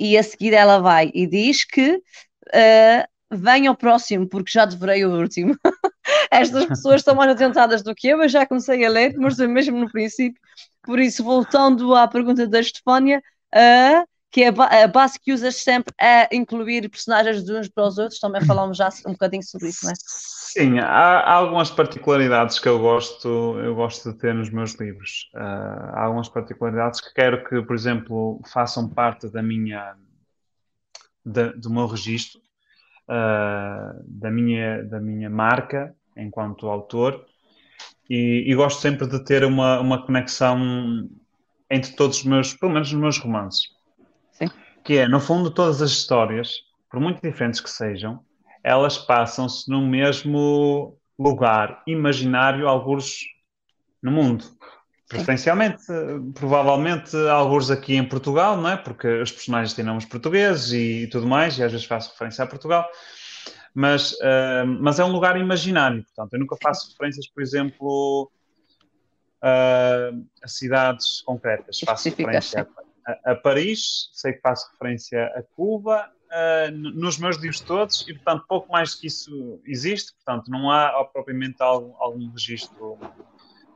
e 0.00 0.16
a 0.16 0.22
seguir 0.22 0.54
ela 0.54 0.78
vai 0.78 1.10
e 1.14 1.26
diz 1.26 1.62
que 1.62 1.96
uh, 1.96 3.04
venha 3.30 3.68
ao 3.68 3.76
próximo, 3.76 4.26
porque 4.26 4.50
já 4.50 4.64
devorei 4.64 5.04
o 5.04 5.20
último. 5.20 5.54
Estas 6.32 6.64
pessoas 6.64 7.02
estão 7.02 7.14
mais 7.14 7.30
atentadas 7.30 7.82
do 7.82 7.94
que 7.94 8.08
eu, 8.08 8.22
eu 8.22 8.28
já 8.28 8.46
comecei 8.46 8.82
a 8.84 8.88
ler, 8.88 9.14
mas 9.18 9.36
mesmo 9.36 9.78
no 9.78 9.90
princípio. 9.90 10.40
Por 10.82 10.98
isso, 10.98 11.22
voltando 11.22 11.94
à 11.94 12.08
pergunta 12.08 12.48
da 12.48 12.60
Estefânia, 12.60 13.22
uh, 13.54 14.08
que 14.30 14.42
é 14.44 14.48
a 14.48 14.86
base 14.86 15.18
que 15.18 15.32
usas 15.32 15.56
sempre 15.56 15.92
é 16.00 16.34
incluir 16.34 16.88
personagens 16.88 17.44
de 17.44 17.52
uns 17.52 17.68
para 17.68 17.86
os 17.86 17.98
outros, 17.98 18.20
também 18.20 18.44
falamos 18.44 18.76
já 18.76 18.88
um 19.04 19.12
bocadinho 19.12 19.42
sobre 19.42 19.68
isso, 19.68 19.84
não 19.84 19.90
é? 19.90 19.94
Sim, 19.96 20.78
há, 20.78 21.18
há 21.18 21.32
algumas 21.32 21.70
particularidades 21.70 22.58
que 22.60 22.68
eu 22.68 22.78
gosto, 22.78 23.28
eu 23.58 23.74
gosto 23.74 24.12
de 24.12 24.18
ter 24.18 24.32
nos 24.32 24.48
meus 24.48 24.74
livros. 24.74 25.30
Uh, 25.34 25.94
há 25.94 26.04
algumas 26.04 26.28
particularidades 26.28 27.00
que 27.00 27.12
quero 27.12 27.42
que, 27.44 27.60
por 27.62 27.74
exemplo, 27.74 28.40
façam 28.52 28.88
parte 28.88 29.28
da 29.28 29.42
minha, 29.42 29.96
da, 31.24 31.48
do 31.48 31.68
meu 31.68 31.86
registro, 31.86 32.40
uh, 33.08 34.00
da, 34.06 34.30
minha, 34.30 34.84
da 34.84 35.00
minha 35.00 35.28
marca 35.28 35.92
enquanto 36.16 36.68
autor, 36.68 37.24
e, 38.08 38.44
e, 38.46 38.54
gosto 38.54 38.80
sempre 38.80 39.06
de 39.06 39.24
ter 39.24 39.44
uma, 39.44 39.78
uma 39.80 40.04
conexão 40.04 41.08
entre 41.70 41.92
todos 41.94 42.18
os 42.18 42.24
meus, 42.24 42.54
pelo 42.54 42.72
menos 42.72 42.92
nos 42.92 43.00
meus 43.00 43.18
romances 43.18 43.79
que 44.84 44.98
é, 44.98 45.08
no 45.08 45.20
fundo, 45.20 45.50
todas 45.50 45.82
as 45.82 45.90
histórias, 45.90 46.54
por 46.90 47.00
muito 47.00 47.20
diferentes 47.22 47.60
que 47.60 47.70
sejam, 47.70 48.24
elas 48.62 48.98
passam-se 48.98 49.70
no 49.70 49.80
mesmo 49.86 50.96
lugar 51.18 51.82
imaginário, 51.86 52.68
alguns 52.68 53.24
no 54.02 54.10
mundo. 54.10 54.44
Preferencialmente, 55.08 55.82
provavelmente, 56.34 57.16
alguns 57.28 57.70
aqui 57.70 57.96
em 57.96 58.08
Portugal, 58.08 58.56
não 58.56 58.70
é? 58.70 58.76
Porque 58.76 59.08
os 59.20 59.32
personagens 59.32 59.74
têm 59.74 59.84
nomes 59.84 60.04
portugueses 60.04 60.72
e, 60.72 61.08
tudo 61.08 61.26
mais, 61.26 61.58
e 61.58 61.64
às 61.64 61.72
vezes 61.72 61.86
faço 61.86 62.12
referência 62.12 62.44
a 62.44 62.46
Portugal. 62.46 62.88
Mas, 63.74 64.12
uh, 64.12 64.66
mas 64.80 64.98
é 64.98 65.04
um 65.04 65.12
lugar 65.12 65.36
imaginário, 65.36 66.04
portanto, 66.04 66.34
eu 66.34 66.40
nunca 66.40 66.56
faço 66.62 66.90
referências, 66.90 67.28
por 67.28 67.42
exemplo, 67.42 68.30
uh, 69.42 70.26
a 70.42 70.48
cidades 70.48 71.22
concretas. 71.22 71.80
Faço 71.84 72.08
referência 72.08 72.66
a 73.24 73.34
Paris, 73.34 74.10
sei 74.12 74.32
que 74.32 74.40
faço 74.40 74.70
referência 74.72 75.26
a 75.36 75.42
Cuba, 75.54 76.10
uh, 76.30 76.70
nos 76.70 77.18
meus 77.18 77.36
livros 77.36 77.60
todos, 77.60 78.06
e 78.08 78.14
portanto 78.14 78.44
pouco 78.48 78.70
mais 78.72 78.94
que 78.94 79.06
isso 79.06 79.60
existe, 79.64 80.12
portanto 80.14 80.50
não 80.50 80.70
há 80.70 81.04
propriamente 81.04 81.62
algum, 81.62 81.94
algum 81.98 82.30
registro, 82.30 82.98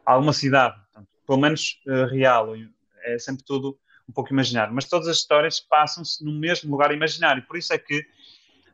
alguma 0.05 0.33
cidade, 0.33 0.77
portanto, 0.87 1.09
pelo 1.27 1.38
menos 1.38 1.81
uh, 1.87 2.07
real, 2.07 2.55
é 3.03 3.18
sempre 3.18 3.44
tudo 3.44 3.79
um 4.09 4.12
pouco 4.12 4.33
imaginário, 4.33 4.75
mas 4.75 4.88
todas 4.88 5.09
as 5.09 5.16
histórias 5.18 5.61
passam-se 5.61 6.25
no 6.25 6.33
mesmo 6.33 6.70
lugar 6.70 6.92
imaginário, 6.92 7.42
por 7.47 7.57
isso 7.57 7.73
é 7.73 7.79
que 7.79 8.07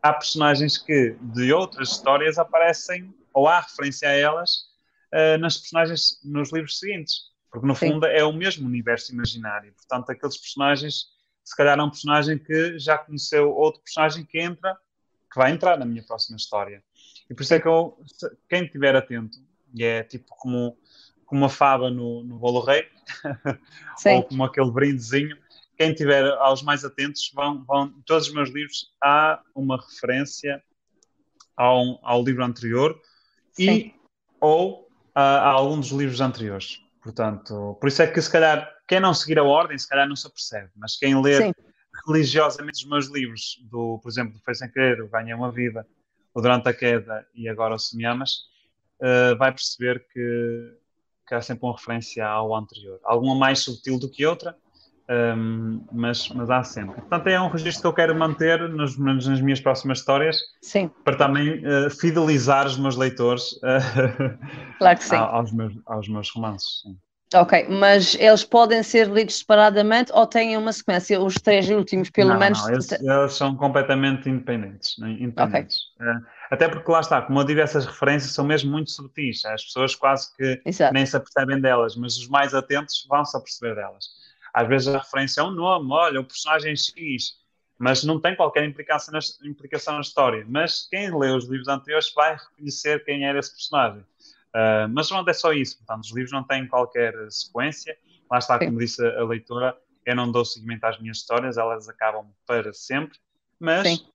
há 0.03 0.13
personagens 0.13 0.79
que 0.79 1.17
de 1.21 1.53
outras 1.53 1.91
histórias 1.91 2.39
aparecem, 2.39 3.15
ou 3.33 3.47
há 3.47 3.61
referência 3.61 4.09
a 4.09 4.13
elas, 4.13 4.69
uh, 5.13 5.39
nas 5.39 5.57
personagens 5.59 6.21
nos 6.25 6.53
livros 6.53 6.79
seguintes. 6.79 7.30
Porque 7.51 7.67
no 7.67 7.75
fundo 7.75 8.07
Sim. 8.07 8.13
é 8.13 8.25
o 8.25 8.33
mesmo 8.33 8.67
universo 8.67 9.13
imaginário. 9.13 9.73
Portanto, 9.75 10.11
aqueles 10.11 10.37
personagens, 10.37 11.07
se 11.43 11.57
calhar 11.57 11.79
é 11.79 11.83
um 11.83 11.91
personagem 11.91 12.39
que 12.39 12.79
já 12.79 12.97
conheceu 12.97 13.51
outro 13.51 13.83
personagem 13.83 14.25
que 14.25 14.39
entra, 14.41 14.77
que 15.33 15.39
vai 15.39 15.51
entrar 15.51 15.79
na 15.79 15.85
minha 15.85 16.03
próxima 16.03 16.37
história. 16.37 16.83
E 17.29 17.35
por 17.35 17.43
isso 17.43 17.55
é 17.55 17.61
que 17.61 17.67
eu, 17.67 17.99
quem 18.49 18.65
estiver 18.65 18.95
atento, 18.95 19.39
e 19.75 19.85
é 19.85 20.03
tipo 20.03 20.27
como, 20.31 20.77
como 21.25 21.43
uma 21.43 21.49
fava 21.49 21.91
no, 21.91 22.23
no 22.25 22.39
bolo 22.39 22.61
rei, 22.61 22.89
ou 24.07 24.23
como 24.25 24.45
aquele 24.45 24.71
brindezinho. 24.71 25.37
Quem 25.77 25.95
tiver 25.95 26.25
aos 26.35 26.63
mais 26.63 26.85
atentos, 26.85 27.31
vão, 27.35 27.65
vão 27.65 27.91
todos 28.05 28.29
os 28.29 28.35
meus 28.35 28.51
livros 28.51 28.93
há 29.03 29.43
uma 29.55 29.77
referência 29.77 30.63
ao, 31.57 31.99
ao 32.03 32.23
livro 32.23 32.45
anterior 32.45 33.01
Sim. 33.53 33.71
e 33.71 33.95
ou 34.41 34.89
a, 35.15 35.23
a 35.23 35.49
algum 35.51 35.81
dos 35.81 35.91
livros 35.91 36.21
anteriores. 36.21 36.81
Portanto, 37.03 37.77
por 37.81 37.89
isso 37.89 38.03
é 38.03 38.07
que 38.07 38.21
se 38.21 38.31
calhar 38.31 38.71
quem 38.87 39.01
não 39.01 39.15
seguir 39.15 39.39
a 39.39 39.45
ordem, 39.45 39.79
se 39.79 39.89
calhar 39.89 40.07
não 40.07 40.17
se 40.17 40.27
apercebe, 40.27 40.71
mas 40.77 40.97
quem 40.97 41.21
ler 41.21 41.43
Sim. 41.43 41.53
religiosamente 42.07 42.85
os 42.85 42.91
meus 42.91 43.07
livros, 43.07 43.59
do, 43.71 43.99
por 44.03 44.11
exemplo, 44.11 44.35
do 44.35 44.41
Foi 44.41 44.55
Sem 44.55 44.71
Querer, 44.71 45.03
o 45.03 45.09
Ganha 45.09 45.37
uma 45.37 45.51
Vida, 45.51 45.87
o 46.35 46.41
Durante 46.41 46.69
a 46.69 46.75
Queda 46.75 47.27
e 47.35 47.49
agora 47.49 47.75
o 47.75 47.79
Se 47.79 47.97
Me 47.97 48.05
Amas, 48.05 48.33
uh, 49.01 49.37
vai 49.39 49.53
perceber 49.53 50.07
que, 50.13 50.77
que 51.27 51.35
há 51.35 51.41
sempre 51.41 51.65
uma 51.65 51.77
referência 51.77 52.27
ao 52.27 52.55
anterior. 52.55 53.01
Alguma 53.03 53.35
mais 53.35 53.61
sutil 53.61 53.99
do 53.99 54.11
que 54.11 54.27
outra, 54.27 54.57
um, 55.11 55.85
mas, 55.91 56.29
mas 56.29 56.49
há 56.51 56.63
sempre. 56.63 56.95
Portanto, 56.95 57.27
é 57.27 57.41
um 57.41 57.49
registro 57.49 57.83
que 57.83 57.87
eu 57.89 57.93
quero 57.93 58.15
manter 58.15 58.61
nos, 58.69 58.97
nas 58.97 59.41
minhas 59.41 59.61
próximas 59.61 59.99
histórias 59.99 60.41
sim. 60.63 60.89
para 61.05 61.17
também 61.17 61.65
uh, 61.67 61.91
fidelizar 61.91 62.67
os 62.67 62.79
meus 62.79 62.97
leitores 62.97 63.53
uh, 63.55 64.39
claro 64.79 64.99
aos, 65.35 65.53
meus, 65.53 65.75
aos 65.87 66.09
meus 66.09 66.31
romances. 66.31 66.83
Sim. 66.83 66.97
Ok, 67.33 67.69
mas 67.69 68.17
eles 68.17 68.43
podem 68.43 68.83
ser 68.83 69.09
lidos 69.09 69.39
separadamente 69.39 70.11
ou 70.13 70.27
têm 70.27 70.57
uma 70.57 70.73
sequência, 70.73 71.21
os 71.21 71.35
três 71.35 71.71
últimos, 71.71 72.11
pelo 72.11 72.31
não, 72.31 72.39
menos? 72.39 72.61
Não, 72.63 72.73
eles, 72.73 72.91
eles, 72.91 73.33
são 73.35 73.55
completamente 73.55 74.29
independentes. 74.29 74.97
Né? 74.99 75.11
independentes. 75.13 75.79
Okay. 75.97 76.09
Uh, 76.09 76.27
até 76.51 76.69
porque 76.69 76.91
lá 76.91 76.99
está, 76.99 77.23
como 77.23 77.39
eu 77.39 77.45
digo, 77.45 77.61
essas 77.61 77.87
referências 77.87 78.33
são 78.33 78.45
mesmo 78.45 78.73
muito 78.73 78.91
subtis, 78.91 79.45
as 79.45 79.65
pessoas 79.65 79.95
quase 79.95 80.35
que 80.37 80.61
Exato. 80.65 80.93
nem 80.93 81.07
se 81.07 81.17
apercebem 81.17 81.61
delas, 81.61 81.95
mas 81.95 82.17
os 82.17 82.29
mais 82.29 82.53
atentos 82.53 83.07
vão 83.09 83.25
se 83.25 83.37
aperceber 83.37 83.77
delas. 83.77 84.07
Às 84.53 84.69
vezes 84.69 84.89
a 84.89 84.99
referência 84.99 85.41
é 85.41 85.45
um 85.45 85.51
nome, 85.51 85.93
olha, 85.93 86.21
o 86.21 86.25
personagem 86.25 86.75
X, 86.77 87.39
mas 87.79 88.05
não 88.05 88.21
tem 88.21 88.37
qualquer 88.37 88.65
implicação 88.65 89.13
na, 89.13 89.49
implicação 89.49 89.95
na 89.95 90.01
história. 90.01 90.45
Mas 90.49 90.87
quem 90.91 91.17
lê 91.17 91.31
os 91.31 91.49
livros 91.49 91.69
anteriores 91.69 92.13
vai 92.15 92.37
reconhecer 92.37 93.05
quem 93.05 93.25
era 93.25 93.39
esse 93.39 93.53
personagem. 93.53 94.01
Uh, 94.01 94.89
mas 94.91 95.09
não 95.11 95.25
é 95.27 95.33
só 95.33 95.53
isso, 95.53 95.79
portanto, 95.79 96.05
os 96.05 96.13
livros 96.13 96.33
não 96.33 96.43
têm 96.43 96.67
qualquer 96.67 97.15
sequência. 97.31 97.97
Lá 98.31 98.39
está, 98.39 98.59
como 98.59 98.79
disse 98.79 99.05
a, 99.05 99.21
a 99.21 99.25
leitora, 99.25 99.77
eu 100.05 100.17
não 100.17 100.31
dou 100.31 100.45
seguimento 100.45 100.85
às 100.85 101.01
minhas 101.01 101.19
histórias, 101.19 101.57
elas 101.57 101.89
acabam 101.89 102.27
para 102.47 102.73
sempre, 102.73 103.19
mas 103.59 103.87
Sim. 103.87 104.07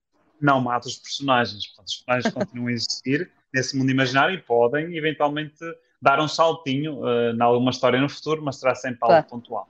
não 0.42 0.62
mato 0.62 0.88
os 0.88 0.98
personagens. 0.98 1.68
Portanto, 1.68 1.88
os 1.88 1.96
personagens 1.98 2.34
continuam 2.36 2.68
a 2.68 2.72
existir 2.72 3.32
nesse 3.54 3.78
mundo 3.78 3.90
imaginário 3.90 4.36
e 4.36 4.42
podem 4.42 4.96
eventualmente 4.98 5.64
dar 6.02 6.20
um 6.20 6.28
saltinho 6.28 7.00
uh, 7.00 7.32
em 7.34 7.42
alguma 7.42 7.72
história 7.72 8.00
no 8.00 8.10
futuro, 8.10 8.44
mas 8.44 8.58
será 8.58 8.76
sempre 8.76 9.00
algo 9.02 9.14
claro. 9.14 9.28
pontual. 9.28 9.70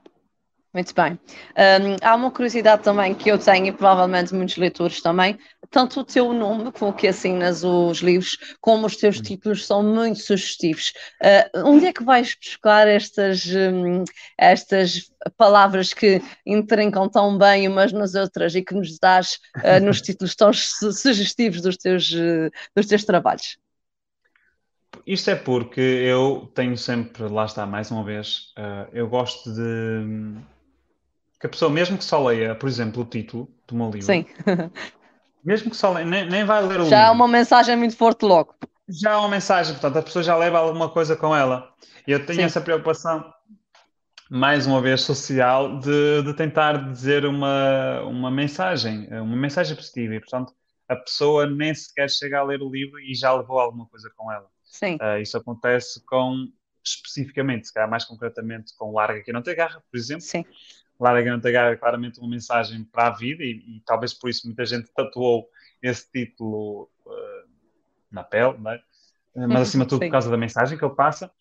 Muito 0.76 0.94
bem. 0.94 1.14
Um, 1.14 1.96
há 2.02 2.16
uma 2.16 2.30
curiosidade 2.30 2.84
também 2.84 3.16
que 3.16 3.32
eu 3.32 3.40
tenho, 3.40 3.68
e 3.68 3.72
provavelmente 3.72 4.36
muitos 4.36 4.58
leitores 4.58 5.02
também, 5.02 5.40
tanto 5.72 6.02
o 6.02 6.04
teu 6.04 6.34
nome, 6.34 6.70
com 6.74 6.90
o 6.90 6.94
que 6.94 7.08
assinas 7.08 7.64
os 7.64 8.00
livros, 8.00 8.38
como 8.60 8.86
os 8.86 8.98
teus 8.98 9.18
hum. 9.18 9.22
títulos 9.22 9.66
são 9.66 9.82
muito 9.82 10.20
sugestivos. 10.20 10.92
Uh, 11.24 11.66
onde 11.70 11.86
é 11.86 11.94
que 11.94 12.04
vais 12.04 12.36
buscar 12.36 12.90
estas, 12.90 13.46
um, 13.48 14.04
estas 14.38 15.10
palavras 15.38 15.94
que 15.94 16.22
intrincam 16.46 17.08
tão 17.08 17.38
bem 17.38 17.70
umas 17.70 17.94
nas 17.94 18.14
outras 18.14 18.54
e 18.54 18.62
que 18.62 18.76
nos 18.76 19.00
dás 19.00 19.40
uh, 19.60 19.80
nos 19.82 20.02
títulos 20.02 20.36
tão 20.36 20.52
sugestivos 20.52 21.62
dos 21.62 21.78
teus, 21.78 22.12
uh, 22.12 22.52
dos 22.76 22.86
teus 22.86 23.06
trabalhos? 23.06 23.58
Isto 25.08 25.30
é 25.30 25.36
porque 25.36 25.80
eu 25.80 26.52
tenho 26.54 26.78
sempre, 26.78 27.30
lá 27.30 27.46
está, 27.46 27.66
mais 27.66 27.92
uma 27.92 28.04
vez, 28.04 28.54
eu 28.92 29.08
gosto 29.08 29.54
de 29.54 30.36
que 31.40 31.48
a 31.48 31.50
pessoa, 31.50 31.70
mesmo 31.72 31.98
que 31.98 32.04
só 32.04 32.24
leia, 32.26 32.56
por 32.56 32.68
exemplo, 32.68 33.04
o 33.04 33.06
título 33.06 33.50
do 33.68 33.76
meu 33.76 33.90
livro, 33.90 34.06
Sim. 34.06 34.26
mesmo 35.44 35.70
que 35.70 35.78
só 35.78 35.92
leia, 35.92 36.06
nem, 36.06 36.30
nem 36.30 36.44
vai 36.46 36.62
ler 36.62 36.82
o 36.82 36.86
já 36.86 36.98
livro. 36.98 36.98
é 36.98 37.12
uma 37.12 37.28
mensagem 37.28 37.76
muito 37.76 37.96
forte 37.96 38.24
logo. 38.26 38.56
Já 38.88 39.14
é 39.14 39.16
uma 39.16 39.30
mensagem, 39.30 39.74
portanto, 39.74 39.98
a 39.98 40.02
pessoa 40.02 40.24
já 40.24 40.36
leva 40.36 40.60
alguma 40.60 40.90
coisa 40.90 41.16
com 41.16 41.36
ela. 41.36 41.74
E 42.08 42.12
eu 42.12 42.26
tenho 42.26 42.40
Sim. 42.40 42.46
essa 42.46 42.62
preocupação, 42.62 43.26
mais 44.30 44.68
uma 44.68 44.80
vez, 44.80 45.02
social, 45.02 45.80
de, 45.80 46.22
de 46.24 46.34
tentar 46.36 46.92
dizer 46.92 47.26
uma, 47.26 48.02
uma 48.02 48.30
mensagem, 48.30 49.08
uma 49.12 49.36
mensagem 49.36 49.76
positiva. 49.76 50.14
E, 50.14 50.20
portanto, 50.20 50.54
a 50.88 50.96
pessoa 50.96 51.48
nem 51.48 51.74
sequer 51.74 52.10
chega 52.10 52.40
a 52.40 52.44
ler 52.44 52.62
o 52.62 52.70
livro 52.70 53.00
e 53.00 53.16
já 53.16 53.34
levou 53.34 53.60
alguma 53.60 53.88
coisa 53.88 54.10
com 54.16 54.32
ela. 54.32 54.48
Sim. 54.64 54.96
Uh, 54.96 55.20
isso 55.20 55.38
acontece 55.38 56.04
com, 56.06 56.48
especificamente, 56.84 57.68
se 57.68 57.74
calhar 57.74 57.90
mais 57.90 58.06
concretamente, 58.06 58.74
com 58.78 58.94
Larga 58.94 59.24
Que 59.24 59.34
Não 59.34 59.42
Tem 59.42 59.56
Garra, 59.56 59.82
por 59.90 59.98
exemplo. 59.98 60.22
Sim. 60.22 60.46
Lara 61.00 61.22
Gantagar 61.22 61.72
é 61.72 61.76
claramente 61.76 62.20
uma 62.20 62.30
mensagem 62.30 62.84
para 62.84 63.08
a 63.08 63.12
vida 63.12 63.44
e, 63.44 63.78
e, 63.78 63.84
talvez 63.86 64.14
por 64.14 64.30
isso 64.30 64.48
muita 64.48 64.66
gente 64.66 64.92
tatuou 64.94 65.48
esse 65.82 66.10
título 66.10 66.90
uh, 67.06 67.50
na 68.12 68.24
pele, 68.24 68.56
é? 69.36 69.48
mas 69.48 69.62
acima 69.62 69.84
de 69.84 69.90
tudo 69.90 70.00
por 70.00 70.12
causa 70.12 70.30
da 70.30 70.38
mensagem 70.38 70.78
que 70.78 70.86
ele 70.86 70.96
passa. 70.96 71.32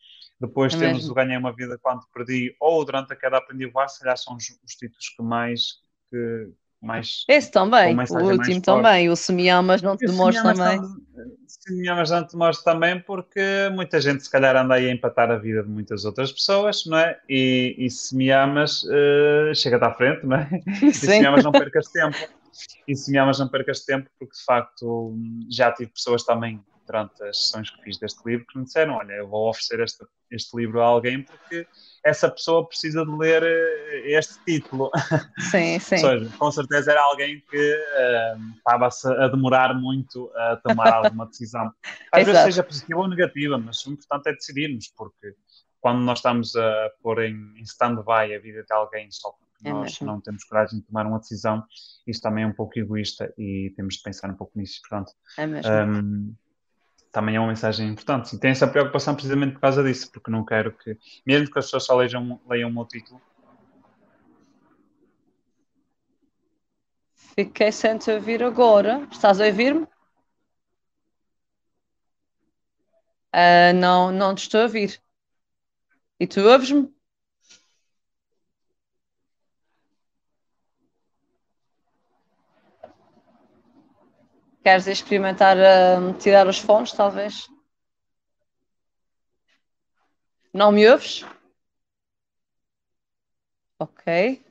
Depois 0.40 0.74
é 0.74 0.78
temos 0.78 0.98
mesmo. 0.98 1.12
o 1.12 1.14
Ganhei 1.14 1.36
uma 1.36 1.52
Vida 1.52 1.78
Quando 1.80 2.04
Perdi 2.12 2.54
ou 2.60 2.84
Durante 2.84 3.12
a 3.12 3.16
Queda 3.16 3.38
Aprendi 3.38 3.66
a 3.66 3.70
Voar, 3.70 3.88
se 3.88 4.00
calhar 4.00 4.18
são 4.18 4.36
os, 4.36 4.44
os 4.64 4.74
títulos 4.74 5.08
que 5.10 5.22
mais, 5.22 5.80
que, 6.10 6.52
mais. 6.84 7.24
Esse 7.28 7.50
também, 7.50 7.96
o 7.96 8.24
último 8.24 8.60
também, 8.60 9.08
o 9.10 9.16
Se 9.16 9.32
Me 9.32 9.48
Amas 9.48 9.82
Não 9.82 9.96
Te 9.96 10.06
Demores 10.06 10.40
também. 10.42 10.80
Se 11.46 11.72
Me 11.74 11.88
Amas 11.88 12.10
Não 12.10 12.24
Te 12.26 12.32
Demores 12.32 12.62
também, 12.62 13.00
porque 13.00 13.70
muita 13.72 14.00
gente 14.00 14.22
se 14.22 14.30
calhar 14.30 14.56
anda 14.56 14.74
aí 14.74 14.88
a 14.88 14.92
empatar 14.92 15.30
a 15.30 15.36
vida 15.36 15.62
de 15.62 15.68
muitas 15.68 16.04
outras 16.04 16.32
pessoas, 16.32 16.84
não 16.86 16.98
é? 16.98 17.18
E, 17.28 17.74
e 17.78 17.90
Se 17.90 18.16
Me 18.16 18.30
Amas, 18.30 18.82
uh, 18.84 19.54
chega-te 19.54 19.84
à 19.84 19.94
frente, 19.94 20.26
não 20.26 20.36
é? 20.36 20.48
E 20.82 20.92
Se 20.92 21.06
Me 21.06 21.26
Amas 21.26 21.44
não 21.44 21.52
percas 21.52 21.90
tempo. 21.90 22.16
E 22.86 22.94
Se 22.94 23.10
Me 23.10 23.18
Amas 23.18 23.38
não 23.38 23.48
percas 23.48 23.84
tempo, 23.84 24.08
porque 24.18 24.36
de 24.36 24.44
facto 24.44 25.16
já 25.50 25.72
tive 25.72 25.90
pessoas 25.90 26.22
também 26.24 26.62
durante 26.86 27.22
as 27.24 27.46
sessões 27.46 27.70
que 27.70 27.82
fiz 27.82 27.98
deste 27.98 28.20
livro 28.26 28.46
que 28.46 28.58
me 28.58 28.64
disseram: 28.64 28.94
Olha, 28.94 29.12
eu 29.12 29.28
vou 29.28 29.48
oferecer 29.48 29.80
este, 29.80 30.04
este 30.30 30.56
livro 30.56 30.80
a 30.80 30.86
alguém 30.86 31.22
porque 31.22 31.66
essa 32.04 32.30
pessoa 32.30 32.66
precisa 32.66 33.04
de 33.04 33.10
ler 33.16 33.42
eh, 33.42 34.18
este 34.18 34.38
título. 34.44 34.90
Sim, 35.50 35.78
sim. 35.78 35.98
seja, 35.98 36.30
com 36.38 36.50
certeza 36.50 36.92
era 36.92 37.02
alguém 37.02 37.42
que 37.50 37.74
uh, 37.74 38.56
estava 38.56 38.88
a 39.24 39.28
demorar 39.28 39.74
muito 39.74 40.30
a 40.36 40.56
tomar 40.56 40.92
alguma 40.92 41.26
decisão. 41.26 41.72
Às 42.12 42.26
vezes 42.26 42.42
seja 42.42 42.62
positiva 42.62 43.00
ou 43.00 43.08
negativa, 43.08 43.56
mas 43.56 43.84
o 43.86 43.92
importante 43.92 44.28
é 44.28 44.32
decidirmos, 44.32 44.92
porque 44.96 45.34
quando 45.80 46.00
nós 46.00 46.18
estamos 46.18 46.54
a 46.56 46.90
pôr 47.02 47.22
em, 47.24 47.34
em 47.56 47.62
stand-by 47.62 48.34
a 48.34 48.38
vida 48.38 48.62
de 48.62 48.72
alguém 48.72 49.10
só 49.10 49.30
porque 49.30 49.68
é 49.68 49.72
nós 49.72 49.92
mesmo. 49.92 50.06
não 50.06 50.20
temos 50.20 50.44
coragem 50.44 50.80
de 50.80 50.86
tomar 50.86 51.06
uma 51.06 51.18
decisão, 51.18 51.64
isso 52.06 52.20
também 52.20 52.44
é 52.44 52.46
um 52.46 52.52
pouco 52.52 52.78
egoísta 52.78 53.32
e 53.38 53.72
temos 53.76 53.96
de 53.96 54.02
pensar 54.02 54.30
um 54.30 54.34
pouco 54.34 54.58
nisso. 54.58 54.80
Portanto, 54.82 55.12
é 55.38 55.46
mesmo. 55.46 55.72
Um, 55.72 56.34
também 57.14 57.36
é 57.36 57.40
uma 57.40 57.48
mensagem 57.48 57.88
importante. 57.88 58.34
E 58.34 58.38
tenho 58.40 58.50
essa 58.50 58.66
preocupação 58.66 59.14
precisamente 59.14 59.52
por 59.52 59.60
causa 59.60 59.84
disso, 59.84 60.10
porque 60.10 60.32
não 60.32 60.44
quero 60.44 60.72
que, 60.76 60.98
mesmo 61.24 61.48
que 61.48 61.58
as 61.60 61.66
pessoas 61.66 61.84
só 61.84 61.94
leiam, 61.94 62.40
leiam 62.50 62.68
o 62.68 62.74
meu 62.74 62.84
título. 62.84 63.22
Fiquei 67.14 67.70
sem 67.70 67.96
te 67.98 68.10
ouvir 68.10 68.42
agora. 68.42 69.06
Estás 69.12 69.40
a 69.40 69.46
ouvir-me? 69.46 69.86
Uh, 73.32 73.72
não, 73.76 74.10
não 74.10 74.34
te 74.34 74.42
estou 74.42 74.60
a 74.60 74.64
ouvir. 74.64 75.00
E 76.18 76.26
tu 76.26 76.40
ouves-me? 76.40 76.92
Queres 84.64 84.86
experimentar 84.86 85.58
uh, 85.58 86.14
tirar 86.14 86.48
os 86.48 86.58
fones, 86.58 86.90
talvez? 86.90 87.46
Não 90.54 90.72
me 90.72 90.88
ouves? 90.88 91.22
Ok. 93.78 94.42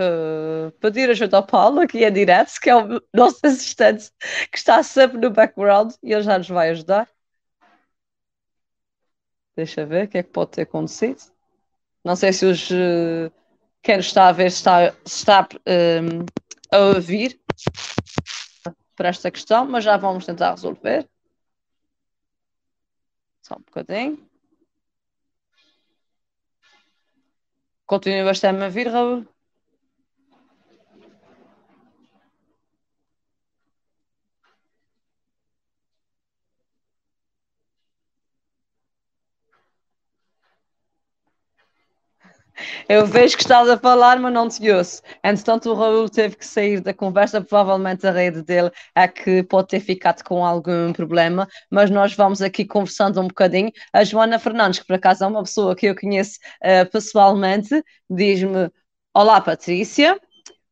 Uh, 0.00 0.70
pedir 0.80 1.10
ajuda 1.10 1.36
ao 1.36 1.46
Paulo, 1.46 1.80
aqui 1.80 2.02
é 2.02 2.10
direto, 2.10 2.58
que 2.58 2.70
é 2.70 2.74
o 2.74 3.02
nosso 3.12 3.40
assistente 3.44 4.10
que 4.50 4.56
está 4.56 4.82
sempre 4.82 5.18
no 5.18 5.30
background 5.30 5.92
e 6.02 6.12
ele 6.14 6.22
já 6.22 6.38
nos 6.38 6.48
vai 6.48 6.70
ajudar. 6.70 7.06
Deixa 9.54 9.84
ver 9.84 10.06
o 10.06 10.08
que 10.08 10.18
é 10.18 10.22
que 10.22 10.30
pode 10.30 10.52
ter 10.52 10.62
acontecido. 10.62 11.20
Não 12.02 12.16
sei 12.16 12.32
se 12.32 12.46
os, 12.46 12.70
uh, 12.70 13.30
quem 13.82 13.98
está 13.98 14.28
a 14.28 14.32
ver 14.32 14.46
está, 14.46 14.94
está 15.04 15.46
um, 15.66 16.24
a 16.70 16.78
ouvir 16.94 17.38
para 18.96 19.08
esta 19.08 19.30
questão, 19.30 19.66
mas 19.66 19.84
já 19.84 19.96
vamos 19.96 20.26
tentar 20.26 20.50
resolver. 20.52 21.08
Só 23.42 23.56
um 23.56 23.62
bocadinho. 23.62 24.18
Continua 27.86 28.24
bastante 28.24 28.62
a 28.64 28.68
vir, 28.68 28.88
Raul. 28.88 29.31
Eu 42.88 43.06
vejo 43.06 43.36
que 43.36 43.42
estás 43.42 43.68
a 43.68 43.78
falar, 43.78 44.18
mas 44.18 44.32
não 44.32 44.48
te 44.48 44.70
ouço. 44.70 45.02
Entretanto, 45.22 45.70
o 45.70 45.74
Raul 45.74 46.08
teve 46.08 46.36
que 46.36 46.46
sair 46.46 46.80
da 46.80 46.92
conversa, 46.92 47.40
provavelmente 47.40 48.06
a 48.06 48.10
rede 48.10 48.42
dele 48.42 48.70
é 48.94 49.06
que 49.08 49.42
pode 49.42 49.68
ter 49.68 49.80
ficado 49.80 50.22
com 50.24 50.44
algum 50.44 50.92
problema, 50.92 51.48
mas 51.70 51.90
nós 51.90 52.14
vamos 52.14 52.42
aqui 52.42 52.64
conversando 52.64 53.20
um 53.20 53.28
bocadinho. 53.28 53.70
A 53.92 54.04
Joana 54.04 54.38
Fernandes, 54.38 54.80
que 54.80 54.86
por 54.86 54.94
acaso 54.94 55.24
é 55.24 55.26
uma 55.26 55.42
pessoa 55.42 55.76
que 55.76 55.86
eu 55.86 55.94
conheço 55.96 56.38
uh, 56.62 56.90
pessoalmente, 56.90 57.82
diz-me: 58.10 58.70
Olá, 59.14 59.40
Patrícia. 59.40 60.18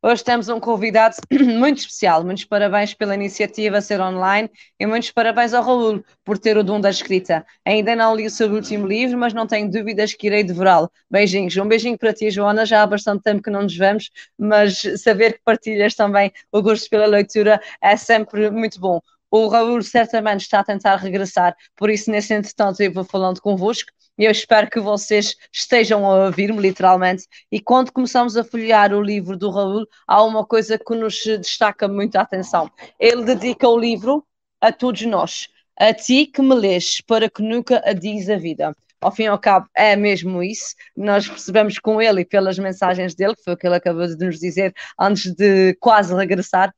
Hoje 0.03 0.23
temos 0.23 0.49
um 0.49 0.59
convidado 0.59 1.15
muito 1.31 1.77
especial. 1.77 2.23
Muitos 2.23 2.43
parabéns 2.43 2.91
pela 2.91 3.13
iniciativa 3.13 3.79
ser 3.81 4.01
online 4.01 4.49
e 4.79 4.85
muitos 4.87 5.11
parabéns 5.11 5.53
ao 5.53 5.63
Raul 5.63 6.03
por 6.25 6.39
ter 6.39 6.57
o 6.57 6.63
dom 6.63 6.81
da 6.81 6.89
escrita. 6.89 7.45
Ainda 7.63 7.95
não 7.95 8.15
li 8.15 8.25
o 8.25 8.29
seu 8.31 8.51
último 8.51 8.87
livro, 8.87 9.15
mas 9.19 9.31
não 9.31 9.45
tenho 9.45 9.69
dúvidas 9.69 10.15
que 10.15 10.25
irei 10.25 10.43
devorá-lo. 10.43 10.91
Beijinhos. 11.07 11.55
Um 11.55 11.67
beijinho 11.67 11.99
para 11.99 12.11
ti, 12.13 12.31
Joana. 12.31 12.65
Já 12.65 12.81
há 12.81 12.87
bastante 12.87 13.21
tempo 13.21 13.43
que 13.43 13.51
não 13.51 13.61
nos 13.61 13.77
vemos, 13.77 14.09
mas 14.39 14.81
saber 14.97 15.33
que 15.33 15.41
partilhas 15.45 15.93
também 15.93 16.31
o 16.51 16.63
gosto 16.63 16.89
pela 16.89 17.05
leitura 17.05 17.61
é 17.79 17.95
sempre 17.95 18.49
muito 18.49 18.79
bom. 18.79 18.99
O 19.29 19.47
Raul 19.49 19.83
certamente 19.83 20.41
está 20.41 20.61
a 20.61 20.63
tentar 20.63 20.95
regressar, 20.95 21.55
por 21.77 21.89
isso, 21.89 22.11
nesse 22.11 22.33
entretanto, 22.33 22.81
eu 22.81 22.91
vou 22.91 23.05
falando 23.05 23.39
convosco 23.39 23.89
eu 24.25 24.31
espero 24.31 24.69
que 24.69 24.79
vocês 24.79 25.35
estejam 25.51 26.05
a 26.05 26.25
ouvir-me, 26.25 26.59
literalmente. 26.59 27.25
E 27.51 27.59
quando 27.59 27.91
começamos 27.91 28.37
a 28.37 28.43
folhear 28.43 28.93
o 28.93 29.01
livro 29.01 29.37
do 29.37 29.49
Raul, 29.49 29.85
há 30.07 30.23
uma 30.23 30.45
coisa 30.45 30.77
que 30.77 30.95
nos 30.95 31.23
destaca 31.23 31.87
muito 31.87 32.15
a 32.17 32.21
atenção. 32.21 32.69
Ele 32.99 33.23
dedica 33.23 33.67
o 33.67 33.77
livro 33.77 34.25
a 34.59 34.71
todos 34.71 35.01
nós, 35.03 35.47
a 35.77 35.93
ti 35.93 36.25
que 36.27 36.41
me 36.41 36.53
lês, 36.53 37.01
para 37.01 37.29
que 37.29 37.41
nunca 37.41 37.81
adies 37.85 38.29
a 38.29 38.37
vida. 38.37 38.75
Ao 39.01 39.11
fim 39.11 39.23
e 39.23 39.27
ao 39.27 39.39
cabo, 39.39 39.67
é 39.75 39.95
mesmo 39.95 40.43
isso. 40.43 40.75
Nós 40.95 41.27
percebemos 41.27 41.79
com 41.79 41.99
ele 41.99 42.21
e 42.21 42.25
pelas 42.25 42.59
mensagens 42.59 43.15
dele, 43.15 43.35
que 43.35 43.43
foi 43.43 43.53
o 43.53 43.57
que 43.57 43.65
ele 43.65 43.75
acabou 43.75 44.05
de 44.05 44.23
nos 44.23 44.39
dizer 44.39 44.73
antes 44.99 45.33
de 45.33 45.75
quase 45.79 46.13
regressar, 46.13 46.71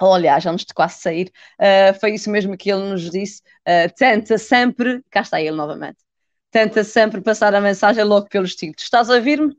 aliás, 0.00 0.44
antes 0.46 0.64
de 0.64 0.74
quase 0.74 1.00
sair, 1.00 1.30
uh, 1.60 1.98
foi 2.00 2.14
isso 2.14 2.30
mesmo 2.30 2.56
que 2.56 2.70
ele 2.72 2.82
nos 2.88 3.08
disse. 3.10 3.40
Uh, 3.60 3.92
tenta 3.96 4.36
sempre, 4.38 5.02
cá 5.10 5.20
está 5.20 5.40
ele 5.40 5.56
novamente, 5.56 5.98
tenta 6.54 6.84
sempre 6.84 7.20
passar 7.20 7.52
a 7.52 7.60
mensagem 7.60 8.04
logo 8.04 8.28
pelos 8.28 8.54
títulos. 8.54 8.84
Estás 8.84 9.10
a 9.10 9.14
ouvir-me? 9.14 9.56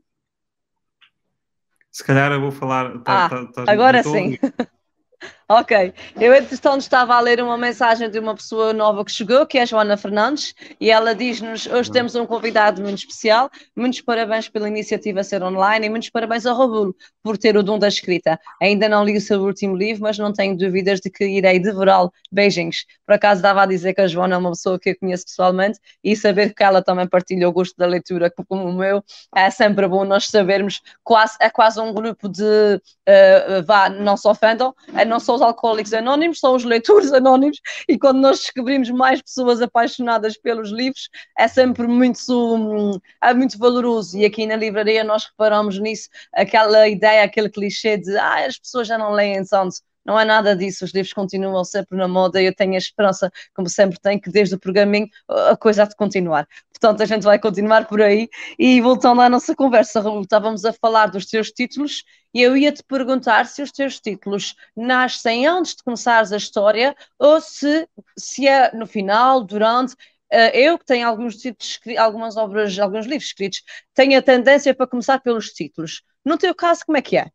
Se 1.92 2.02
calhar 2.02 2.32
eu 2.32 2.40
vou 2.40 2.50
falar. 2.50 2.90
Tá, 3.02 3.26
ah, 3.26 3.28
tá, 3.28 3.46
tá, 3.52 3.64
agora 3.70 4.02
sim. 4.02 4.38
Ok, 5.48 5.94
eu 6.20 6.34
entretanto 6.34 6.80
estava 6.80 7.14
a 7.14 7.20
ler 7.20 7.40
uma 7.40 7.56
mensagem 7.56 8.10
de 8.10 8.18
uma 8.18 8.34
pessoa 8.34 8.72
nova 8.72 9.04
que 9.04 9.12
chegou, 9.12 9.46
que 9.46 9.58
é 9.58 9.62
a 9.62 9.64
Joana 9.64 9.96
Fernandes, 9.96 10.52
e 10.80 10.90
ela 10.90 11.14
diz-nos: 11.14 11.68
hoje 11.68 11.88
temos 11.88 12.16
um 12.16 12.26
convidado 12.26 12.82
muito 12.82 12.98
especial. 12.98 13.48
Muitos 13.76 14.00
parabéns 14.00 14.48
pela 14.48 14.66
iniciativa 14.66 15.22
ser 15.22 15.44
online 15.44 15.86
e 15.86 15.88
muitos 15.88 16.10
parabéns 16.10 16.46
ao 16.46 16.56
Robulo 16.56 16.96
por 17.22 17.38
ter 17.38 17.56
o 17.56 17.62
dom 17.62 17.78
da 17.78 17.86
escrita. 17.86 18.40
Ainda 18.60 18.88
não 18.88 19.04
li 19.04 19.16
o 19.16 19.20
seu 19.20 19.40
último 19.40 19.76
livro, 19.76 20.02
mas 20.02 20.18
não 20.18 20.32
tenho 20.32 20.56
dúvidas 20.56 20.98
de 20.98 21.10
que 21.10 21.24
irei 21.24 21.60
devorá-lo. 21.60 22.12
Beijinhos. 22.32 22.84
Por 23.06 23.14
acaso 23.14 23.40
dava 23.40 23.62
a 23.62 23.66
dizer 23.66 23.94
que 23.94 24.00
a 24.00 24.08
Joana 24.08 24.34
é 24.34 24.38
uma 24.38 24.50
pessoa 24.50 24.80
que 24.80 24.90
eu 24.90 24.98
conheço 24.98 25.26
pessoalmente 25.26 25.78
e 26.02 26.16
saber 26.16 26.54
que 26.54 26.64
ela 26.64 26.82
também 26.82 27.06
partilha 27.06 27.48
o 27.48 27.52
gosto 27.52 27.76
da 27.76 27.86
leitura 27.86 28.32
como 28.48 28.64
o 28.64 28.72
meu 28.72 29.00
é 29.32 29.48
sempre 29.50 29.86
bom 29.86 30.04
nós 30.04 30.26
sabermos. 30.26 30.82
Quase, 31.04 31.36
é 31.40 31.48
quase 31.48 31.80
um 31.80 31.94
grupo 31.94 32.28
de 32.28 32.42
uh, 32.42 33.62
vá, 33.64 33.88
não 33.88 34.16
se 34.16 34.26
ofendam, 34.26 34.74
é 34.92 35.04
não 35.04 35.20
só 35.20 35.35
os 35.36 35.42
alcoólicos 35.42 35.92
anónimos, 35.94 36.40
são 36.40 36.54
os 36.54 36.64
leitores 36.64 37.12
anónimos, 37.12 37.60
e 37.88 37.98
quando 37.98 38.20
nós 38.20 38.40
descobrimos 38.40 38.90
mais 38.90 39.22
pessoas 39.22 39.62
apaixonadas 39.62 40.36
pelos 40.36 40.70
livros, 40.70 41.08
é 41.38 41.48
sempre 41.48 41.86
muito, 41.86 42.16
hum, 42.30 42.98
é 43.22 43.32
muito 43.34 43.58
valoroso. 43.58 44.18
E 44.18 44.24
aqui 44.24 44.46
na 44.46 44.56
livraria 44.56 45.04
nós 45.04 45.26
reparamos 45.26 45.78
nisso, 45.78 46.08
aquela 46.34 46.88
ideia, 46.88 47.24
aquele 47.24 47.48
clichê 47.48 47.96
de 47.96 48.16
ah, 48.16 48.46
as 48.46 48.58
pessoas 48.58 48.88
já 48.88 48.98
não 48.98 49.12
leem 49.12 49.44
tanto. 49.44 49.76
Não 50.06 50.18
é 50.18 50.24
nada 50.24 50.54
disso, 50.54 50.84
os 50.84 50.92
livros 50.92 51.12
continuam 51.12 51.64
sempre 51.64 51.98
na 51.98 52.06
moda 52.06 52.40
e 52.40 52.46
eu 52.46 52.54
tenho 52.54 52.74
a 52.74 52.78
esperança, 52.78 53.30
como 53.52 53.68
sempre 53.68 53.98
tenho, 53.98 54.20
que 54.20 54.30
desde 54.30 54.54
o 54.54 54.58
pergaminho 54.58 55.08
a 55.28 55.56
coisa 55.56 55.82
há 55.82 55.86
de 55.86 55.96
continuar. 55.96 56.46
Portanto, 56.72 57.02
a 57.02 57.06
gente 57.06 57.24
vai 57.24 57.40
continuar 57.40 57.86
por 57.88 58.00
aí. 58.00 58.28
E 58.56 58.80
voltando 58.80 59.20
à 59.20 59.28
nossa 59.28 59.54
conversa, 59.54 60.00
Raul, 60.00 60.22
estávamos 60.22 60.64
a 60.64 60.72
falar 60.72 61.06
dos 61.06 61.26
teus 61.26 61.50
títulos 61.50 62.04
e 62.32 62.40
eu 62.40 62.56
ia 62.56 62.70
te 62.70 62.84
perguntar 62.84 63.46
se 63.46 63.62
os 63.62 63.72
teus 63.72 63.98
títulos 63.98 64.54
nascem 64.76 65.44
antes 65.46 65.74
de 65.74 65.82
começares 65.82 66.32
a 66.32 66.36
história 66.36 66.94
ou 67.18 67.40
se, 67.40 67.88
se 68.16 68.46
é 68.46 68.72
no 68.76 68.86
final, 68.86 69.42
durante. 69.42 69.94
Uh, 70.32 70.50
eu 70.54 70.78
que 70.78 70.84
tenho 70.84 71.08
alguns 71.08 71.36
títulos, 71.36 71.80
algumas 71.98 72.36
obras, 72.36 72.78
alguns 72.78 73.06
livros 73.06 73.26
escritos, 73.28 73.62
tenho 73.94 74.18
a 74.18 74.22
tendência 74.22 74.74
para 74.74 74.86
começar 74.86 75.18
pelos 75.20 75.50
títulos. 75.50 76.02
No 76.24 76.38
teu 76.38 76.54
caso, 76.54 76.84
como 76.84 76.98
é 76.98 77.02
que 77.02 77.16
é? 77.16 77.30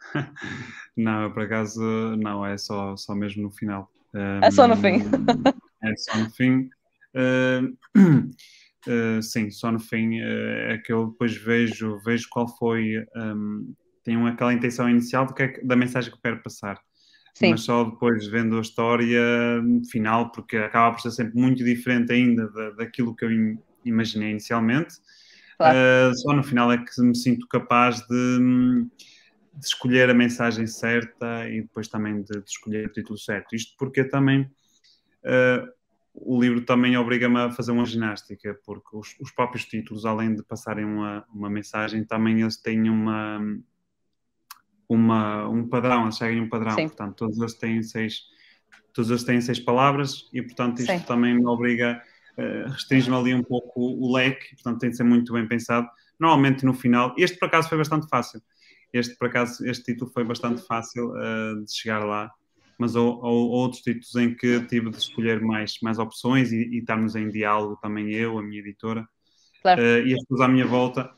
Não, 0.96 1.30
por 1.30 1.42
acaso 1.42 1.82
não, 2.16 2.44
é 2.44 2.56
só, 2.56 2.96
só 2.96 3.14
mesmo 3.14 3.42
no 3.42 3.50
final. 3.50 3.90
Um, 4.14 4.40
é 4.42 4.50
só 4.50 4.66
no 4.66 4.76
fim. 4.76 5.02
é 5.82 5.96
só 5.96 6.18
no 6.18 6.30
fim. 6.30 6.70
Uh, 7.14 7.76
uh, 8.88 9.22
sim, 9.22 9.50
só 9.50 9.70
no 9.70 9.78
fim 9.78 10.20
uh, 10.20 10.72
é 10.72 10.78
que 10.78 10.92
eu 10.92 11.08
depois 11.08 11.36
vejo, 11.36 12.00
vejo 12.04 12.26
qual 12.30 12.48
foi. 12.48 13.04
Um, 13.14 13.74
tenho 14.02 14.26
aquela 14.26 14.54
intenção 14.54 14.88
inicial 14.88 15.26
do 15.26 15.34
que 15.34 15.42
é, 15.42 15.60
da 15.64 15.76
mensagem 15.76 16.10
que 16.10 16.16
eu 16.16 16.22
quero 16.22 16.42
passar. 16.42 16.80
Sim. 17.34 17.50
Mas 17.50 17.62
só 17.62 17.84
depois 17.84 18.26
vendo 18.28 18.56
a 18.56 18.62
história 18.62 19.20
final, 19.90 20.30
porque 20.30 20.56
acaba 20.56 20.94
por 20.94 21.02
ser 21.02 21.10
sempre 21.10 21.38
muito 21.38 21.62
diferente 21.62 22.10
ainda 22.12 22.48
da, 22.48 22.70
daquilo 22.70 23.14
que 23.14 23.24
eu 23.26 23.30
imaginei 23.84 24.30
inicialmente. 24.30 24.94
Claro. 25.58 26.14
só 26.16 26.34
no 26.34 26.44
final 26.44 26.70
é 26.70 26.76
que 26.76 27.00
me 27.00 27.16
sinto 27.16 27.46
capaz 27.48 28.06
de 28.06 28.86
de 29.56 29.66
escolher 29.66 30.10
a 30.10 30.14
mensagem 30.14 30.66
certa 30.66 31.48
e 31.48 31.62
depois 31.62 31.88
também 31.88 32.22
de, 32.22 32.40
de 32.40 32.50
escolher 32.50 32.86
o 32.86 32.92
título 32.92 33.18
certo. 33.18 33.54
Isto 33.54 33.74
porque 33.78 34.04
também 34.04 34.42
uh, 34.42 35.76
o 36.14 36.40
livro 36.40 36.60
também 36.62 36.96
obriga-me 36.96 37.38
a 37.38 37.50
fazer 37.50 37.72
uma 37.72 37.84
ginástica, 37.84 38.58
porque 38.64 38.96
os, 38.96 39.16
os, 39.20 39.30
próprios 39.30 39.64
títulos, 39.64 40.04
além 40.04 40.34
de 40.34 40.42
passarem 40.42 40.84
uma, 40.84 41.24
uma 41.32 41.48
mensagem, 41.48 42.04
também 42.04 42.40
eles 42.40 42.56
têm 42.56 42.88
uma, 42.88 43.40
uma, 44.88 45.48
um 45.48 45.66
padrão, 45.68 46.04
eles 46.04 46.16
seguem 46.16 46.40
um 46.40 46.48
padrão. 46.48 46.74
Sim. 46.74 46.88
Portanto, 46.88 47.14
todos 47.16 47.38
eles 47.38 47.54
têm 47.54 47.82
seis, 47.82 48.22
todos 48.92 49.10
eles 49.10 49.24
têm 49.24 49.40
seis 49.40 49.58
palavras 49.58 50.28
e, 50.32 50.42
portanto, 50.42 50.80
isto 50.80 50.92
Sim. 50.92 51.00
também 51.00 51.34
me 51.34 51.46
obriga, 51.46 52.02
uh, 52.38 52.70
restringe-me 52.70 53.16
ali 53.16 53.34
um 53.34 53.42
pouco 53.42 53.80
o, 53.80 54.06
o 54.06 54.14
leque, 54.14 54.54
portanto, 54.54 54.80
tem 54.80 54.90
de 54.90 54.96
ser 54.96 55.04
muito 55.04 55.32
bem 55.32 55.46
pensado. 55.46 55.88
Normalmente 56.18 56.64
no 56.64 56.72
final, 56.72 57.14
este 57.18 57.38
por 57.38 57.46
acaso 57.46 57.68
foi 57.68 57.78
bastante 57.78 58.06
fácil 58.08 58.40
este, 58.92 59.16
por 59.16 59.28
acaso, 59.28 59.66
este 59.66 59.92
título 59.92 60.10
foi 60.10 60.24
bastante 60.24 60.62
fácil 60.62 61.10
uh, 61.10 61.64
de 61.64 61.74
chegar 61.74 62.04
lá, 62.04 62.30
mas 62.78 62.94
houve 62.94 63.20
outros 63.24 63.82
títulos 63.82 64.14
em 64.16 64.34
que 64.34 64.60
tive 64.66 64.90
de 64.90 64.98
escolher 64.98 65.40
mais, 65.40 65.74
mais 65.82 65.98
opções 65.98 66.52
e, 66.52 66.56
e 66.56 66.78
estarmos 66.78 67.16
em 67.16 67.28
diálogo 67.28 67.78
também 67.80 68.12
eu, 68.12 68.38
a 68.38 68.42
minha 68.42 68.60
editora, 68.60 69.06
claro. 69.62 69.80
uh, 69.80 70.06
e 70.06 70.14
as 70.14 70.20
pessoas 70.22 70.40
à 70.42 70.48
minha 70.48 70.66
volta 70.66 71.10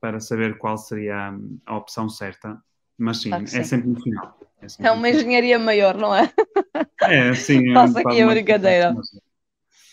para 0.00 0.20
saber 0.20 0.58
qual 0.58 0.76
seria 0.76 1.30
a, 1.30 1.38
a 1.66 1.76
opção 1.76 2.08
certa. 2.08 2.60
Mas 2.98 3.20
sim, 3.20 3.28
claro 3.28 3.44
é 3.44 3.46
sim. 3.46 3.64
sempre 3.64 3.88
no 3.88 4.00
final. 4.00 4.38
É, 4.62 4.86
é 4.86 4.90
uma 4.90 5.08
engenharia 5.08 5.58
maior, 5.58 5.96
não 5.96 6.14
é? 6.14 6.32
É, 7.02 7.34
sim. 7.34 7.72
Faço 7.74 7.98
aqui 7.98 8.22
a 8.22 8.26
brincadeira. 8.26 8.94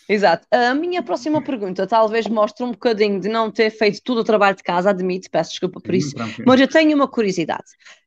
Exato. 0.08 0.46
A 0.50 0.74
minha 0.74 1.02
próxima 1.02 1.42
pergunta 1.42 1.86
talvez 1.86 2.26
mostre 2.26 2.64
um 2.64 2.72
bocadinho 2.72 3.20
de 3.20 3.28
não 3.28 3.50
ter 3.50 3.70
feito 3.70 4.02
todo 4.02 4.18
o 4.18 4.24
trabalho 4.24 4.56
de 4.56 4.62
casa, 4.62 4.90
admito, 4.90 5.30
peço 5.30 5.50
desculpa 5.50 5.80
por 5.80 5.94
isso, 5.94 6.14
mas 6.46 6.60
eu 6.60 6.68
tenho 6.68 6.94
uma 6.94 7.08
curiosidade. 7.08 7.64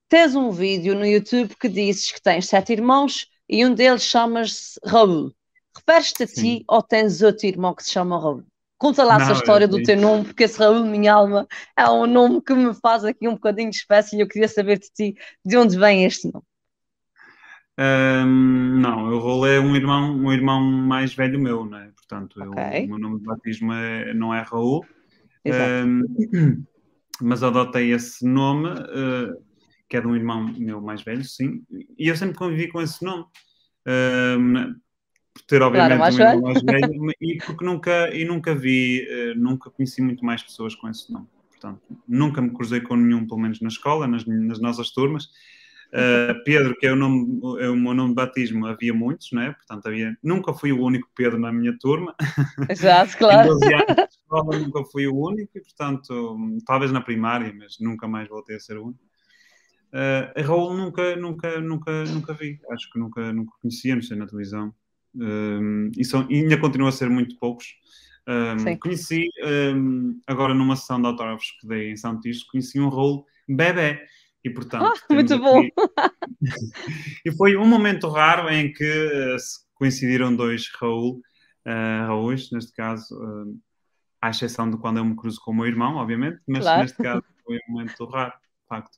Tens 0.09 0.35
um 0.35 0.51
vídeo 0.51 0.95
no 0.95 1.05
YouTube 1.05 1.55
que 1.59 1.67
dizes 1.67 2.11
que 2.11 2.21
tens 2.21 2.47
sete 2.47 2.71
irmãos 2.71 3.27
e 3.49 3.65
um 3.65 3.73
deles 3.73 4.03
chamas-se 4.03 4.79
Raul. 4.85 5.33
Referes-te 5.75 6.23
a 6.23 6.27
ti 6.27 6.63
ou 6.67 6.81
tens 6.81 7.21
outro 7.21 7.45
irmão 7.45 7.73
que 7.73 7.83
se 7.83 7.91
chama 7.91 8.19
Raul? 8.19 8.43
Conta 8.77 9.03
lá 9.03 9.17
essa 9.17 9.33
história 9.33 9.67
do 9.67 9.81
teu 9.81 9.97
nome, 9.97 10.25
porque 10.25 10.43
esse 10.43 10.59
Raul, 10.59 10.85
minha 10.85 11.13
alma, 11.13 11.47
é 11.75 11.89
um 11.89 12.05
nome 12.05 12.41
que 12.41 12.53
me 12.53 12.73
faz 12.75 13.03
aqui 13.03 13.27
um 13.27 13.33
bocadinho 13.33 13.71
de 13.71 13.77
espécie 13.77 14.15
e 14.15 14.21
eu 14.21 14.27
queria 14.27 14.47
saber 14.47 14.79
de 14.79 14.87
ti 14.91 15.15
de 15.43 15.57
onde 15.57 15.77
vem 15.77 16.05
este 16.05 16.31
nome. 16.31 16.45
Um, 17.79 18.79
não, 18.79 19.11
eu 19.11 19.19
rolei 19.19 19.59
um 19.59 19.75
irmão, 19.75 20.15
um 20.15 20.33
irmão 20.33 20.61
mais 20.61 21.13
velho 21.13 21.39
meu, 21.39 21.63
né? 21.65 21.91
Portanto, 21.95 22.41
okay. 22.41 22.81
eu, 22.81 22.85
o 22.85 22.87
meu 22.87 22.97
nome 22.97 23.19
de 23.19 23.25
batismo 23.25 23.71
é, 23.71 24.13
não 24.15 24.33
é 24.33 24.41
Raul, 24.41 24.83
um, 25.45 26.63
mas 27.21 27.43
adotei 27.43 27.93
esse 27.93 28.25
nome, 28.25 28.69
uh, 28.69 29.43
que 29.87 29.95
é 29.95 30.01
de 30.01 30.07
um 30.07 30.15
irmão 30.15 30.51
meu 30.57 30.81
mais 30.81 31.03
velho, 31.03 31.23
sim, 31.23 31.63
e 31.97 32.07
eu 32.07 32.15
sempre 32.15 32.35
convivi 32.35 32.67
com 32.67 32.81
esse 32.81 33.03
nome. 33.03 33.25
Um, 33.87 34.75
por 35.33 35.43
ter 35.43 35.61
obviamente 35.61 35.97
claro, 35.97 36.15
um 36.15 36.19
irmão 36.19 36.41
mais 36.41 36.61
velho 36.63 37.11
e 37.21 37.37
porque 37.37 37.63
nunca, 37.63 38.09
e 38.15 38.25
nunca 38.25 38.55
vi, 38.55 39.07
uh, 39.07 39.39
nunca 39.39 39.69
conheci 39.69 40.01
muito 40.01 40.25
mais 40.25 40.41
pessoas 40.41 40.73
com 40.73 40.89
esse 40.89 41.13
nome. 41.13 41.27
Portanto, 41.51 41.81
nunca 42.07 42.41
me 42.41 42.51
cruzei 42.51 42.81
com 42.81 42.95
nenhum, 42.95 43.27
pelo 43.27 43.39
menos 43.39 43.61
na 43.61 43.67
escola, 43.67 44.07
nas, 44.07 44.25
nas 44.25 44.59
nossas 44.59 44.89
turmas. 44.91 45.29
Uh, 45.87 46.43
Pedro, 46.43 46.75
que 46.77 46.85
é 46.85 46.91
o, 46.91 46.95
nome, 46.95 47.39
é 47.59 47.69
o 47.69 47.75
meu 47.75 47.93
nome 47.93 48.09
de 48.09 48.15
batismo, 48.15 48.65
havia 48.65 48.93
muitos, 48.93 49.31
né? 49.31 49.53
portanto 49.53 49.87
havia, 49.87 50.17
nunca 50.21 50.53
fui 50.53 50.71
o 50.71 50.81
único 50.81 51.09
Pedro 51.15 51.39
na 51.39 51.51
minha 51.51 51.77
turma. 51.79 52.13
Exato, 52.69 53.15
claro. 53.17 53.47
em, 53.47 53.59
12 53.59 53.73
anos, 53.73 54.07
escola 54.09 54.59
nunca 54.59 54.83
fui 54.91 55.07
o 55.07 55.15
único 55.15 55.57
e, 55.57 55.61
portanto, 55.61 56.37
talvez 56.65 56.91
na 56.91 56.99
primária, 56.99 57.53
mas 57.57 57.77
nunca 57.79 58.07
mais 58.07 58.27
voltei 58.27 58.57
a 58.57 58.59
ser 58.59 58.77
o 58.77 58.87
único. 58.87 59.07
Uh, 59.93 60.41
Raul 60.45 60.75
nunca, 60.75 61.15
nunca, 61.15 61.61
nunca, 61.61 62.03
nunca 62.03 62.33
vi. 62.33 62.59
Acho 62.71 62.91
que 62.91 62.99
nunca, 62.99 63.31
nunca 63.31 63.53
conhecia, 63.61 63.95
não 63.95 64.01
sei, 64.01 64.17
na 64.17 64.27
televisão. 64.27 64.73
Um, 65.15 65.89
e, 65.97 66.03
são, 66.03 66.27
e 66.29 66.35
ainda 66.35 66.57
continua 66.57 66.89
a 66.89 66.91
ser 66.91 67.09
muito 67.09 67.37
poucos. 67.39 67.75
Um, 68.27 68.77
conheci, 68.77 69.29
um, 69.73 70.19
agora 70.27 70.53
numa 70.53 70.75
sessão 70.75 70.99
de 71.01 71.07
autógrafos 71.07 71.51
que 71.61 71.67
dei 71.67 71.91
em 71.91 71.95
São 71.95 72.19
Tirso, 72.19 72.45
conheci 72.51 72.79
um 72.79 72.89
Raul 72.89 73.25
bebê. 73.47 74.01
E, 74.47 74.49
portanto, 74.49 74.93
oh, 75.09 75.13
muito 75.13 75.33
aqui... 75.33 75.43
bom! 75.43 75.61
e 77.25 77.31
foi 77.33 77.57
um 77.57 77.67
momento 77.67 78.07
raro 78.07 78.49
em 78.49 78.71
que 78.71 78.85
uh, 78.85 79.37
coincidiram 79.75 80.33
dois 80.33 80.69
Raul, 80.79 81.21
uh, 81.65 82.29
neste 82.53 82.71
caso, 82.71 83.13
uh, 83.13 83.59
à 84.21 84.29
exceção 84.29 84.69
de 84.69 84.77
quando 84.77 84.97
eu 84.97 85.05
me 85.05 85.17
cruzo 85.17 85.41
com 85.43 85.51
o 85.51 85.55
meu 85.55 85.65
irmão, 85.65 85.95
obviamente, 85.95 86.39
mas 86.47 86.63
claro. 86.63 86.81
neste 86.81 86.97
caso 86.97 87.23
foi 87.45 87.57
um 87.57 87.73
momento 87.73 88.05
raro, 88.05 88.31
de 88.31 88.67
facto. 88.69 88.97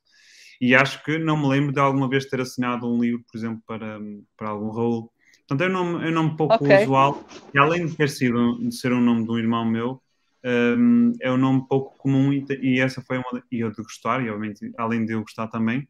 E 0.62 0.76
acho 0.76 1.04
que 1.04 1.18
não 1.18 1.36
me 1.36 1.48
lembro 1.48 1.74
de 1.74 1.80
alguma 1.80 2.08
vez 2.08 2.26
ter 2.26 2.42
assinado 2.42 2.88
um 2.88 3.02
livro, 3.02 3.24
por 3.32 3.38
exemplo, 3.38 3.64
para, 3.66 4.00
para 4.38 4.50
algum 4.50 4.70
Raul. 4.70 5.12
Portanto, 5.48 5.62
é 5.62 5.68
um 5.68 5.74
nome, 5.74 6.06
é 6.06 6.10
um 6.10 6.14
nome 6.14 6.38
pouco 6.38 6.64
okay. 6.64 6.84
usual, 6.84 7.26
e 7.52 7.58
além 7.58 7.88
de 7.88 7.96
ter 7.96 8.10
sido 8.10 8.60
de 8.60 8.76
ser 8.76 8.94
um 8.94 9.02
nome 9.02 9.24
de 9.24 9.32
um 9.32 9.38
irmão 9.40 9.66
meu, 9.66 10.00
um, 10.46 11.14
é 11.22 11.32
um 11.32 11.38
nome 11.38 11.68
pouco 11.68 11.98
comum 11.98 12.32
e, 12.32 12.46
e, 12.62 12.80
essa 12.80 13.02
foi 13.02 13.18
uma 13.18 13.44
e 13.52 13.60
eu 13.60 13.72
de 13.72 13.82
gostar 13.82 14.24
e 14.24 14.30
obviamente 14.30 14.72
além 14.78 15.06
de 15.06 15.14
eu 15.14 15.22
gostar 15.22 15.48
também 15.48 15.88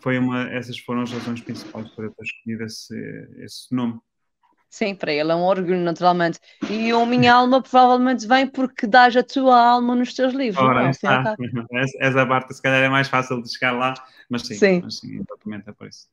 foi 0.00 0.18
uma 0.18 0.42
essas 0.50 0.78
foram 0.78 1.02
as 1.02 1.12
razões 1.12 1.40
principais 1.40 1.88
para 1.94 2.04
eu 2.04 2.12
ter 2.12 2.24
escolhido 2.24 2.64
esse, 2.64 2.94
esse 3.38 3.74
nome 3.74 3.98
Sim, 4.70 4.94
para 4.94 5.12
ele 5.12 5.32
é 5.32 5.34
um 5.34 5.44
orgulho, 5.44 5.78
naturalmente. 5.78 6.38
E 6.70 6.92
o 6.92 7.06
Minha 7.06 7.34
Alma 7.34 7.62
provavelmente 7.62 8.26
vem 8.26 8.46
porque 8.46 8.86
dás 8.86 9.16
a 9.16 9.22
tua 9.22 9.58
alma 9.58 9.94
nos 9.94 10.12
teus 10.12 10.34
livros. 10.34 10.62
Ora, 10.62 10.82
não, 10.82 10.90
está. 10.92 11.34
Essa 12.00 12.26
parte, 12.26 12.54
se 12.54 12.60
calhar, 12.60 12.82
é 12.82 12.88
mais 12.88 13.08
fácil 13.08 13.42
de 13.42 13.50
chegar 13.50 13.72
lá, 13.72 13.94
mas 14.28 14.42
sim, 14.42 14.54
sim. 14.56 14.80
Mas 14.82 14.98
sim 14.98 15.14
exatamente 15.14 15.70
é 15.70 15.72
por 15.72 15.88
isso. 15.88 16.06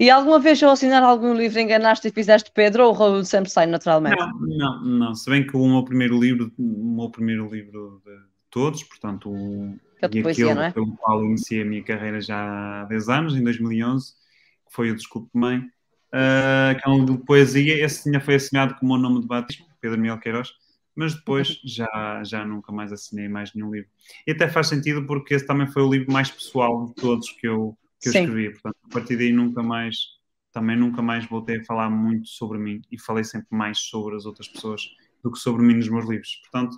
E 0.00 0.10
alguma 0.10 0.38
vez 0.38 0.62
ao 0.62 0.70
assinar 0.70 1.02
algum 1.02 1.34
livro 1.34 1.58
enganaste 1.58 2.06
e 2.06 2.12
fizeste 2.12 2.52
Pedro 2.54 2.84
ou 2.84 2.90
o 2.90 2.92
Raul 2.92 3.24
sempre 3.24 3.50
sai 3.50 3.66
naturalmente? 3.66 4.16
Não, 4.16 4.40
não, 4.40 4.84
não. 4.84 5.14
Se 5.14 5.28
bem 5.28 5.44
que 5.44 5.56
o 5.56 5.66
meu 5.66 5.84
primeiro 5.84 6.18
livro, 6.18 6.52
o 6.56 6.96
meu 6.96 7.10
primeiro 7.10 7.48
livro 7.52 8.00
de 8.06 8.12
todos, 8.48 8.84
portanto, 8.84 9.28
o, 9.28 9.76
e 10.02 10.22
poesia, 10.22 10.52
aquele 10.52 10.66
é? 10.66 10.70
pelo 10.70 10.96
qual 10.96 11.24
iniciei 11.24 11.62
a 11.62 11.64
minha 11.64 11.82
carreira 11.82 12.20
já 12.20 12.82
há 12.82 12.84
10 12.84 13.08
anos, 13.08 13.36
em 13.36 13.42
2011, 13.42 14.12
que 14.66 14.72
foi 14.72 14.90
o 14.92 14.94
Desculpe 14.94 15.30
Mãe, 15.34 15.58
uh, 15.58 16.80
que 16.80 16.88
é 16.88 16.90
um 16.90 17.04
de 17.04 17.18
poesia. 17.24 17.84
Esse 17.84 18.04
tinha 18.04 18.20
foi 18.20 18.36
assinado 18.36 18.76
com 18.76 18.86
o 18.86 18.88
meu 18.88 18.98
nome 18.98 19.20
de 19.20 19.26
batismo, 19.26 19.66
Pedro 19.80 19.98
Miguel 19.98 20.20
Queiroz, 20.20 20.52
mas 20.94 21.14
depois 21.14 21.60
já, 21.64 22.22
já 22.24 22.44
nunca 22.44 22.70
mais 22.70 22.92
assinei 22.92 23.28
mais 23.28 23.52
nenhum 23.52 23.72
livro. 23.72 23.88
E 24.26 24.30
até 24.30 24.48
faz 24.48 24.68
sentido 24.68 25.04
porque 25.06 25.34
esse 25.34 25.46
também 25.46 25.66
foi 25.66 25.82
o 25.82 25.90
livro 25.90 26.12
mais 26.12 26.30
pessoal 26.30 26.86
de 26.86 26.94
todos 26.94 27.30
que 27.32 27.48
eu, 27.48 27.76
que 28.00 28.08
eu 28.08 28.12
escrevi. 28.12 28.50
Portanto, 28.50 28.76
a 28.84 28.88
partir 28.88 29.16
daí 29.16 29.32
nunca 29.32 29.62
mais, 29.62 29.96
também 30.52 30.76
nunca 30.76 31.02
mais 31.02 31.26
voltei 31.26 31.58
a 31.58 31.64
falar 31.64 31.90
muito 31.90 32.28
sobre 32.28 32.58
mim 32.58 32.80
e 32.90 33.00
falei 33.00 33.24
sempre 33.24 33.48
mais 33.50 33.78
sobre 33.78 34.16
as 34.16 34.24
outras 34.26 34.48
pessoas 34.48 34.82
do 35.22 35.32
que 35.32 35.38
sobre 35.38 35.62
mim 35.62 35.74
nos 35.74 35.88
meus 35.88 36.08
livros. 36.08 36.40
Portanto, 36.42 36.76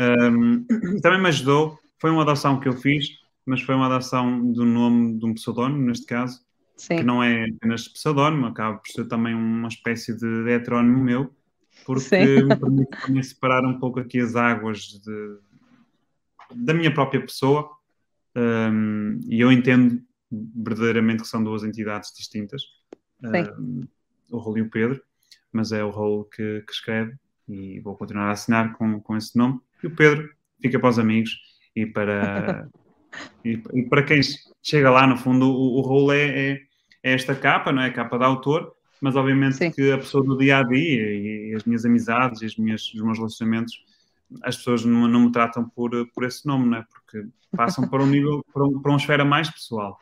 um, 0.00 0.66
também 1.00 1.20
me 1.20 1.28
ajudou. 1.28 1.78
Foi 1.98 2.10
uma 2.10 2.22
adoção 2.22 2.60
que 2.60 2.68
eu 2.68 2.74
fiz, 2.74 3.06
mas 3.46 3.62
foi 3.62 3.74
uma 3.74 3.86
adoção 3.86 4.52
do 4.52 4.64
nome 4.64 5.18
de 5.18 5.24
um 5.24 5.34
pseudónimo, 5.34 5.86
neste 5.86 6.06
caso, 6.06 6.40
Sim. 6.76 6.96
que 6.96 7.02
não 7.02 7.22
é 7.22 7.46
apenas 7.48 7.88
pseudónimo, 7.88 8.46
acaba 8.46 8.78
por 8.78 8.88
ser 8.88 9.06
também 9.06 9.34
uma 9.34 9.68
espécie 9.68 10.16
de 10.16 10.50
heterónimo 10.50 11.02
meu, 11.02 11.32
porque 11.84 12.00
Sim. 12.00 12.44
me 12.44 12.56
permite 12.56 13.00
também 13.06 13.22
separar 13.22 13.64
um 13.64 13.78
pouco 13.78 14.00
aqui 14.00 14.20
as 14.20 14.36
águas 14.36 14.80
de, 14.80 15.38
da 16.54 16.74
minha 16.74 16.92
própria 16.92 17.20
pessoa. 17.20 17.70
Um, 18.36 19.20
e 19.28 19.40
eu 19.40 19.52
entendo 19.52 20.02
verdadeiramente 20.30 21.22
que 21.22 21.28
são 21.28 21.42
duas 21.42 21.64
entidades 21.64 22.12
distintas, 22.14 22.62
um, 23.22 23.82
o 24.30 24.38
Raul 24.38 24.58
e 24.58 24.62
o 24.62 24.70
Pedro, 24.70 25.00
mas 25.52 25.72
é 25.72 25.84
o 25.84 25.90
Raul 25.90 26.24
que, 26.24 26.62
que, 26.66 26.72
escreve 26.72 27.14
e 27.48 27.80
vou 27.80 27.96
continuar 27.96 28.28
a 28.28 28.32
assinar 28.32 28.76
com, 28.76 29.00
com 29.00 29.16
esse 29.16 29.36
nome. 29.36 29.60
E 29.82 29.86
o 29.86 29.94
Pedro 29.94 30.28
fica 30.60 30.78
para 30.78 30.90
os 30.90 30.98
amigos 30.98 31.30
e 31.76 31.86
para, 31.86 32.68
e, 33.44 33.62
e, 33.72 33.82
para 33.84 34.02
quem 34.02 34.20
chega 34.62 34.90
lá, 34.90 35.06
no 35.06 35.16
fundo, 35.16 35.46
o, 35.46 35.78
o 35.78 35.82
Raul 35.82 36.12
é, 36.12 36.24
é, 36.24 36.52
é, 37.02 37.12
esta 37.12 37.34
capa, 37.34 37.72
não 37.72 37.82
é? 37.82 37.86
A 37.86 37.92
capa 37.92 38.18
da 38.18 38.26
autor, 38.26 38.74
mas 39.00 39.16
obviamente 39.16 39.56
Sim. 39.56 39.70
que 39.70 39.92
a 39.92 39.98
pessoa 39.98 40.24
do 40.24 40.36
dia 40.36 40.58
a 40.58 40.62
dia 40.62 41.14
e, 41.14 41.50
e 41.50 41.54
as 41.54 41.64
minhas 41.64 41.84
amizades 41.84 42.42
e 42.42 42.46
as 42.46 42.56
minhas, 42.56 42.92
os 42.92 43.00
meus 43.00 43.18
relacionamentos 43.18 43.74
as 44.42 44.56
pessoas 44.56 44.84
não, 44.84 45.06
não, 45.06 45.20
me 45.20 45.32
tratam 45.32 45.68
por, 45.68 45.90
por 46.12 46.24
esse 46.24 46.46
nome, 46.46 46.66
não 46.66 46.78
é? 46.78 46.84
Porque 46.90 47.26
passam 47.56 47.86
para 47.86 48.02
um 48.02 48.06
nível, 48.06 48.44
para, 48.52 48.64
um, 48.64 48.80
para 48.80 48.90
uma 48.90 48.98
esfera 48.98 49.24
mais 49.24 49.50
pessoal. 49.50 50.00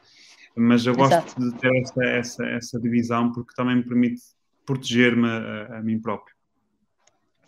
Mas 0.54 0.84
eu 0.86 0.94
gosto 0.94 1.12
Exato. 1.12 1.40
de 1.40 1.58
ter 1.58 1.74
essa, 1.80 2.04
essa, 2.04 2.44
essa 2.46 2.80
divisão 2.80 3.32
porque 3.32 3.54
também 3.54 3.76
me 3.76 3.82
permite 3.82 4.20
proteger-me 4.66 5.28
a, 5.28 5.78
a 5.78 5.82
mim 5.82 6.00
próprio. 6.00 6.34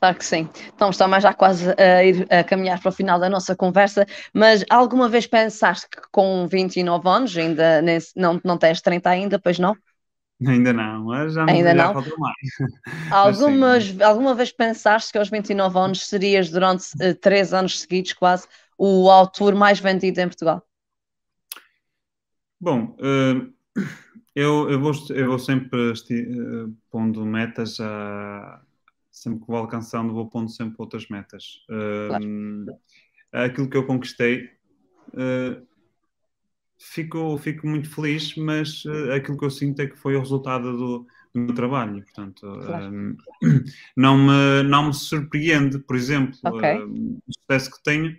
Claro 0.04 0.18
que 0.18 0.24
sim. 0.26 0.48
Então 0.74 0.90
estamos 0.90 1.22
já 1.22 1.32
quase 1.32 1.74
a 1.78 2.04
ir 2.04 2.26
a 2.30 2.44
caminhar 2.44 2.78
para 2.78 2.90
o 2.90 2.92
final 2.92 3.18
da 3.18 3.30
nossa 3.30 3.56
conversa, 3.56 4.06
mas 4.34 4.62
alguma 4.68 5.08
vez 5.08 5.26
pensaste 5.26 5.88
que 5.88 6.02
com 6.12 6.46
29 6.46 7.08
anos, 7.08 7.36
ainda 7.36 7.80
nem, 7.80 7.98
não, 8.14 8.38
não 8.44 8.58
tens 8.58 8.82
30 8.82 9.08
ainda, 9.08 9.38
pois 9.38 9.58
não? 9.58 9.74
Ainda 10.46 10.74
não, 10.74 11.04
mas 11.04 11.32
já 11.32 11.46
ainda 11.48 11.72
não. 11.72 11.94
mais. 11.94 12.34
Algumas, 13.10 14.00
alguma 14.00 14.34
vez 14.34 14.52
pensaste 14.52 15.12
que 15.12 15.16
aos 15.16 15.30
29 15.30 15.78
anos 15.78 16.06
serias 16.06 16.50
durante 16.50 16.84
uh, 16.96 17.14
3 17.14 17.54
anos 17.54 17.80
seguidos 17.80 18.12
quase 18.12 18.46
o 18.76 19.08
autor 19.08 19.54
mais 19.54 19.78
vendido 19.78 20.20
em 20.20 20.26
Portugal? 20.26 20.62
Bom, 22.64 22.96
uh, 22.98 23.52
eu, 24.34 24.70
eu, 24.70 24.80
vou, 24.80 24.92
eu 25.10 25.26
vou 25.28 25.38
sempre 25.38 25.92
uh, 25.92 26.74
pondo 26.90 27.26
metas 27.26 27.78
a. 27.78 28.62
Sempre 29.10 29.40
que 29.40 29.46
vou 29.48 29.58
alcançando, 29.58 30.14
vou 30.14 30.30
pondo 30.30 30.50
sempre 30.50 30.76
outras 30.78 31.06
metas. 31.08 31.62
Claro. 31.68 32.24
Aquilo 33.32 33.68
que 33.68 33.76
eu 33.76 33.86
conquistei, 33.86 34.50
fico, 36.76 37.38
fico 37.38 37.66
muito 37.66 37.88
feliz, 37.90 38.34
mas 38.34 38.82
aquilo 39.14 39.38
que 39.38 39.44
eu 39.44 39.50
sinto 39.50 39.80
é 39.80 39.86
que 39.86 39.96
foi 39.96 40.16
o 40.16 40.18
resultado 40.18 40.76
do, 40.76 41.06
do 41.32 41.40
meu 41.40 41.54
trabalho. 41.54 42.02
Portanto, 42.02 42.40
claro. 42.40 43.16
não, 43.96 44.18
me, 44.18 44.62
não 44.68 44.88
me 44.88 44.94
surpreende, 44.94 45.78
por 45.78 45.94
exemplo, 45.94 46.36
okay. 46.44 46.82
o 46.82 47.20
sucesso 47.30 47.70
que 47.70 47.82
tenho 47.84 48.16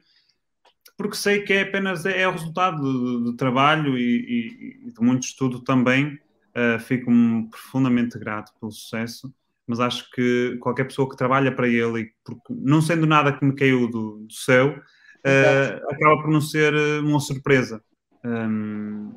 porque 0.98 1.16
sei 1.16 1.42
que 1.42 1.54
é 1.54 1.62
apenas 1.62 2.06
é, 2.06 2.22
é 2.22 2.28
o 2.28 2.32
resultado 2.32 2.82
de, 2.82 3.32
de 3.32 3.38
trabalho 3.38 3.98
e, 3.98 4.84
e, 4.88 4.92
de 4.92 5.02
muito 5.02 5.24
estudo 5.24 5.62
também. 5.62 6.20
Uh, 6.56 6.80
Fico-me 6.80 7.50
profundamente 7.50 8.18
grato 8.18 8.54
pelo 8.60 8.72
sucesso, 8.72 9.34
mas 9.68 9.80
acho 9.80 10.10
que 10.12 10.58
qualquer 10.62 10.86
pessoa 10.86 11.10
que 11.10 11.18
trabalha 11.18 11.54
para 11.54 11.68
ele, 11.68 12.14
porque 12.24 12.42
não 12.50 12.82
sendo 12.82 13.06
nada 13.06 13.34
que 13.34 13.44
me 13.44 13.54
caiu 13.54 13.90
do, 13.90 14.20
do 14.20 14.34
céu, 14.34 14.70
uh, 14.70 15.94
acaba 15.94 16.22
por 16.22 16.32
não 16.32 16.40
ser 16.40 16.74
ah, 16.74 17.02
uma 17.02 17.20
surpresa. 17.20 17.84
Um, 18.24 19.12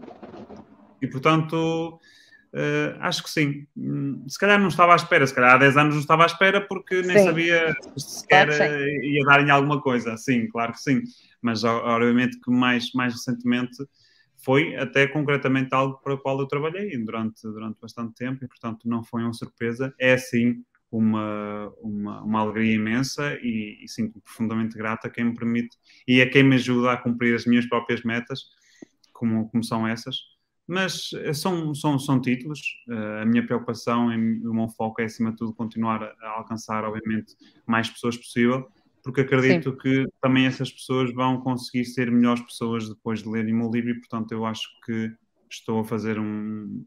e 1.00 1.06
portanto, 1.06 2.00
Uh, 2.58 2.96
acho 3.00 3.22
que 3.22 3.30
sim. 3.30 3.66
Hum, 3.76 4.24
se 4.26 4.38
calhar 4.38 4.58
não 4.58 4.68
estava 4.68 4.92
à 4.92 4.96
espera, 4.96 5.26
se 5.26 5.34
calhar 5.34 5.54
há 5.54 5.58
10 5.58 5.76
anos 5.76 5.94
não 5.94 6.00
estava 6.00 6.24
à 6.24 6.26
espera 6.26 6.60
porque 6.60 7.02
nem 7.02 7.18
sim. 7.18 7.24
sabia 7.24 7.72
se 7.96 8.20
sequer 8.20 8.48
claro 8.48 9.04
ia 9.04 9.24
dar 9.24 9.46
em 9.46 9.50
alguma 9.50 9.80
coisa. 9.80 10.16
Sim, 10.16 10.48
claro 10.48 10.72
que 10.72 10.80
sim 10.80 11.02
mas 11.42 11.64
obviamente 11.64 12.38
que 12.40 12.50
mais, 12.50 12.92
mais 12.92 13.14
recentemente 13.14 13.76
foi 14.36 14.76
até 14.76 15.06
concretamente 15.06 15.74
algo 15.74 15.98
para 16.02 16.14
o 16.14 16.18
qual 16.18 16.38
eu 16.40 16.46
trabalhei 16.46 16.96
durante, 16.98 17.42
durante 17.42 17.80
bastante 17.80 18.14
tempo 18.14 18.44
e, 18.44 18.48
portanto, 18.48 18.88
não 18.88 19.02
foi 19.02 19.22
uma 19.22 19.32
surpresa. 19.32 19.92
É, 19.98 20.16
sim, 20.16 20.64
uma, 20.90 21.72
uma, 21.80 22.22
uma 22.22 22.40
alegria 22.40 22.74
imensa 22.74 23.36
e, 23.42 23.78
e 23.82 23.88
sinto-me 23.88 24.22
profundamente 24.22 24.76
grato 24.76 25.06
a 25.06 25.10
quem 25.10 25.24
me 25.24 25.34
permite 25.34 25.76
e 26.06 26.22
a 26.22 26.30
quem 26.30 26.44
me 26.44 26.54
ajuda 26.54 26.92
a 26.92 26.96
cumprir 26.96 27.34
as 27.34 27.46
minhas 27.46 27.66
próprias 27.66 28.02
metas, 28.02 28.40
como, 29.12 29.48
como 29.50 29.62
são 29.62 29.86
essas. 29.86 30.16
Mas 30.68 31.10
eh, 31.14 31.32
são, 31.32 31.74
são, 31.74 31.98
são 31.98 32.20
títulos. 32.20 32.60
Uh, 32.86 33.22
a 33.22 33.24
minha 33.24 33.44
preocupação 33.44 34.12
e 34.12 34.46
o 34.46 34.52
meu 34.52 34.68
foco 34.68 35.00
é, 35.00 35.06
acima 35.06 35.30
de 35.30 35.38
tudo, 35.38 35.54
continuar 35.54 36.02
a, 36.04 36.14
a 36.22 36.30
alcançar, 36.38 36.84
obviamente, 36.84 37.34
mais 37.66 37.88
pessoas 37.88 38.16
possível 38.16 38.68
porque 39.02 39.22
acredito 39.22 39.70
Sim. 39.70 39.78
que 39.78 40.06
também 40.20 40.44
essas 40.44 40.70
pessoas 40.70 41.12
vão 41.14 41.40
conseguir 41.40 41.86
ser 41.86 42.10
melhores 42.10 42.42
pessoas 42.42 42.88
depois 42.88 43.22
de 43.22 43.28
lerem 43.30 43.54
o 43.54 43.56
meu 43.56 43.70
livro 43.70 43.90
e, 43.90 43.94
portanto, 43.94 44.32
eu 44.32 44.44
acho 44.44 44.68
que 44.84 45.10
estou 45.50 45.80
a 45.80 45.84
fazer 45.84 46.18
um, 46.18 46.84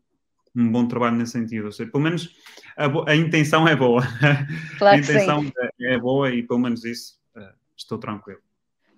um 0.55 0.71
bom 0.71 0.87
trabalho 0.87 1.15
nesse 1.15 1.31
sentido. 1.31 1.65
Ou 1.65 1.71
seja, 1.71 1.89
pelo 1.89 2.03
menos 2.03 2.29
a, 2.77 3.11
a 3.11 3.15
intenção 3.15 3.67
é 3.67 3.75
boa. 3.75 4.03
Claro 4.77 4.97
a 4.97 4.99
intenção 4.99 5.51
é, 5.79 5.93
é, 5.93 5.99
boa 5.99 6.29
e, 6.31 6.43
pelo 6.43 6.59
menos, 6.59 6.85
isso 6.85 7.19
uh, 7.35 7.53
estou 7.75 7.97
tranquilo. 7.97 8.39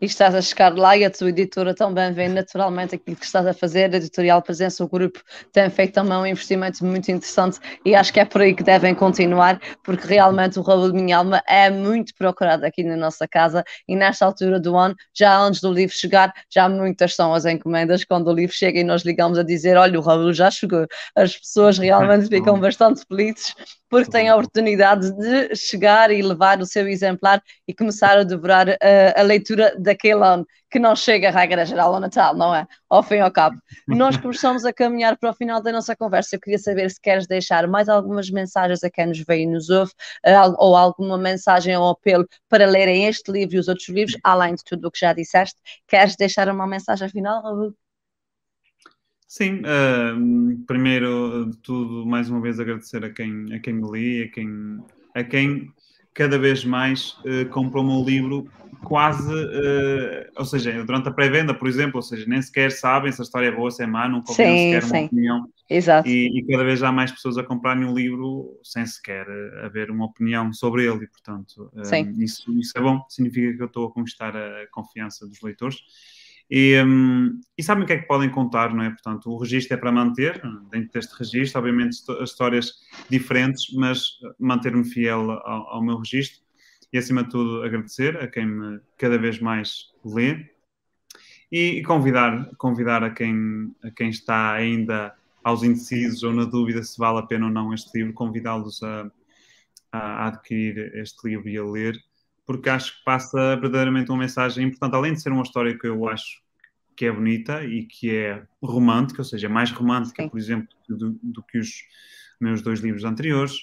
E 0.04 0.06
estás 0.06 0.36
a 0.36 0.42
chegar 0.42 0.78
lá 0.78 0.98
e 0.98 1.06
a 1.06 1.10
tua 1.10 1.30
editora 1.30 1.74
também 1.74 2.12
vê 2.12 2.28
naturalmente 2.28 2.94
aquilo 2.94 3.16
que 3.16 3.26
estás 3.26 3.48
a 3.48 3.54
fazer, 3.54 3.94
a 3.94 3.96
editorial 3.96 4.42
Presença, 4.42 4.84
o 4.84 4.88
grupo 4.90 5.22
tem 5.54 5.70
feito 5.70 5.94
também 5.94 6.18
um 6.18 6.26
investimento 6.26 6.84
muito 6.86 7.10
interessante 7.10 7.58
e 7.86 7.96
acho 7.96 8.12
que 8.12 8.20
é 8.20 8.26
por 8.26 8.42
aí 8.42 8.54
que 8.54 8.64
devem 8.64 8.94
continuar, 8.94 9.62
porque 9.82 10.06
realmente 10.06 10.60
o 10.60 10.62
Raul 10.62 10.92
de 10.92 11.02
Minha 11.02 11.20
Alma 11.20 11.42
é 11.48 11.70
muito 11.70 12.14
procurado 12.16 12.66
aqui 12.66 12.84
na 12.84 12.98
nossa 12.98 13.26
casa 13.26 13.64
e 13.88 13.96
nesta 13.96 14.26
altura 14.26 14.60
do 14.60 14.76
ano, 14.76 14.94
já 15.14 15.40
antes 15.40 15.62
do 15.62 15.72
livro 15.72 15.96
chegar, 15.96 16.34
já 16.50 16.68
muitas 16.68 17.16
são 17.16 17.34
as 17.34 17.46
encomendas. 17.46 18.04
Quando 18.04 18.28
o 18.28 18.34
livro 18.34 18.54
chega 18.54 18.82
e 18.82 18.84
nós 18.84 19.04
ligamos 19.04 19.40
a 19.40 19.44
dizer, 19.44 19.78
olha, 19.78 19.98
o 19.98 20.02
Raul 20.04 20.34
já 20.34 20.52
chegou. 20.52 20.86
As 21.16 21.38
pessoas 21.38 21.78
realmente 21.78 22.28
ficam 22.28 22.60
bastante 22.60 23.06
felizes 23.08 23.56
porque 23.94 24.10
têm 24.10 24.28
a 24.28 24.36
oportunidade 24.36 25.12
de 25.12 25.56
chegar 25.56 26.10
e 26.10 26.20
levar 26.20 26.60
o 26.60 26.66
seu 26.66 26.88
exemplar 26.88 27.40
e 27.68 27.76
começar 27.76 28.18
a 28.18 28.24
devorar 28.24 28.68
uh, 28.68 28.74
a 29.16 29.22
leitura 29.22 29.72
daquele 29.94 30.24
ano, 30.24 30.46
que 30.70 30.80
não 30.80 30.96
chega, 30.96 31.30
a 31.30 31.32
regra 31.32 31.66
geral, 31.66 31.94
ao 31.94 32.00
Natal, 32.00 32.36
não 32.36 32.54
é? 32.54 32.68
Ao 32.90 33.04
fim 33.04 33.16
e 33.16 33.20
ao 33.20 33.32
cabo. 33.32 33.58
Nós 33.88 34.18
começamos 34.18 34.66
a 34.66 34.74
caminhar 34.74 35.18
para 35.18 35.30
o 35.30 35.34
final 35.34 35.62
da 35.62 35.72
nossa 35.72 35.96
conversa. 35.96 36.36
Eu 36.36 36.40
queria 36.40 36.58
saber 36.58 36.90
se 36.90 37.00
queres 37.00 37.28
deixar 37.28 37.68
mais 37.68 37.88
algumas 37.88 38.30
mensagens 38.30 38.84
a 38.84 38.90
quem 38.90 39.08
nos 39.08 39.20
vê 39.20 39.42
e 39.42 39.46
nos 39.46 39.70
ouve, 39.70 39.92
uh, 40.26 40.56
ou 40.58 40.76
alguma 40.76 41.18
mensagem 41.18 41.78
ou 41.78 41.90
apelo 41.92 42.28
para 42.50 42.66
lerem 42.66 43.06
este 43.06 43.32
livro 43.32 43.56
e 43.56 43.60
os 43.60 43.68
outros 43.68 43.88
livros, 43.88 44.18
além 44.24 44.56
de 44.56 44.64
tudo 44.64 44.88
o 44.88 44.92
que 44.92 45.00
já 45.00 45.14
disseste. 45.14 45.56
Queres 45.88 46.16
deixar 46.16 46.50
uma 46.50 46.66
mensagem 46.66 47.08
final? 47.10 47.72
Sim, 49.28 49.62
uh, 49.62 50.66
primeiro 50.68 51.50
de 51.52 51.58
tudo, 51.58 52.06
mais 52.06 52.30
uma 52.30 52.42
vez 52.42 52.60
agradecer 52.60 53.04
a 53.04 53.12
quem, 53.12 53.54
a 53.54 53.60
quem 53.60 53.74
me 53.74 53.92
li, 53.92 54.24
a 54.24 54.32
quem, 54.32 54.80
a 55.16 55.24
quem 55.24 55.74
cada 56.14 56.38
vez 56.38 56.64
mais 56.64 57.18
uh, 57.26 57.48
comprou 57.50 57.84
o 57.84 57.88
meu 57.88 58.04
livro 58.04 58.48
quase, 58.84 59.32
uh, 59.32 60.32
ou 60.36 60.46
seja, 60.46 60.84
durante 60.84 61.08
a 61.08 61.12
pré-venda, 61.12 61.54
por 61.54 61.68
exemplo, 61.68 61.98
ou 61.98 62.02
seja, 62.02 62.26
nem 62.28 62.42
sequer 62.42 62.72
sabem 62.72 63.12
se 63.12 63.22
a 63.22 63.24
história 63.24 63.48
é 63.48 63.52
boa, 63.52 63.72
se 63.72 63.82
é 63.82 63.88
má, 63.88 64.08
não 64.08 64.18
ouviram 64.18 64.36
sequer 64.36 64.84
sim. 64.84 64.92
uma 64.92 65.06
opinião. 65.06 65.50
Exato. 65.70 66.10
E, 66.10 66.40
e, 66.40 66.46
cada 66.46 66.64
vez 66.64 66.84
há 66.84 66.92
mais 66.92 67.12
pessoas 67.12 67.38
a 67.38 67.44
comprarem 67.44 67.86
um 67.86 67.94
livro 67.94 68.60
sem 68.64 68.86
sequer 68.86 69.26
haver 69.64 69.90
uma 69.90 70.06
opinião 70.06 70.52
sobre 70.54 70.86
ele, 70.86 71.06
e 71.06 71.08
portanto, 71.08 71.72
isso, 72.18 72.52
isso 72.60 72.78
é 72.78 72.82
bom, 72.82 73.04
significa 73.10 73.56
que 73.56 73.64
eu 73.64 73.68
estou 73.68 73.88
a 73.88 73.92
conquistar 73.92 74.36
a 74.36 74.68
confiança 74.72 75.26
dos 75.26 75.42
leitores. 75.42 75.78
E, 76.50 76.82
um, 76.84 77.40
e, 77.58 77.64
sabem 77.64 77.84
o 77.84 77.88
que 77.88 77.94
é 77.94 77.98
que 77.98 78.08
podem 78.08 78.30
contar, 78.30 78.74
não 78.74 78.84
é? 78.84 78.90
Portanto, 78.90 79.30
o 79.30 79.38
registro 79.38 79.76
é 79.76 79.78
para 79.78 79.92
manter, 79.92 80.42
dentro 80.72 80.92
deste 80.94 81.18
registro, 81.18 81.60
obviamente 81.60 81.98
histórias 82.22 82.74
diferentes, 83.10 83.74
mas 83.74 84.04
manter-me 84.40 84.84
fiel 84.84 85.32
ao, 85.32 85.68
ao, 85.70 85.84
meu 85.84 85.98
registro. 85.98 86.44
E, 86.92 86.98
acima 86.98 87.24
de 87.24 87.30
tudo, 87.30 87.64
agradecer 87.64 88.18
a 88.18 88.28
quem 88.28 88.46
me 88.46 88.80
cada 88.98 89.18
vez 89.18 89.40
mais 89.40 89.86
lê. 90.06 90.46
E, 91.52 91.80
e 91.80 91.84
convidar, 91.84 92.50
convidar 92.58 93.04
a, 93.04 93.10
quem, 93.10 93.74
a 93.84 93.92
quem 93.92 94.10
está 94.10 94.54
ainda 94.54 95.14
aos 95.44 95.64
indecisos 95.64 96.24
ou 96.24 96.34
na 96.34 96.46
dúvida 96.46 96.82
se 96.84 96.98
vale 96.98 97.20
a 97.20 97.24
pena 97.24 97.46
ou 97.46 97.52
não 97.52 97.74
este 97.74 97.98
livro, 97.98 98.14
convidá-los 98.14 98.82
a, 98.82 99.12
a 99.92 100.28
adquirir 100.28 100.96
este 100.96 101.28
livro 101.28 101.50
e 101.50 101.58
a 101.58 101.64
ler 101.64 101.96
porque 102.46 102.70
acho 102.70 102.98
que 102.98 103.04
passa 103.04 103.56
verdadeiramente 103.56 104.12
uma 104.12 104.20
mensagem 104.20 104.68
importante, 104.68 104.96
além 104.96 105.14
de 105.14 105.22
ser 105.22 105.32
uma 105.32 105.44
história 105.44 105.78
que 105.78 105.88
eu 105.88 106.08
acho 106.08 106.42
que 106.96 107.06
é 107.06 107.12
bonita 107.12 107.64
e 107.64 107.86
que 107.86 108.16
é 108.16 108.44
romântica, 108.62 109.22
ou 109.22 109.26
seja, 109.26 109.50
mais 109.50 109.72
romântica, 109.72 110.24
Sim. 110.24 110.30
por 110.30 110.38
exemplo, 110.38 110.68
do, 110.88 111.18
do, 111.22 111.44
que 111.44 111.58
os 111.58 111.70
meus 112.40 112.62
dois 112.62 112.80
livros 112.80 113.04
anteriores, 113.04 113.56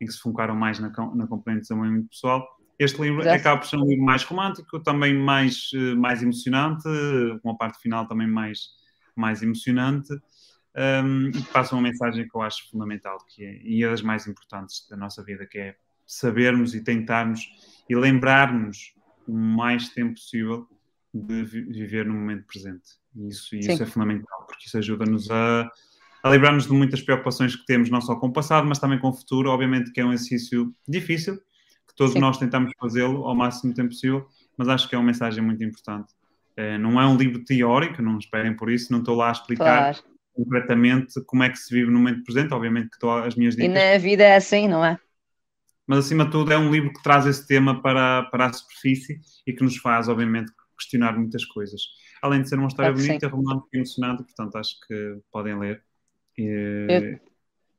em 0.00 0.06
que 0.06 0.12
se 0.12 0.20
focaram 0.20 0.54
mais 0.54 0.78
na, 0.78 0.88
na 1.14 1.26
componente 1.26 1.72
muito 1.74 2.08
pessoal. 2.08 2.46
Este 2.78 3.00
livro 3.00 3.22
Já. 3.22 3.34
acaba 3.34 3.60
por 3.60 3.68
ser 3.68 3.76
um 3.76 3.86
livro 3.86 4.04
mais 4.04 4.24
romântico, 4.24 4.80
também 4.80 5.14
mais, 5.14 5.70
eh, 5.74 5.94
mais 5.94 6.22
emocionante, 6.22 6.88
com 7.42 7.50
a 7.50 7.54
parte 7.54 7.80
final 7.80 8.08
também 8.08 8.26
mais, 8.26 8.70
mais 9.14 9.42
emocionante, 9.42 10.12
um, 10.74 11.28
e 11.28 11.32
que 11.32 11.52
passa 11.52 11.76
uma 11.76 11.82
mensagem 11.82 12.26
que 12.26 12.34
eu 12.34 12.42
acho 12.42 12.68
fundamental, 12.70 13.18
que 13.28 13.44
é, 13.44 13.60
e 13.62 13.84
é 13.84 13.90
das 13.90 14.02
mais 14.02 14.26
importantes 14.26 14.88
da 14.88 14.96
nossa 14.96 15.22
vida, 15.22 15.46
que 15.46 15.58
é 15.58 15.76
sabermos 16.06 16.74
e 16.74 16.80
tentarmos 16.80 17.48
e 17.88 17.94
lembrarmos 17.94 18.94
o 19.26 19.32
mais 19.32 19.88
tempo 19.90 20.14
possível 20.14 20.66
de 21.12 21.44
viver 21.44 22.06
no 22.06 22.14
momento 22.14 22.46
presente. 22.46 23.02
E 23.14 23.28
isso, 23.28 23.54
isso 23.54 23.82
é 23.82 23.86
fundamental, 23.86 24.46
porque 24.46 24.66
isso 24.66 24.78
ajuda-nos 24.78 25.30
a, 25.30 25.70
a 26.22 26.30
livrar-nos 26.30 26.66
de 26.66 26.72
muitas 26.72 27.02
preocupações 27.02 27.54
que 27.54 27.64
temos, 27.66 27.90
não 27.90 28.00
só 28.00 28.16
com 28.16 28.28
o 28.28 28.32
passado, 28.32 28.66
mas 28.66 28.78
também 28.78 28.98
com 28.98 29.08
o 29.08 29.12
futuro. 29.12 29.50
Obviamente 29.50 29.92
que 29.92 30.00
é 30.00 30.04
um 30.04 30.12
exercício 30.12 30.74
difícil, 30.88 31.36
que 31.36 31.94
todos 31.94 32.14
Sim. 32.14 32.20
nós 32.20 32.38
tentamos 32.38 32.72
fazê-lo 32.80 33.24
ao 33.26 33.34
máximo 33.34 33.74
tempo 33.74 33.90
possível, 33.90 34.26
mas 34.56 34.68
acho 34.68 34.88
que 34.88 34.94
é 34.94 34.98
uma 34.98 35.06
mensagem 35.06 35.42
muito 35.44 35.62
importante. 35.62 36.14
É, 36.56 36.78
não 36.78 37.00
é 37.00 37.06
um 37.06 37.16
livro 37.16 37.44
teórico, 37.44 38.02
não 38.02 38.18
esperem 38.18 38.54
por 38.54 38.70
isso, 38.70 38.92
não 38.92 39.00
estou 39.00 39.16
lá 39.16 39.28
a 39.28 39.32
explicar 39.32 39.94
claro. 39.94 39.98
completamente 40.34 41.22
como 41.26 41.42
é 41.42 41.50
que 41.50 41.56
se 41.58 41.74
vive 41.74 41.90
no 41.90 41.98
momento 41.98 42.24
presente, 42.24 42.52
obviamente 42.52 42.88
que 42.88 42.96
estou 42.96 43.10
as 43.10 43.34
minhas 43.34 43.54
dicas. 43.54 43.70
E 43.70 43.74
na 43.74 43.98
vida 43.98 44.22
é 44.22 44.36
assim, 44.36 44.68
não 44.68 44.84
é? 44.84 44.98
Mas 45.86 45.98
acima 45.98 46.24
de 46.24 46.30
tudo 46.30 46.52
é 46.52 46.58
um 46.58 46.70
livro 46.70 46.92
que 46.92 47.02
traz 47.02 47.26
esse 47.26 47.46
tema 47.46 47.82
para, 47.82 48.24
para 48.24 48.46
a 48.46 48.52
superfície 48.52 49.20
e 49.46 49.52
que 49.52 49.62
nos 49.62 49.76
faz, 49.76 50.08
obviamente, 50.08 50.52
questionar 50.78 51.16
muitas 51.16 51.44
coisas. 51.44 51.80
Além 52.22 52.42
de 52.42 52.48
ser 52.48 52.56
uma 52.56 52.68
história 52.68 52.92
claro 52.92 53.06
bonita, 53.06 53.28
romântica 53.28 53.68
e 53.72 53.76
emocionante, 53.78 54.22
portanto 54.24 54.56
acho 54.56 54.76
que 54.86 55.18
podem 55.30 55.58
ler. 55.58 55.82
E, 56.38 56.44
eu, 56.88 57.20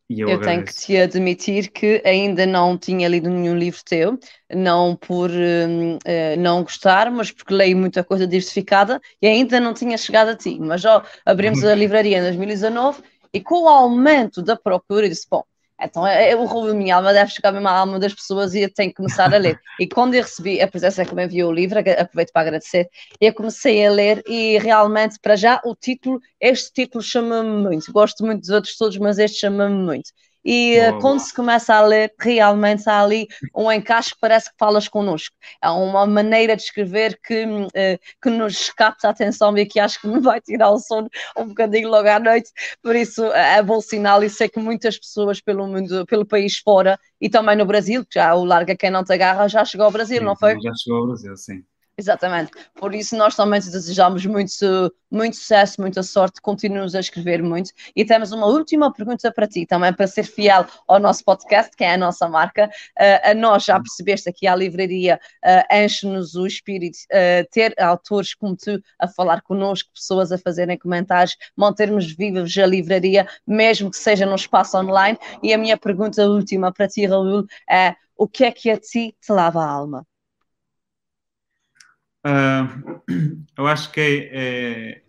e 0.09 0.19
eu, 0.19 0.29
eu 0.29 0.41
tenho 0.41 0.65
que 0.65 0.75
te 0.75 0.97
admitir 0.97 1.71
que 1.71 2.01
ainda 2.05 2.45
não 2.45 2.77
tinha 2.77 3.07
lido 3.07 3.29
nenhum 3.29 3.57
livro 3.57 3.79
teu, 3.85 4.19
não 4.53 4.95
por 4.95 5.29
uh, 5.29 6.39
não 6.39 6.61
gostar, 6.61 7.09
mas 7.09 7.31
porque 7.31 7.53
leio 7.53 7.77
muita 7.77 8.03
coisa 8.03 8.27
diversificada 8.27 9.01
e 9.21 9.27
ainda 9.27 9.59
não 9.59 9.73
tinha 9.73 9.97
chegado 9.97 10.29
a 10.29 10.35
ti. 10.35 10.59
Mas 10.59 10.81
já 10.81 11.03
abrimos 11.25 11.63
a 11.63 11.73
livraria 11.75 12.19
em 12.19 12.21
2019 12.21 13.01
e 13.33 13.41
com 13.41 13.63
o 13.63 13.69
aumento 13.69 14.41
da 14.41 14.55
procura, 14.55 15.07
disse: 15.09 15.25
bom, 15.29 15.43
então 15.81 16.05
é, 16.05 16.31
é, 16.31 16.35
o 16.35 16.45
roubo 16.45 16.67
da 16.67 16.73
minha 16.73 16.95
alma 16.95 17.13
deve 17.13 17.31
chegar 17.31 17.51
mesmo 17.51 17.67
à 17.67 17.71
alma 17.71 17.99
das 17.99 18.13
pessoas 18.13 18.53
e 18.53 18.61
eu 18.61 18.73
tenho 18.73 18.89
que 18.89 18.95
começar 18.95 19.33
a 19.33 19.37
ler. 19.37 19.59
E 19.79 19.87
quando 19.87 20.13
eu 20.13 20.21
recebi 20.21 20.61
a 20.61 20.67
presença 20.67 21.05
que 21.05 21.13
me 21.15 21.25
enviou 21.25 21.51
o 21.51 21.53
livro, 21.53 21.79
aproveito 21.79 22.31
para 22.31 22.41
agradecer, 22.41 22.89
eu 23.19 23.33
comecei 23.33 23.85
a 23.85 23.91
ler 23.91 24.23
e 24.27 24.57
realmente, 24.59 25.17
para 25.21 25.35
já, 25.35 25.61
o 25.65 25.75
título, 25.75 26.19
este 26.39 26.71
título 26.71 27.03
chama-me 27.03 27.63
muito. 27.63 27.91
Gosto 27.91 28.25
muito 28.25 28.41
dos 28.41 28.49
outros 28.49 28.77
todos, 28.77 28.97
mas 28.97 29.17
este 29.17 29.39
chama-me 29.39 29.75
muito 29.75 30.11
e 30.43 30.77
uh, 30.79 30.99
quando 30.99 31.19
se 31.19 31.33
começa 31.33 31.73
a 31.73 31.81
ler, 31.81 32.13
realmente 32.19 32.89
há 32.89 33.01
ali 33.01 33.27
um 33.55 33.71
encaixe 33.71 34.11
que 34.11 34.19
parece 34.19 34.49
que 34.49 34.57
falas 34.57 34.87
connosco. 34.87 35.35
É 35.61 35.69
uma 35.69 36.05
maneira 36.05 36.55
de 36.55 36.63
escrever 36.63 37.19
que, 37.23 37.45
uh, 37.45 37.69
que 38.21 38.29
nos 38.29 38.69
capta 38.71 39.07
a 39.07 39.11
atenção 39.11 39.57
e 39.57 39.65
que 39.65 39.79
acho 39.79 40.01
que 40.01 40.07
me 40.07 40.19
vai 40.19 40.41
tirar 40.41 40.71
o 40.71 40.79
sono 40.79 41.09
um 41.37 41.47
bocadinho 41.47 41.89
logo 41.89 42.09
à 42.09 42.19
noite. 42.19 42.51
Por 42.81 42.95
isso 42.95 43.23
é 43.25 43.61
bom 43.61 43.79
sinal 43.79 44.23
e 44.23 44.29
sei 44.29 44.49
que 44.49 44.59
muitas 44.59 44.97
pessoas 44.97 45.39
pelo 45.39 45.67
mundo, 45.67 46.05
pelo 46.05 46.25
país 46.25 46.57
fora 46.57 46.99
e 47.21 47.29
também 47.29 47.55
no 47.55 47.65
Brasil, 47.65 48.03
que 48.05 48.19
já 48.19 48.35
o 48.35 48.43
Larga 48.43 48.75
Quem 48.75 48.91
Não 48.91 49.03
Te 49.03 49.13
Agarra 49.13 49.47
já 49.47 49.63
chegou 49.63 49.85
ao 49.85 49.91
Brasil, 49.91 50.19
sim, 50.19 50.25
não 50.25 50.35
foi? 50.35 50.59
Já 50.59 50.73
chegou 50.75 50.99
ao 50.99 51.07
Brasil, 51.07 51.37
sim. 51.37 51.63
Exatamente. 51.95 52.51
Por 52.75 52.95
isso 52.95 53.15
nós 53.15 53.35
também 53.35 53.59
desejamos 53.59 54.25
muito, 54.25 54.93
muito 55.11 55.35
sucesso, 55.35 55.79
muita 55.79 56.01
sorte, 56.01 56.41
continuamos 56.41 56.95
a 56.95 56.99
escrever 56.99 57.43
muito. 57.43 57.71
E 57.95 58.03
temos 58.03 58.31
uma 58.31 58.47
última 58.47 58.91
pergunta 58.91 59.31
para 59.31 59.47
ti, 59.47 59.65
também 59.67 59.93
para 59.93 60.07
ser 60.07 60.23
fiel 60.23 60.65
ao 60.87 60.99
nosso 60.99 61.23
podcast, 61.23 61.75
que 61.77 61.83
é 61.83 61.93
a 61.93 61.97
nossa 61.97 62.27
marca. 62.27 62.65
Uh, 62.99 63.29
a 63.29 63.33
nós 63.35 63.65
já 63.65 63.79
percebeste 63.79 64.27
aqui 64.27 64.47
a 64.47 64.55
livraria 64.55 65.19
uh, 65.45 65.75
enche-nos 65.75 66.33
o 66.33 66.47
espírito, 66.47 66.97
uh, 67.11 67.47
ter 67.51 67.75
autores 67.79 68.33
como 68.33 68.57
tu 68.57 68.81
a 68.97 69.07
falar 69.07 69.43
connosco, 69.43 69.91
pessoas 69.93 70.31
a 70.31 70.37
fazerem 70.39 70.79
comentários, 70.79 71.37
mantermos 71.55 72.11
vivos 72.11 72.57
a 72.57 72.65
livraria, 72.65 73.27
mesmo 73.45 73.91
que 73.91 73.97
seja 73.97 74.25
no 74.25 74.35
espaço 74.35 74.75
online. 74.77 75.19
E 75.43 75.53
a 75.53 75.59
minha 75.59 75.77
pergunta 75.77 76.27
última 76.27 76.73
para 76.73 76.87
ti, 76.87 77.05
Raul, 77.05 77.45
é 77.69 77.95
o 78.17 78.27
que 78.27 78.45
é 78.45 78.51
que 78.51 78.71
a 78.71 78.77
ti 78.79 79.15
te 79.21 79.31
lava 79.31 79.63
a 79.63 79.69
alma? 79.69 80.07
Uh, 82.25 83.01
eu 83.57 83.67
acho 83.67 83.91
que 83.91 83.99
é, 83.99 84.29
é, 84.31 85.01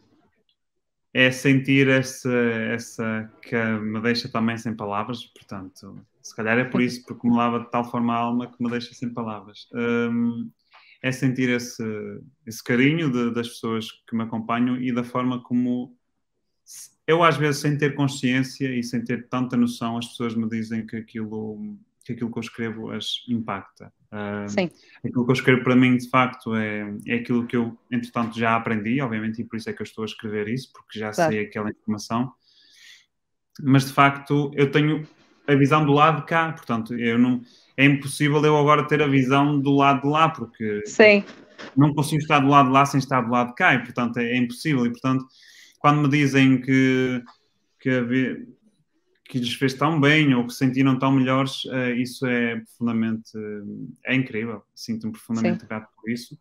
é, 1.26 1.30
sentir 1.30 1.88
essa, 1.88 2.32
essa 2.32 3.30
que 3.42 3.56
me 3.56 4.00
deixa 4.00 4.28
também 4.28 4.58
sem 4.58 4.74
palavras, 4.74 5.24
portanto, 5.24 6.04
se 6.22 6.34
calhar 6.34 6.58
é 6.58 6.64
por 6.64 6.80
isso, 6.80 7.04
porque 7.06 7.28
me 7.28 7.36
lava 7.36 7.60
de 7.60 7.70
tal 7.70 7.88
forma 7.90 8.14
a 8.14 8.18
alma 8.18 8.50
que 8.50 8.62
me 8.62 8.70
deixa 8.70 8.94
sem 8.94 9.08
palavras. 9.08 9.68
É 11.02 11.12
sentir 11.12 11.50
esse, 11.50 11.84
esse 12.46 12.64
carinho 12.64 13.12
de, 13.12 13.34
das 13.34 13.48
pessoas 13.48 13.90
que 14.08 14.16
me 14.16 14.22
acompanham 14.22 14.80
e 14.80 14.92
da 14.92 15.04
forma 15.04 15.42
como 15.42 15.94
eu, 17.06 17.22
às 17.22 17.36
vezes, 17.36 17.60
sem 17.60 17.76
ter 17.76 17.94
consciência 17.94 18.74
e 18.74 18.82
sem 18.82 19.04
ter 19.04 19.28
tanta 19.28 19.56
noção, 19.56 19.98
as 19.98 20.08
pessoas 20.08 20.34
me 20.34 20.48
dizem 20.48 20.86
que 20.86 20.96
aquilo 20.96 21.76
que 22.04 22.12
aquilo 22.12 22.30
que 22.30 22.38
eu 22.38 22.42
escrevo 22.42 22.90
as 22.90 23.24
impacta. 23.28 23.92
Uh, 24.12 24.48
Sim. 24.48 24.70
Aquilo 25.04 25.24
que 25.24 25.30
eu 25.30 25.34
escrevo 25.34 25.64
para 25.64 25.74
mim, 25.74 25.96
de 25.96 26.08
facto, 26.08 26.54
é, 26.54 26.94
é 27.06 27.14
aquilo 27.16 27.46
que 27.46 27.56
eu, 27.56 27.76
entretanto, 27.90 28.38
já 28.38 28.54
aprendi, 28.54 29.00
obviamente, 29.00 29.40
e 29.40 29.44
por 29.44 29.56
isso 29.56 29.70
é 29.70 29.72
que 29.72 29.82
eu 29.82 29.84
estou 29.84 30.02
a 30.02 30.06
escrever 30.06 30.48
isso, 30.48 30.70
porque 30.72 30.98
já 30.98 31.10
claro. 31.10 31.32
sei 31.32 31.42
aquela 31.42 31.70
informação. 31.70 32.32
Mas, 33.62 33.86
de 33.86 33.92
facto, 33.92 34.50
eu 34.54 34.70
tenho 34.70 35.06
a 35.46 35.54
visão 35.54 35.84
do 35.84 35.92
lado 35.92 36.20
de 36.20 36.26
cá, 36.26 36.52
portanto, 36.52 36.94
eu 36.94 37.18
não, 37.18 37.40
é 37.76 37.84
impossível 37.84 38.44
eu 38.44 38.56
agora 38.56 38.86
ter 38.86 39.02
a 39.02 39.06
visão 39.06 39.58
do 39.60 39.74
lado 39.74 40.02
de 40.02 40.08
lá, 40.08 40.28
porque 40.28 40.82
Sim. 40.86 41.24
não 41.76 41.94
consigo 41.94 42.22
estar 42.22 42.40
do 42.40 42.48
lado 42.48 42.66
de 42.66 42.72
lá 42.72 42.86
sem 42.86 42.98
estar 42.98 43.20
do 43.20 43.30
lado 43.30 43.48
de 43.48 43.54
cá, 43.54 43.74
e 43.74 43.78
portanto 43.78 44.18
é, 44.18 44.32
é 44.32 44.36
impossível. 44.36 44.86
E 44.86 44.90
portanto, 44.90 45.24
quando 45.78 46.02
me 46.02 46.08
dizem 46.08 46.60
que, 46.60 47.22
que, 47.80 48.46
que 49.24 49.38
lhes 49.38 49.54
fez 49.54 49.74
tão 49.74 50.00
bem 50.00 50.34
ou 50.34 50.46
que 50.46 50.52
se 50.52 50.58
sentiram 50.58 50.98
tão 50.98 51.10
melhores, 51.12 51.64
uh, 51.64 51.94
isso 51.96 52.26
é 52.26 52.56
profundamente 52.60 53.32
é 54.04 54.14
incrível. 54.14 54.62
Sinto-me 54.74 55.12
profundamente 55.12 55.62
Sim. 55.62 55.66
grato 55.66 55.88
por 55.96 56.10
isso. 56.10 56.38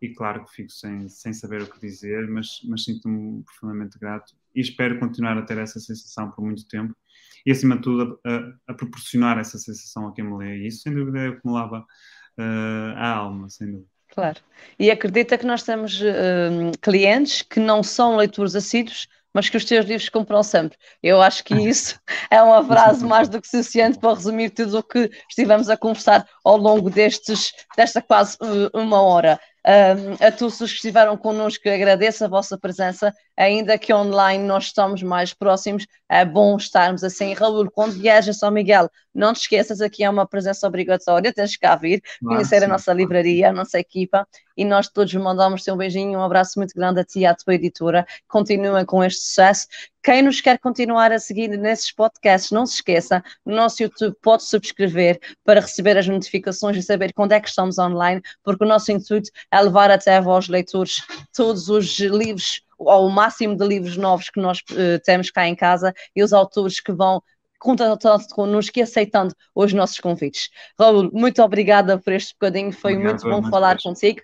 E 0.00 0.08
claro 0.08 0.44
que 0.44 0.54
fico 0.54 0.70
sem, 0.70 1.08
sem 1.08 1.32
saber 1.32 1.60
o 1.60 1.66
que 1.66 1.78
dizer, 1.78 2.26
mas, 2.28 2.60
mas 2.66 2.84
sinto-me 2.84 3.42
profundamente 3.44 3.98
grato 3.98 4.34
e 4.54 4.60
espero 4.60 4.98
continuar 4.98 5.36
a 5.36 5.42
ter 5.42 5.58
essa 5.58 5.78
sensação 5.78 6.30
por 6.30 6.42
muito 6.42 6.66
tempo 6.66 6.96
e, 7.44 7.50
acima 7.50 7.76
de 7.76 7.82
tudo, 7.82 8.18
a, 8.24 8.72
a 8.72 8.74
proporcionar 8.74 9.38
essa 9.38 9.58
sensação 9.58 10.08
a 10.08 10.12
quem 10.12 10.24
me 10.24 10.36
lê. 10.36 10.58
E 10.58 10.66
isso, 10.66 10.82
sem 10.82 10.94
dúvida, 10.94 11.18
é 11.20 11.28
o 11.28 11.40
que 11.40 11.46
me 11.46 11.52
lava 11.52 11.80
uh, 11.80 12.96
a 12.96 13.08
alma, 13.10 13.48
sem 13.48 13.70
dúvida. 13.70 13.88
Claro. 14.08 14.40
E 14.78 14.90
acredita 14.90 15.38
que 15.38 15.46
nós 15.46 15.62
temos 15.62 16.00
uh, 16.00 16.72
clientes 16.82 17.42
que 17.42 17.60
não 17.60 17.82
são 17.82 18.16
leitores 18.16 18.56
assíduos, 18.56 19.08
mas 19.34 19.48
que 19.48 19.56
os 19.56 19.64
teus 19.64 19.86
livros 19.86 20.08
compram 20.08 20.42
sempre. 20.42 20.76
Eu 21.02 21.22
acho 21.22 21.44
que 21.44 21.54
isso 21.54 21.98
é 22.30 22.42
uma 22.42 22.64
frase 22.64 23.04
mais 23.04 23.28
do 23.28 23.40
que 23.40 23.48
suficiente 23.48 23.98
para 23.98 24.14
resumir 24.14 24.50
tudo 24.50 24.78
o 24.78 24.82
que 24.82 25.10
estivemos 25.28 25.68
a 25.68 25.76
conversar 25.76 26.26
ao 26.44 26.56
longo 26.56 26.90
destes, 26.90 27.52
desta 27.76 28.02
quase 28.02 28.36
uh, 28.40 28.70
uma 28.78 29.00
hora. 29.00 29.40
Um, 29.66 30.26
a 30.26 30.32
todos 30.32 30.58
os 30.60 30.70
que 30.70 30.76
estiveram 30.76 31.16
connosco, 31.18 31.68
agradeço 31.68 32.24
a 32.24 32.28
vossa 32.28 32.56
presença, 32.56 33.12
ainda 33.40 33.78
que 33.78 33.92
online 33.92 34.44
nós 34.44 34.64
estamos 34.64 35.02
mais 35.02 35.32
próximos, 35.32 35.86
é 36.08 36.24
bom 36.26 36.56
estarmos 36.56 37.02
assim. 37.02 37.32
Raul, 37.32 37.70
quando 37.70 37.92
viajas 37.92 38.36
a 38.36 38.38
São 38.38 38.50
Miguel, 38.50 38.90
não 39.14 39.32
te 39.32 39.40
esqueças, 39.40 39.80
aqui 39.80 40.04
é 40.04 40.10
uma 40.10 40.26
presença 40.26 40.66
obrigatória, 40.66 41.32
tens 41.32 41.52
que 41.52 41.66
cá 41.66 41.74
vir, 41.74 42.02
conhecer 42.22 42.62
a 42.62 42.68
nossa 42.68 42.92
livraria, 42.92 43.48
a 43.48 43.52
nossa 43.52 43.78
equipa, 43.78 44.28
e 44.56 44.64
nós 44.64 44.88
todos 44.88 45.14
mandamos 45.14 45.62
te 45.62 45.70
um 45.70 45.76
beijinho, 45.76 46.18
um 46.18 46.22
abraço 46.22 46.58
muito 46.58 46.74
grande 46.74 47.00
a 47.00 47.04
ti 47.04 47.20
e 47.20 47.26
à 47.26 47.34
tua 47.34 47.54
editora, 47.54 48.06
continuem 48.28 48.84
com 48.84 49.02
este 49.02 49.22
sucesso. 49.22 49.66
Quem 50.02 50.20
nos 50.20 50.42
quer 50.42 50.58
continuar 50.58 51.10
a 51.10 51.18
seguir 51.18 51.48
nesses 51.48 51.90
podcasts, 51.92 52.50
não 52.50 52.66
se 52.66 52.74
esqueça, 52.74 53.22
no 53.44 53.56
nosso 53.56 53.82
YouTube 53.82 54.16
pode 54.20 54.44
subscrever 54.44 55.18
para 55.44 55.60
receber 55.60 55.96
as 55.96 56.06
notificações 56.06 56.76
e 56.76 56.82
saber 56.82 57.14
quando 57.14 57.32
é 57.32 57.40
que 57.40 57.48
estamos 57.48 57.78
online, 57.78 58.20
porque 58.44 58.64
o 58.64 58.68
nosso 58.68 58.92
intuito 58.92 59.30
é 59.50 59.60
levar 59.60 59.90
até 59.90 60.16
a 60.16 60.20
vós, 60.20 60.46
leitores, 60.48 60.96
todos 61.34 61.70
os 61.70 61.98
livros, 61.98 62.62
ou 62.80 63.06
o 63.06 63.10
máximo 63.10 63.56
de 63.56 63.66
livros 63.66 63.96
novos 63.96 64.30
que 64.30 64.40
nós 64.40 64.58
uh, 64.70 64.98
temos 65.04 65.30
cá 65.30 65.46
em 65.46 65.54
casa 65.54 65.94
e 66.16 66.22
os 66.22 66.32
autores 66.32 66.80
que 66.80 66.92
vão 66.92 67.22
contatando 67.58 68.26
connosco 68.32 68.78
e 68.78 68.82
aceitando 68.82 69.34
os 69.54 69.72
nossos 69.72 70.00
convites. 70.00 70.48
Raul, 70.78 71.10
muito 71.12 71.42
obrigada 71.42 71.98
por 71.98 72.12
este 72.12 72.32
bocadinho, 72.32 72.72
foi 72.72 72.94
Obrigado, 72.94 73.22
muito 73.22 73.42
bom 73.42 73.50
falar 73.50 73.76
contigo. 73.80 74.20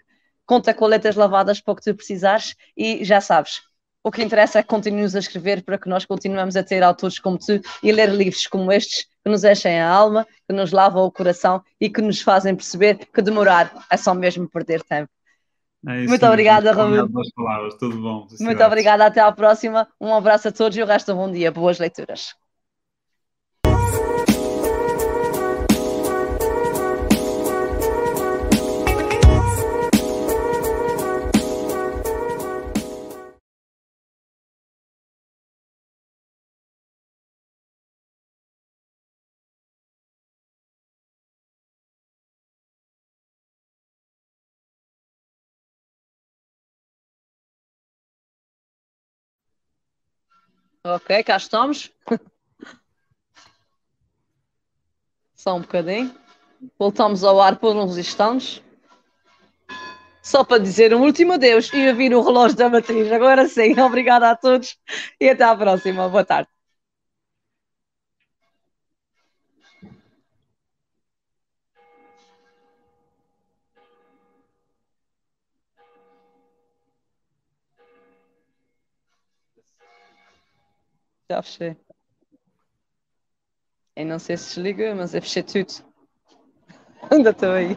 Conta 0.46 0.72
com 0.72 0.86
letras 0.86 1.16
lavadas 1.16 1.60
para 1.60 1.72
o 1.72 1.76
que 1.76 1.82
tu 1.82 1.94
precisares 1.94 2.54
e 2.76 3.04
já 3.04 3.20
sabes, 3.20 3.60
o 4.02 4.10
que 4.10 4.22
interessa 4.22 4.60
é 4.60 4.62
que 4.62 4.68
continues 4.68 5.16
a 5.16 5.18
escrever 5.18 5.64
para 5.64 5.76
que 5.76 5.88
nós 5.88 6.04
continuemos 6.04 6.56
a 6.56 6.62
ter 6.62 6.80
autores 6.82 7.18
como 7.18 7.36
tu 7.36 7.60
e 7.82 7.90
ler 7.90 8.08
livros 8.08 8.46
como 8.46 8.70
estes 8.70 9.04
que 9.04 9.28
nos 9.28 9.42
enchem 9.42 9.80
a 9.80 9.90
alma, 9.90 10.24
que 10.46 10.54
nos 10.54 10.70
lavam 10.70 11.04
o 11.04 11.10
coração 11.10 11.60
e 11.80 11.90
que 11.90 12.00
nos 12.00 12.22
fazem 12.22 12.54
perceber 12.54 13.04
que 13.12 13.20
demorar 13.20 13.84
é 13.90 13.96
só 13.96 14.14
mesmo 14.14 14.48
perder 14.48 14.82
tempo. 14.84 15.10
É 15.86 16.04
Muito 16.06 16.26
obrigada, 16.26 16.72
Raul. 16.72 17.08
Tudo 17.78 18.00
bom. 18.02 18.26
Muito 18.40 18.62
obrigada, 18.62 19.06
até 19.06 19.20
à 19.20 19.30
próxima. 19.30 19.86
Um 20.00 20.12
abraço 20.14 20.48
a 20.48 20.52
todos 20.52 20.76
e 20.76 20.82
o 20.82 20.86
resto 20.86 21.12
um 21.12 21.16
bom 21.16 21.30
dia. 21.30 21.52
Boas 21.52 21.78
leituras. 21.78 22.34
Ok, 50.94 51.24
cá 51.24 51.36
estamos. 51.36 51.90
Só 55.34 55.56
um 55.56 55.60
bocadinho. 55.60 56.14
Voltamos 56.78 57.24
ao 57.24 57.40
ar 57.40 57.56
por 57.56 57.74
uns 57.74 57.98
instantes. 57.98 58.62
Só 60.22 60.44
para 60.44 60.62
dizer 60.62 60.94
um 60.94 61.02
último 61.02 61.32
adeus 61.34 61.72
e 61.72 61.88
ouvir 61.88 62.14
o 62.14 62.22
relógio 62.22 62.56
da 62.56 62.68
matriz. 62.68 63.10
Agora 63.10 63.48
sim, 63.48 63.78
obrigada 63.82 64.30
a 64.30 64.36
todos 64.36 64.76
e 65.20 65.28
até 65.28 65.44
à 65.44 65.56
próxima. 65.56 66.08
Boa 66.08 66.24
tarde. 66.24 66.48
Já 81.30 81.42
fechei. 81.42 81.76
Eu 83.96 84.06
não 84.06 84.18
sei 84.18 84.36
se 84.36 84.54
desliga, 84.54 84.94
mas 84.94 85.14
eu 85.14 85.22
fechei 85.22 85.42
tudo. 85.42 85.72
Ainda 87.10 87.30
estou 87.30 87.50
aí. 87.50 87.76